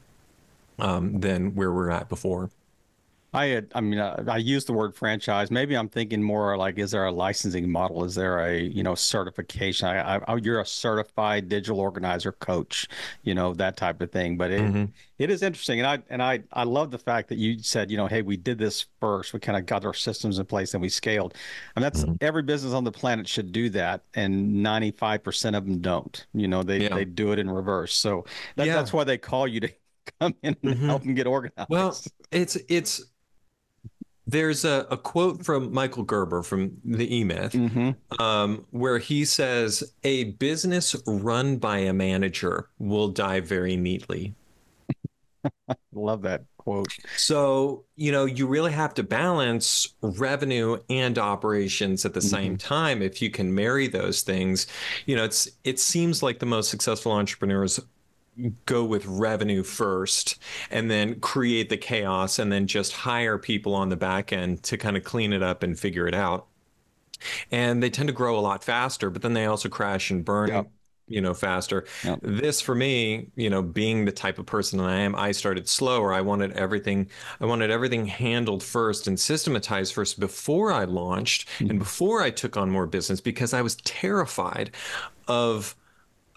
um, 0.82 1.20
than 1.20 1.56
where 1.56 1.72
we're 1.72 1.90
at 1.90 2.10
before 2.10 2.50
I 3.32 3.46
had, 3.46 3.72
I 3.76 3.82
mean, 3.82 4.00
uh, 4.00 4.24
I 4.28 4.38
use 4.38 4.66
the 4.66 4.74
word 4.74 4.96
franchise. 4.96 5.52
Maybe 5.52 5.76
I'm 5.76 5.88
thinking 5.88 6.24
more 6.24 6.58
like, 6.58 6.80
is 6.80 6.92
there 6.92 7.06
a 7.06 7.12
licensing 7.12 7.70
model? 7.70 8.04
Is 8.04 8.16
there 8.16 8.40
a, 8.40 8.60
you 8.60 8.82
know, 8.82 8.96
certification? 8.96 9.88
I, 9.88 10.20
I, 10.28 10.36
you're 10.38 10.60
a 10.60 10.66
certified 10.66 11.48
digital 11.48 11.80
organizer 11.80 12.32
coach, 12.32 12.88
you 13.22 13.36
know, 13.36 13.54
that 13.54 13.78
type 13.78 14.02
of 14.02 14.12
thing. 14.12 14.36
But 14.36 14.50
it, 14.50 14.62
mm-hmm. 14.62 14.86
it 15.20 15.30
is 15.30 15.44
interesting, 15.44 15.80
and 15.80 15.88
I 15.88 16.00
and 16.10 16.24
I 16.24 16.42
I 16.52 16.64
love 16.64 16.90
the 16.90 16.98
fact 16.98 17.30
that 17.30 17.38
you 17.38 17.60
said, 17.60 17.92
you 17.92 17.98
know, 17.98 18.08
hey, 18.08 18.24
we 18.24 18.36
did 18.36 18.58
this 18.58 18.88
first. 19.00 19.32
We 19.32 19.40
kind 19.40 19.60
of 19.60 19.68
got 19.68 19.86
our 19.86 19.94
systems 19.94 20.40
in 20.40 20.46
place 20.46 20.74
and 20.74 20.82
we 20.82 20.90
scaled. 20.90 21.36
And 21.76 21.86
that's 21.86 22.04
mm-hmm. 22.04 22.16
every 22.22 22.42
business 22.42 22.74
on 22.74 22.84
the 22.84 22.92
planet 22.92 23.28
should 23.28 23.52
do 23.52 23.70
that, 23.72 24.02
and 24.16 24.64
95 24.64 25.24
percent 25.24 25.56
of 25.56 25.68
them 25.68 25.82
don't. 25.82 26.26
You 26.34 26.48
know, 26.48 26.64
they 26.64 26.82
yeah. 26.82 26.96
they 26.96 27.06
do 27.06 27.32
it 27.32 27.38
in 27.38 27.48
reverse. 27.48 27.94
So 27.94 28.26
that, 28.56 28.66
yeah. 28.66 28.74
that's 28.74 28.92
why 28.92 29.04
they 29.04 29.20
call 29.20 29.48
you 29.48 29.60
to 29.60 29.70
come 30.20 30.36
in 30.44 30.56
and 30.64 30.76
mm-hmm. 30.76 30.86
help 30.86 31.04
them 31.04 31.14
get 31.14 31.28
organized. 31.28 31.70
Well, 31.70 31.98
it's 32.32 32.58
it's 32.68 33.04
there's 34.30 34.64
a, 34.64 34.86
a, 34.92 34.98
quote 34.98 35.44
from 35.44 35.74
Michael 35.74 36.04
Gerber 36.04 36.44
from 36.44 36.78
the 36.86 37.18
E 37.18 37.24
Myth, 37.24 37.54
mm-hmm. 37.54 38.22
um, 38.22 38.66
where 38.70 39.00
he 39.00 39.26
says, 39.26 39.84
A 40.04 40.26
business 40.26 40.96
run 41.08 41.58
by 41.58 41.80
a 41.80 41.94
manager 41.94 42.70
will 42.78 43.08
die 43.08 43.40
very 43.40 43.76
neatly. 43.76 44.36
Love 45.94 46.22
that 46.24 46.44
quote. 46.58 46.94
So, 47.18 47.86
you 47.96 48.12
know, 48.12 48.26
you 48.26 48.46
really 48.46 48.72
have 48.72 48.94
to 48.96 49.04
balance 49.04 49.96
revenue 50.02 50.78
and 50.90 51.18
operations 51.18 52.06
at 52.06 52.14
the 52.14 52.20
mm-hmm. 52.20 52.30
same 52.30 52.58
time. 52.58 53.02
If 53.02 53.22
you 53.22 53.32
can 53.32 53.54
marry 53.54 53.88
those 53.88 54.22
things, 54.22 54.68
you 55.08 55.16
know, 55.16 55.24
it's 55.24 55.50
it 55.64 55.80
seems 55.80 56.22
like 56.22 56.38
the 56.40 56.46
most 56.46 56.70
successful 56.70 57.12
entrepreneurs 57.14 57.80
go 58.66 58.84
with 58.86 59.06
revenue 59.06 59.64
first 59.64 60.38
and 60.72 60.90
then 60.90 61.20
create 61.20 61.70
the 61.70 61.78
chaos 61.78 62.40
and 62.40 62.52
then 62.52 62.68
just 62.68 62.94
hire 62.94 63.38
people 63.38 63.76
on 63.76 63.90
the 63.90 63.98
back 63.98 64.32
end 64.32 64.64
to 64.64 64.78
kind 64.78 64.98
of 64.98 65.04
clean 65.04 65.34
it 65.34 65.44
up 65.44 65.64
and 65.64 65.80
figure 65.80 66.08
it 66.08 66.16
out. 66.16 66.48
And 67.52 67.84
they 67.84 67.90
tend 67.90 68.08
to 68.08 68.14
grow 68.14 68.40
a 68.40 68.42
lot 68.42 68.64
faster, 68.64 69.10
but 69.10 69.22
then 69.22 69.34
they 69.34 69.46
also 69.46 69.70
crash 69.70 70.10
and 70.10 70.24
burn. 70.24 70.50
Yep. 70.50 70.72
You 71.12 71.22
know, 71.22 71.34
faster. 71.34 71.86
Yep. 72.04 72.20
This 72.22 72.62
for 72.62 72.76
me, 72.76 73.32
you 73.36 73.50
know, 73.50 73.64
being 73.64 74.06
the 74.06 74.12
type 74.12 74.38
of 74.38 74.46
person 74.46 74.78
that 74.78 74.86
I 74.86 74.98
am, 74.98 75.16
I 75.16 75.32
started 75.32 75.68
slower. 75.68 76.14
I 76.14 76.22
wanted 76.22 76.52
everything, 76.52 77.10
I 77.42 77.48
wanted 77.48 77.72
everything 77.72 78.06
handled 78.06 78.62
first 78.62 79.08
and 79.08 79.20
systematized 79.20 79.96
first 79.96 80.20
before 80.20 80.72
I 80.72 80.84
launched 80.84 81.48
mm-hmm. 81.48 81.72
and 81.72 81.80
before 81.80 82.22
I 82.22 82.30
took 82.30 82.58
on 82.58 82.70
more 82.70 82.86
business 82.86 83.22
because 83.22 83.56
I 83.56 83.64
was 83.64 83.78
terrified 83.78 84.70
of 85.28 85.76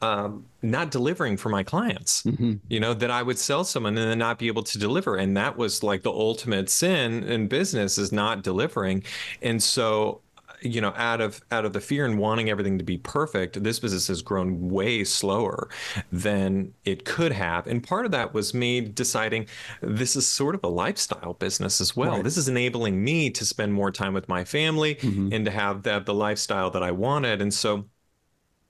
um, 0.02 0.44
not 0.62 0.90
delivering 0.90 1.36
for 1.36 1.48
my 1.48 1.62
clients. 1.62 2.22
Mm-hmm. 2.24 2.54
You 2.68 2.80
know 2.80 2.92
that 2.92 3.10
I 3.10 3.22
would 3.22 3.38
sell 3.38 3.64
someone 3.64 3.96
and 3.96 4.10
then 4.10 4.18
not 4.18 4.38
be 4.38 4.48
able 4.48 4.64
to 4.64 4.78
deliver, 4.78 5.16
and 5.16 5.36
that 5.36 5.56
was 5.56 5.82
like 5.82 6.02
the 6.02 6.12
ultimate 6.12 6.68
sin 6.68 7.22
in 7.24 7.46
business 7.46 7.96
is 7.96 8.12
not 8.12 8.42
delivering. 8.42 9.04
And 9.40 9.62
so, 9.62 10.20
you 10.60 10.80
know, 10.80 10.92
out 10.96 11.20
of 11.20 11.40
out 11.52 11.64
of 11.64 11.72
the 11.72 11.80
fear 11.80 12.04
and 12.04 12.18
wanting 12.18 12.50
everything 12.50 12.78
to 12.78 12.84
be 12.84 12.98
perfect, 12.98 13.62
this 13.62 13.78
business 13.78 14.08
has 14.08 14.22
grown 14.22 14.68
way 14.68 15.04
slower 15.04 15.68
than 16.10 16.74
it 16.84 17.04
could 17.04 17.30
have. 17.30 17.68
And 17.68 17.82
part 17.82 18.04
of 18.04 18.10
that 18.10 18.34
was 18.34 18.52
me 18.54 18.80
deciding 18.80 19.46
this 19.82 20.16
is 20.16 20.28
sort 20.28 20.56
of 20.56 20.64
a 20.64 20.68
lifestyle 20.68 21.34
business 21.34 21.80
as 21.80 21.96
well. 21.96 22.16
Right. 22.16 22.24
This 22.24 22.36
is 22.36 22.48
enabling 22.48 23.02
me 23.02 23.30
to 23.30 23.44
spend 23.44 23.72
more 23.72 23.92
time 23.92 24.14
with 24.14 24.28
my 24.28 24.44
family 24.44 24.96
mm-hmm. 24.96 25.32
and 25.32 25.44
to 25.44 25.52
have 25.52 25.84
that 25.84 26.06
the 26.06 26.14
lifestyle 26.14 26.70
that 26.70 26.82
I 26.82 26.90
wanted. 26.90 27.40
And 27.40 27.54
so 27.54 27.86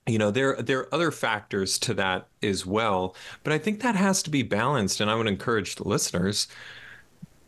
you 0.06 0.18
know 0.18 0.30
there 0.30 0.56
there 0.56 0.80
are 0.80 0.94
other 0.94 1.10
factors 1.10 1.78
to 1.78 1.94
that 1.94 2.26
as 2.42 2.66
well 2.66 3.14
but 3.44 3.52
i 3.52 3.58
think 3.58 3.80
that 3.80 3.94
has 3.94 4.22
to 4.22 4.30
be 4.30 4.42
balanced 4.42 5.00
and 5.00 5.08
i 5.10 5.14
would 5.14 5.28
encourage 5.28 5.76
the 5.76 5.86
listeners 5.86 6.48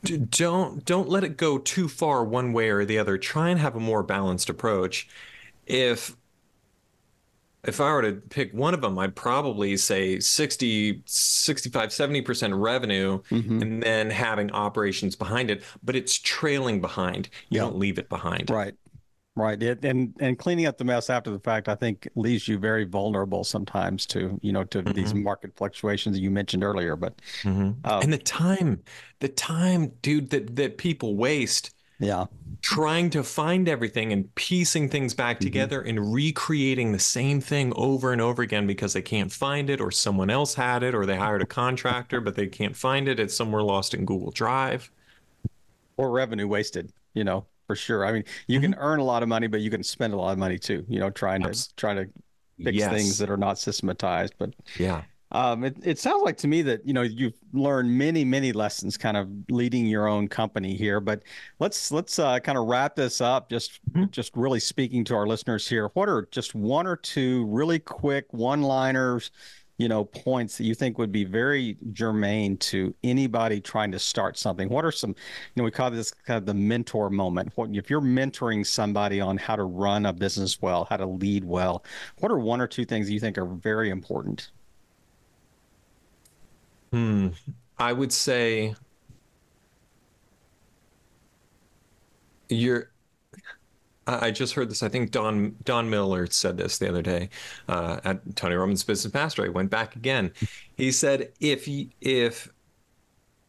don't 0.04 0.84
don't 0.84 1.08
let 1.08 1.24
it 1.24 1.36
go 1.36 1.58
too 1.58 1.88
far 1.88 2.24
one 2.24 2.52
way 2.52 2.68
or 2.70 2.84
the 2.84 2.98
other. 2.98 3.18
Try 3.18 3.50
and 3.50 3.60
have 3.60 3.76
a 3.76 3.80
more 3.80 4.02
balanced 4.02 4.48
approach. 4.48 5.08
If 5.66 6.16
if 7.66 7.80
i 7.80 7.90
were 7.90 8.02
to 8.02 8.12
pick 8.12 8.52
one 8.52 8.74
of 8.74 8.82
them 8.82 8.98
i'd 8.98 9.16
probably 9.16 9.74
say 9.78 10.20
60 10.20 11.02
65 11.06 11.88
70% 11.88 12.60
revenue 12.60 13.22
mm-hmm. 13.30 13.62
and 13.62 13.82
then 13.82 14.10
having 14.10 14.50
operations 14.52 15.16
behind 15.16 15.50
it 15.50 15.62
but 15.82 15.96
it's 15.96 16.18
trailing 16.18 16.82
behind. 16.82 17.30
You 17.48 17.60
yep. 17.60 17.70
don't 17.70 17.78
leave 17.78 17.98
it 17.98 18.10
behind. 18.10 18.50
Right 18.50 18.74
Right. 19.36 19.60
It, 19.60 19.84
and 19.84 20.14
and 20.20 20.38
cleaning 20.38 20.66
up 20.66 20.78
the 20.78 20.84
mess 20.84 21.10
after 21.10 21.30
the 21.30 21.40
fact, 21.40 21.68
I 21.68 21.74
think, 21.74 22.08
leaves 22.14 22.46
you 22.46 22.56
very 22.56 22.84
vulnerable 22.84 23.42
sometimes 23.42 24.06
to 24.06 24.38
you 24.42 24.52
know 24.52 24.62
to 24.64 24.82
mm-hmm. 24.82 24.92
these 24.92 25.12
market 25.12 25.56
fluctuations 25.56 26.14
that 26.14 26.22
you 26.22 26.30
mentioned 26.30 26.62
earlier. 26.62 26.94
But 26.94 27.20
mm-hmm. 27.42 27.72
uh, 27.84 28.00
and 28.00 28.12
the 28.12 28.18
time, 28.18 28.80
the 29.18 29.28
time, 29.28 29.92
dude, 30.02 30.30
that 30.30 30.54
that 30.56 30.78
people 30.78 31.16
waste. 31.16 31.74
Yeah. 31.98 32.26
Trying 32.60 33.10
to 33.10 33.22
find 33.22 33.68
everything 33.68 34.12
and 34.12 34.34
piecing 34.34 34.88
things 34.88 35.14
back 35.14 35.36
mm-hmm. 35.36 35.44
together 35.44 35.80
and 35.80 36.12
recreating 36.12 36.92
the 36.92 36.98
same 36.98 37.40
thing 37.40 37.72
over 37.76 38.12
and 38.12 38.20
over 38.20 38.42
again 38.42 38.66
because 38.66 38.94
they 38.94 39.02
can't 39.02 39.32
find 39.32 39.70
it 39.70 39.80
or 39.80 39.90
someone 39.90 40.28
else 40.28 40.54
had 40.54 40.82
it 40.82 40.94
or 40.94 41.06
they 41.06 41.16
hired 41.16 41.40
a 41.40 41.46
contractor 41.46 42.20
but 42.20 42.34
they 42.34 42.48
can't 42.48 42.76
find 42.76 43.06
it. 43.06 43.20
It's 43.20 43.34
somewhere 43.34 43.62
lost 43.62 43.94
in 43.94 44.04
Google 44.04 44.32
Drive. 44.32 44.90
Or 45.96 46.10
revenue 46.10 46.48
wasted, 46.48 46.92
you 47.14 47.22
know 47.22 47.46
for 47.74 47.80
sure. 47.80 48.06
I 48.06 48.12
mean, 48.12 48.24
you 48.46 48.60
mm-hmm. 48.60 48.72
can 48.72 48.80
earn 48.80 49.00
a 49.00 49.04
lot 49.04 49.24
of 49.24 49.28
money, 49.28 49.48
but 49.48 49.60
you 49.60 49.70
can 49.70 49.82
spend 49.82 50.14
a 50.14 50.16
lot 50.16 50.30
of 50.30 50.38
money 50.38 50.58
too. 50.58 50.84
You 50.88 51.00
know, 51.00 51.10
trying 51.10 51.42
to 51.42 51.76
trying 51.76 51.96
to 51.96 52.08
fix 52.62 52.78
yes. 52.78 52.92
things 52.92 53.18
that 53.18 53.30
are 53.30 53.36
not 53.36 53.58
systematized. 53.58 54.34
But 54.38 54.54
yeah, 54.78 55.02
um, 55.32 55.64
it 55.64 55.76
it 55.82 55.98
sounds 55.98 56.22
like 56.22 56.36
to 56.38 56.48
me 56.48 56.62
that 56.62 56.86
you 56.86 56.92
know 56.92 57.02
you've 57.02 57.34
learned 57.52 57.90
many 57.90 58.24
many 58.24 58.52
lessons, 58.52 58.96
kind 58.96 59.16
of 59.16 59.28
leading 59.50 59.86
your 59.86 60.06
own 60.06 60.28
company 60.28 60.74
here. 60.76 61.00
But 61.00 61.22
let's 61.58 61.90
let's 61.90 62.20
uh, 62.20 62.38
kind 62.38 62.56
of 62.56 62.66
wrap 62.68 62.94
this 62.94 63.20
up. 63.20 63.50
Just 63.50 63.80
mm-hmm. 63.90 64.04
just 64.10 64.36
really 64.36 64.60
speaking 64.60 65.02
to 65.06 65.16
our 65.16 65.26
listeners 65.26 65.68
here. 65.68 65.90
What 65.94 66.08
are 66.08 66.28
just 66.30 66.54
one 66.54 66.86
or 66.86 66.96
two 66.96 67.44
really 67.46 67.80
quick 67.80 68.32
one 68.32 68.62
liners? 68.62 69.32
You 69.78 69.88
know 69.88 70.04
points 70.04 70.58
that 70.58 70.64
you 70.64 70.74
think 70.74 70.98
would 70.98 71.12
be 71.12 71.24
very 71.24 71.76
germane 71.92 72.56
to 72.58 72.94
anybody 73.02 73.60
trying 73.60 73.92
to 73.92 73.98
start 73.98 74.38
something? 74.38 74.68
What 74.68 74.84
are 74.84 74.92
some 74.92 75.10
you 75.10 75.16
know 75.56 75.64
we 75.64 75.70
call 75.70 75.90
this 75.90 76.12
kind 76.12 76.38
of 76.38 76.46
the 76.46 76.54
mentor 76.54 77.10
moment. 77.10 77.52
What 77.54 77.70
if 77.74 77.90
you're 77.90 78.00
mentoring 78.00 78.66
somebody 78.66 79.20
on 79.20 79.36
how 79.36 79.56
to 79.56 79.64
run 79.64 80.06
a 80.06 80.12
business 80.12 80.60
well 80.60 80.86
how 80.88 80.96
to 80.96 81.06
lead 81.06 81.44
well 81.44 81.84
what 82.18 82.30
are 82.30 82.38
one 82.38 82.60
or 82.60 82.66
two 82.66 82.84
things 82.84 83.10
you 83.10 83.20
think 83.20 83.38
are 83.38 83.46
very 83.46 83.90
important? 83.90 84.50
Hmm. 86.92 87.28
I 87.78 87.92
would 87.92 88.12
say 88.12 88.74
you're 92.48 92.90
I 94.06 94.30
just 94.30 94.54
heard 94.54 94.70
this. 94.70 94.82
I 94.82 94.88
think 94.88 95.10
Don 95.10 95.56
Don 95.64 95.88
Miller 95.88 96.26
said 96.26 96.56
this 96.56 96.78
the 96.78 96.88
other 96.88 97.02
day 97.02 97.30
uh, 97.68 98.00
at 98.04 98.36
Tony 98.36 98.54
Robbins' 98.54 98.84
Business 98.84 99.12
Master. 99.14 99.44
I 99.44 99.48
went 99.48 99.70
back 99.70 99.96
again. 99.96 100.32
He 100.76 100.92
said, 100.92 101.32
"If 101.40 101.68
if 102.00 102.48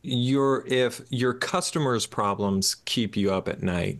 your 0.01 0.65
if 0.67 1.01
your 1.09 1.33
customers' 1.33 2.05
problems 2.05 2.75
keep 2.85 3.17
you 3.17 3.33
up 3.33 3.47
at 3.47 3.63
night, 3.63 3.99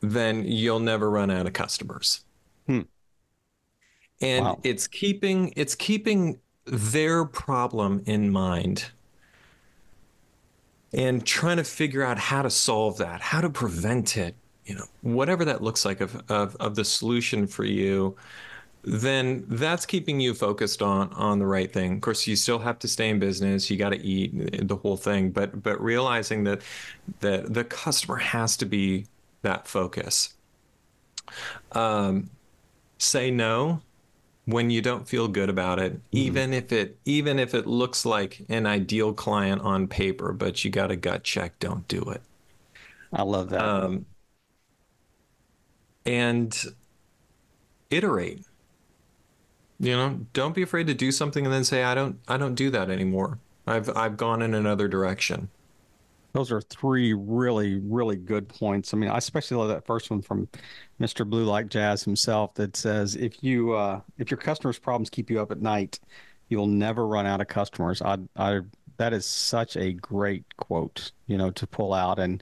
then 0.00 0.44
you'll 0.44 0.80
never 0.80 1.10
run 1.10 1.30
out 1.30 1.46
of 1.46 1.52
customers." 1.52 2.22
Hmm. 2.66 2.80
And 4.20 4.44
wow. 4.44 4.60
it's 4.64 4.86
keeping 4.86 5.52
it's 5.56 5.74
keeping 5.74 6.40
their 6.64 7.24
problem 7.24 8.02
in 8.06 8.30
mind 8.30 8.90
and 10.92 11.24
trying 11.24 11.56
to 11.56 11.64
figure 11.64 12.02
out 12.02 12.18
how 12.18 12.42
to 12.42 12.50
solve 12.50 12.98
that, 12.98 13.20
how 13.20 13.40
to 13.40 13.48
prevent 13.48 14.16
it, 14.16 14.36
you 14.64 14.74
know, 14.74 14.84
whatever 15.02 15.44
that 15.44 15.62
looks 15.62 15.84
like 15.84 16.00
of, 16.00 16.22
of, 16.30 16.56
of 16.56 16.74
the 16.74 16.84
solution 16.84 17.46
for 17.46 17.64
you, 17.64 18.16
then 18.84 19.44
that's 19.48 19.86
keeping 19.86 20.20
you 20.20 20.34
focused 20.34 20.82
on 20.82 21.12
on 21.12 21.38
the 21.38 21.46
right 21.46 21.72
thing. 21.72 21.94
Of 21.94 22.00
course, 22.00 22.26
you 22.26 22.34
still 22.34 22.58
have 22.58 22.78
to 22.80 22.88
stay 22.88 23.10
in 23.10 23.18
business. 23.18 23.70
You 23.70 23.76
got 23.76 23.90
to 23.90 24.04
eat 24.04 24.66
the 24.66 24.76
whole 24.76 24.96
thing, 24.96 25.30
but 25.30 25.62
but 25.62 25.80
realizing 25.80 26.44
that 26.44 26.62
the 27.20 27.44
the 27.48 27.64
customer 27.64 28.16
has 28.16 28.56
to 28.56 28.66
be 28.66 29.06
that 29.42 29.68
focus. 29.68 30.34
Um, 31.72 32.30
say 32.98 33.30
no 33.30 33.82
when 34.46 34.70
you 34.70 34.82
don't 34.82 35.08
feel 35.08 35.28
good 35.28 35.48
about 35.48 35.78
it, 35.78 35.94
mm-hmm. 35.94 36.16
even 36.16 36.52
if 36.52 36.72
it 36.72 36.98
even 37.04 37.38
if 37.38 37.54
it 37.54 37.66
looks 37.66 38.04
like 38.04 38.44
an 38.48 38.66
ideal 38.66 39.12
client 39.12 39.62
on 39.62 39.86
paper, 39.86 40.32
but 40.32 40.64
you 40.64 40.70
got 40.70 40.90
a 40.90 40.96
gut 40.96 41.22
check. 41.22 41.58
Don't 41.60 41.86
do 41.86 42.00
it. 42.10 42.22
I 43.12 43.22
love 43.22 43.50
that. 43.50 43.60
Um, 43.60 44.06
and 46.04 46.64
iterate 47.90 48.44
you 49.82 49.96
know, 49.96 50.20
don't 50.32 50.54
be 50.54 50.62
afraid 50.62 50.86
to 50.86 50.94
do 50.94 51.10
something 51.10 51.44
and 51.44 51.52
then 51.52 51.64
say, 51.64 51.82
I 51.82 51.96
don't, 51.96 52.20
I 52.28 52.36
don't 52.36 52.54
do 52.54 52.70
that 52.70 52.88
anymore. 52.88 53.40
I've, 53.66 53.90
I've 53.96 54.16
gone 54.16 54.40
in 54.40 54.54
another 54.54 54.86
direction. 54.86 55.48
Those 56.34 56.52
are 56.52 56.60
three 56.60 57.12
really, 57.12 57.80
really 57.80 58.14
good 58.14 58.48
points. 58.48 58.94
I 58.94 58.96
mean, 58.96 59.10
I 59.10 59.18
especially 59.18 59.56
love 59.56 59.68
that 59.68 59.84
first 59.84 60.08
one 60.08 60.22
from 60.22 60.48
Mr. 61.00 61.28
Blue 61.28 61.44
Like 61.44 61.68
Jazz 61.68 62.04
himself 62.04 62.54
that 62.54 62.76
says, 62.76 63.16
if 63.16 63.42
you, 63.42 63.72
uh, 63.72 64.00
if 64.18 64.30
your 64.30 64.38
customers' 64.38 64.78
problems 64.78 65.10
keep 65.10 65.28
you 65.28 65.40
up 65.40 65.50
at 65.50 65.60
night, 65.60 65.98
you'll 66.48 66.68
never 66.68 67.04
run 67.04 67.26
out 67.26 67.40
of 67.40 67.48
customers. 67.48 68.00
I, 68.02 68.18
I, 68.36 68.60
that 68.98 69.12
is 69.12 69.26
such 69.26 69.76
a 69.76 69.92
great 69.94 70.44
quote, 70.58 71.10
you 71.26 71.36
know, 71.36 71.50
to 71.50 71.66
pull 71.66 71.92
out. 71.92 72.20
And 72.20 72.40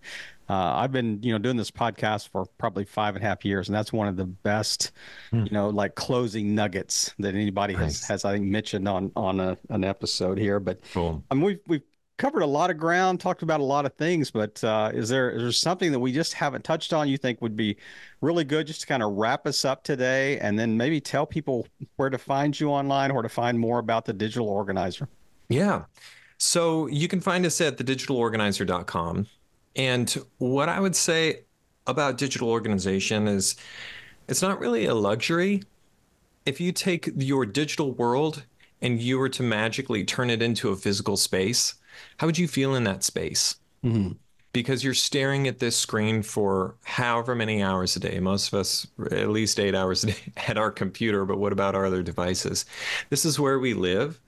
uh, 0.51 0.75
I've 0.75 0.91
been, 0.91 1.23
you 1.23 1.31
know, 1.31 1.39
doing 1.39 1.57
this 1.57 1.71
podcast 1.71 2.31
for 2.31 2.45
probably 2.59 2.85
five 2.85 3.15
and 3.15 3.25
a 3.25 3.29
half 3.29 3.45
years, 3.45 3.69
and 3.69 3.77
that's 3.77 3.93
one 3.93 4.09
of 4.09 4.17
the 4.17 4.25
best, 4.25 4.91
mm. 5.33 5.47
you 5.47 5.53
know, 5.53 5.69
like 5.69 5.95
closing 5.95 6.57
nuggets 6.57 7.15
that 7.21 7.37
anybody 7.37 7.75
nice. 7.75 8.01
has, 8.01 8.09
has 8.09 8.25
I 8.25 8.33
think 8.33 8.47
mentioned 8.47 8.89
on 8.89 9.13
on 9.15 9.39
a, 9.39 9.57
an 9.69 9.85
episode 9.85 10.39
here. 10.39 10.59
But 10.59 10.81
cool. 10.93 11.23
I 11.31 11.35
mean, 11.35 11.45
we've 11.45 11.61
we've 11.69 11.83
covered 12.19 12.43
a 12.43 12.47
lot 12.47 12.69
of 12.69 12.79
ground, 12.79 13.21
talked 13.21 13.43
about 13.43 13.61
a 13.61 13.65
lot 13.65 13.87
of 13.87 13.95
things, 13.95 14.33
but 14.33 14.63
uh, 14.65 14.91
is 14.93 15.09
there 15.09 15.31
is 15.31 15.41
there 15.41 15.53
something 15.53 15.93
that 15.93 16.01
we 16.01 16.11
just 16.11 16.33
haven't 16.33 16.65
touched 16.65 16.93
on 16.93 17.09
you 17.09 17.17
think 17.17 17.41
would 17.41 17.57
be 17.57 17.77
really 18.21 18.43
good 18.43 18.67
just 18.67 18.81
to 18.81 18.89
kind 18.89 19.05
of 19.05 19.13
wrap 19.13 19.47
us 19.47 19.65
up 19.65 19.85
today, 19.85 20.37
and 20.41 20.59
then 20.59 20.77
maybe 20.77 21.01
tell 21.01 21.27
people 21.27 21.65
where 21.95 22.11
to 22.11 22.19
find 22.19 22.59
you 22.59 22.71
online 22.71 23.13
or 23.13 23.23
to 23.23 23.29
find 23.29 23.57
more 23.57 23.79
about 23.79 24.05
the 24.05 24.13
digital 24.13 24.49
organizer? 24.49 25.09
Yeah. 25.49 25.85
So 26.39 26.89
you 26.89 27.07
can 27.07 27.21
find 27.21 27.47
us 27.47 27.61
at 27.61 27.77
thedigitalorganizer.com. 27.77 29.29
And 29.77 30.11
what 30.39 30.69
I 30.69 30.81
would 30.81 30.97
say 30.97 31.41
about 31.87 32.19
digital 32.19 32.49
organization 32.49 33.29
is 33.29 33.57
it's 34.29 34.43
not 34.43 34.61
really 34.61 34.87
a 34.87 34.95
luxury. 34.95 35.63
If 36.47 36.61
you 36.61 36.73
take 36.73 37.11
your 37.17 37.47
digital 37.47 37.93
world 37.93 38.45
and 38.81 39.01
you 39.01 39.19
were 39.19 39.29
to 39.31 39.43
magically 39.43 40.05
turn 40.05 40.31
it 40.31 40.43
into 40.43 40.71
a 40.71 40.77
physical 40.77 41.17
space, 41.17 41.75
how 42.17 42.27
would 42.27 42.39
you 42.39 42.49
feel 42.49 42.75
in 42.75 42.85
that 42.85 43.05
space? 43.05 43.57
Mm-hmm. 43.85 44.13
Because 44.53 44.83
you're 44.83 44.95
staring 44.95 45.47
at 45.47 45.61
this 45.61 45.77
screen 45.77 46.23
for 46.23 46.75
however 46.83 47.35
many 47.35 47.63
hours 47.63 47.95
a 47.95 48.01
day. 48.01 48.19
Most 48.19 48.49
of 48.49 48.59
us, 48.59 48.87
at 49.13 49.29
least 49.29 49.61
eight 49.61 49.75
hours 49.75 50.03
a 50.03 50.09
day, 50.09 50.17
at 50.49 50.59
our 50.59 50.71
computer, 50.71 51.25
but 51.25 51.39
what 51.39 51.53
about 51.53 51.75
our 51.75 51.87
other 51.87 52.03
devices? 52.03 52.65
This 53.11 53.25
is 53.25 53.39
where 53.39 53.59
we 53.59 53.75
live. 53.75 54.21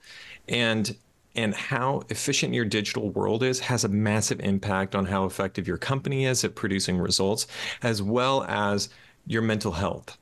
And 0.47 0.95
and 1.35 1.53
how 1.55 2.03
efficient 2.09 2.53
your 2.53 2.65
digital 2.65 3.09
world 3.09 3.43
is 3.43 3.59
has 3.59 3.83
a 3.83 3.89
massive 3.89 4.39
impact 4.39 4.95
on 4.95 5.05
how 5.05 5.25
effective 5.25 5.67
your 5.67 5.77
company 5.77 6.25
is 6.25 6.43
at 6.43 6.55
producing 6.55 6.97
results, 6.97 7.47
as 7.81 8.01
well 8.01 8.43
as 8.43 8.89
your 9.25 9.41
mental 9.41 9.71
health. 9.71 10.17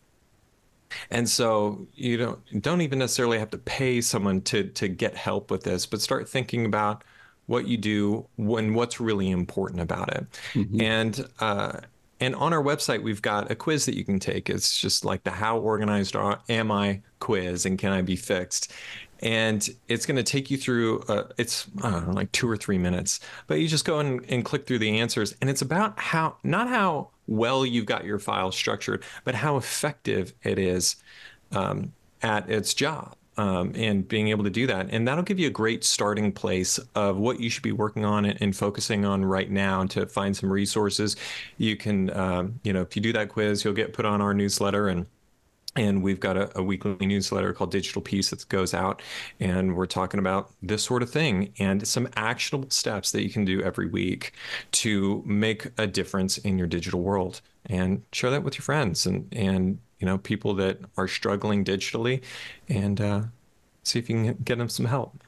And 1.10 1.28
so 1.28 1.88
you 1.96 2.18
don't 2.18 2.62
don't 2.62 2.82
even 2.82 3.00
necessarily 3.00 3.40
have 3.40 3.50
to 3.52 3.58
pay 3.58 4.02
someone 4.02 4.42
to 4.44 4.64
to 4.64 4.88
get 4.88 5.16
help 5.16 5.52
with 5.52 5.64
this, 5.64 5.86
but 5.86 6.02
start 6.02 6.28
thinking 6.28 6.66
about 6.66 7.04
what 7.48 7.68
you 7.68 7.78
do 7.78 8.26
when 8.38 8.74
what's 8.74 9.00
really 9.00 9.30
important 9.30 9.82
about 9.82 10.14
it. 10.16 10.26
Mm-hmm. 10.54 10.82
And 10.82 11.30
uh, 11.40 11.80
and 12.20 12.36
on 12.36 12.54
our 12.54 12.64
website, 12.64 13.02
we've 13.02 13.22
got 13.22 13.50
a 13.50 13.56
quiz 13.56 13.86
that 13.88 13.98
you 13.98 14.06
can 14.06 14.20
take. 14.20 14.50
It's 14.50 14.80
just 14.80 15.04
like 15.04 15.24
the 15.24 15.32
How 15.32 15.58
Organized 15.58 16.16
Am 16.16 16.72
I 16.72 17.02
quiz 17.20 17.66
and 17.66 17.80
Can 17.80 17.92
I 17.92 18.04
Be 18.04 18.16
Fixed? 18.16 18.72
And 19.22 19.70
it's 19.88 20.06
going 20.06 20.16
to 20.16 20.24
take 20.24 20.50
you 20.50 20.58
through 20.58 21.00
uh, 21.08 21.24
it's 21.38 21.68
know, 21.84 22.12
like 22.14 22.32
two 22.32 22.50
or 22.50 22.58
three 22.58 22.78
minutes 22.78 23.20
but 23.48 23.60
you 23.60 23.68
just 23.68 23.86
go 23.86 24.00
and, 24.00 24.24
and 24.30 24.46
click 24.46 24.66
through 24.66 24.80
the 24.80 25.00
answers 25.00 25.36
and 25.42 25.50
it's 25.50 25.62
about 25.62 26.00
how 26.00 26.36
not 26.44 26.68
how 26.68 27.10
well 27.28 27.66
you've 27.66 27.86
got 27.86 28.04
your 28.04 28.20
file 28.20 28.52
structured 28.52 29.04
but 29.24 29.36
how 29.36 29.58
effective 29.58 30.34
it 30.44 30.58
is 30.58 30.96
um, 31.52 31.92
at 32.22 32.50
its 32.50 32.74
job 32.74 33.16
um, 33.38 33.72
and 33.76 34.08
being 34.08 34.28
able 34.28 34.44
to 34.44 34.50
do 34.50 34.68
that 34.68 34.88
and 34.90 35.08
that'll 35.08 35.24
give 35.24 35.40
you 35.40 35.48
a 35.48 35.52
great 35.52 35.84
starting 35.84 36.32
place 36.32 36.80
of 36.96 37.18
what 37.18 37.40
you 37.40 37.50
should 37.50 37.64
be 37.64 37.72
working 37.72 38.04
on 38.04 38.26
and, 38.26 38.42
and 38.42 38.56
focusing 38.56 39.06
on 39.06 39.24
right 39.24 39.50
now 39.50 39.86
to 39.86 40.06
find 40.06 40.36
some 40.36 40.52
resources. 40.52 41.16
You 41.58 41.78
can 41.78 42.10
um, 42.12 42.60
you 42.64 42.74
know 42.74 42.82
if 42.82 42.96
you 42.96 43.02
do 43.02 43.14
that 43.14 43.30
quiz 43.30 43.64
you'll 43.64 43.74
get 43.74 43.94
put 43.94 44.06
on 44.06 44.22
our 44.22 44.34
newsletter 44.34 44.90
and 44.90 45.06
and 45.76 46.04
we've 46.04 46.20
got 46.20 46.36
a, 46.36 46.58
a, 46.58 46.64
weekly 46.64 47.06
newsletter 47.06 47.54
called 47.54 47.72
Digital 47.72 48.02
Peace 48.02 48.30
that 48.32 48.48
goes 48.50 48.74
out, 48.74 49.02
and 49.40 49.76
we're 49.76 49.86
talking 49.86 50.20
about 50.20 50.52
this 50.62 50.84
sort 50.84 51.02
of 51.02 51.10
thing 51.10 51.54
and 51.60 51.88
some 51.88 52.10
actionable 52.16 52.70
steps 52.70 53.12
that 53.12 53.24
you 53.24 53.30
can 53.30 53.46
do 53.46 53.62
every 53.62 53.88
week 53.88 54.34
to 54.72 55.24
make 55.26 55.68
a 55.78 55.88
difference 55.88 56.38
in 56.40 56.58
your 56.58 56.68
digital 56.68 57.02
world. 57.02 57.42
And 57.68 58.04
share 58.12 58.32
that 58.32 58.44
with 58.44 58.56
your 58.56 58.64
friends 58.64 59.06
and 59.06 59.28
and 59.32 59.80
you 60.00 60.06
know 60.08 60.18
people 60.18 60.56
that 60.56 60.80
are 60.98 61.08
struggling 61.08 61.64
digitally, 61.64 62.22
and 62.68 63.00
uh, 63.00 63.22
see 63.84 64.00
if 64.00 64.10
you 64.10 64.16
can 64.16 64.34
get 64.44 64.58
them 64.58 64.70
some 64.70 64.88
help. 64.88 65.24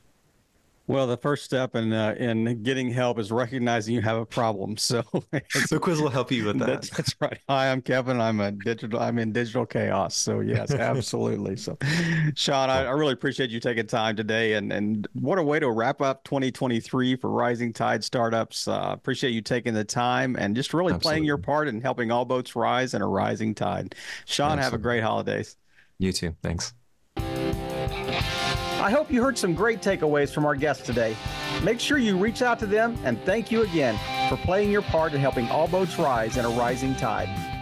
Well, 0.85 1.07
the 1.07 1.15
first 1.15 1.45
step 1.45 1.75
in 1.75 1.93
uh, 1.93 2.15
in 2.19 2.61
getting 2.61 2.89
help 2.89 3.17
is 3.17 3.31
recognizing 3.31 3.95
you 3.95 4.01
have 4.01 4.17
a 4.17 4.25
problem. 4.25 4.75
So, 4.83 5.01
the 5.31 5.79
quiz 5.81 6.01
will 6.01 6.09
help 6.09 6.29
you 6.31 6.45
with 6.45 6.59
that. 6.59 6.67
That's, 6.67 6.89
that's, 6.89 7.15
right. 7.21 7.39
Hi, 7.47 7.71
I'm 7.71 7.81
Kevin. 7.81 8.19
I'm 8.19 8.41
a 8.41 8.51
digital. 8.51 8.99
I'm 8.99 9.17
in 9.17 9.31
digital 9.31 9.65
chaos. 9.65 10.15
So 10.15 10.41
yes, 10.41 10.71
absolutely. 10.73 11.55
So, 11.55 11.77
Shawn, 12.35 12.69
I, 12.69 12.83
I, 12.83 12.91
really 12.91 13.13
appreciate 13.13 13.49
you 13.49 13.61
taking 13.61 13.87
time 13.87 14.15
today, 14.15 14.53
and 14.53 14.73
and 14.73 15.07
what 15.13 15.39
a 15.39 15.43
way 15.43 15.59
to 15.59 15.71
wrap 15.71 16.01
up 16.01 16.23
2023 16.25 17.15
for 17.15 17.29
Rising 17.29 17.71
Tide 17.71 18.03
Startups. 18.03 18.67
Uh, 18.67 18.89
appreciate 18.91 19.31
you 19.31 19.41
taking 19.41 19.73
the 19.73 19.85
time 19.85 20.35
and 20.37 20.55
just 20.55 20.73
really 20.73 20.93
absolutely. 20.93 21.03
playing 21.03 21.23
your 21.23 21.37
part 21.37 21.67
in 21.69 21.81
helping 21.81 22.11
all 22.11 22.25
boats 22.25 22.55
rise 22.55 22.93
in 22.93 23.01
a 23.01 23.07
rising 23.07 23.55
tide. 23.55 23.95
Shawn, 24.25 24.59
absolutely. 24.59 24.63
have 24.63 24.73
a 24.73 24.77
great 24.77 25.03
holidays. 25.03 25.55
You 25.97 26.11
too. 26.11 26.35
Thanks. 26.43 26.73
I 28.83 28.91
hope 28.91 29.09
you 29.09 29.23
heard 29.23 29.37
some 29.37 29.53
great 29.53 29.79
takeaways 29.79 30.33
from 30.33 30.45
our 30.45 30.55
guests 30.55 30.85
today. 30.85 31.15
Make 31.63 31.79
sure 31.79 31.97
you 31.97 32.17
reach 32.17 32.41
out 32.41 32.59
to 32.59 32.65
them 32.65 32.99
and 33.05 33.17
thank 33.23 33.49
you 33.49 33.61
again 33.61 33.97
for 34.27 34.35
playing 34.35 34.71
your 34.71 34.81
part 34.81 35.13
in 35.13 35.21
helping 35.21 35.47
all 35.47 35.69
boats 35.69 35.97
rise 35.97 36.35
in 36.35 36.43
a 36.43 36.49
rising 36.49 36.93
tide. 36.95 37.52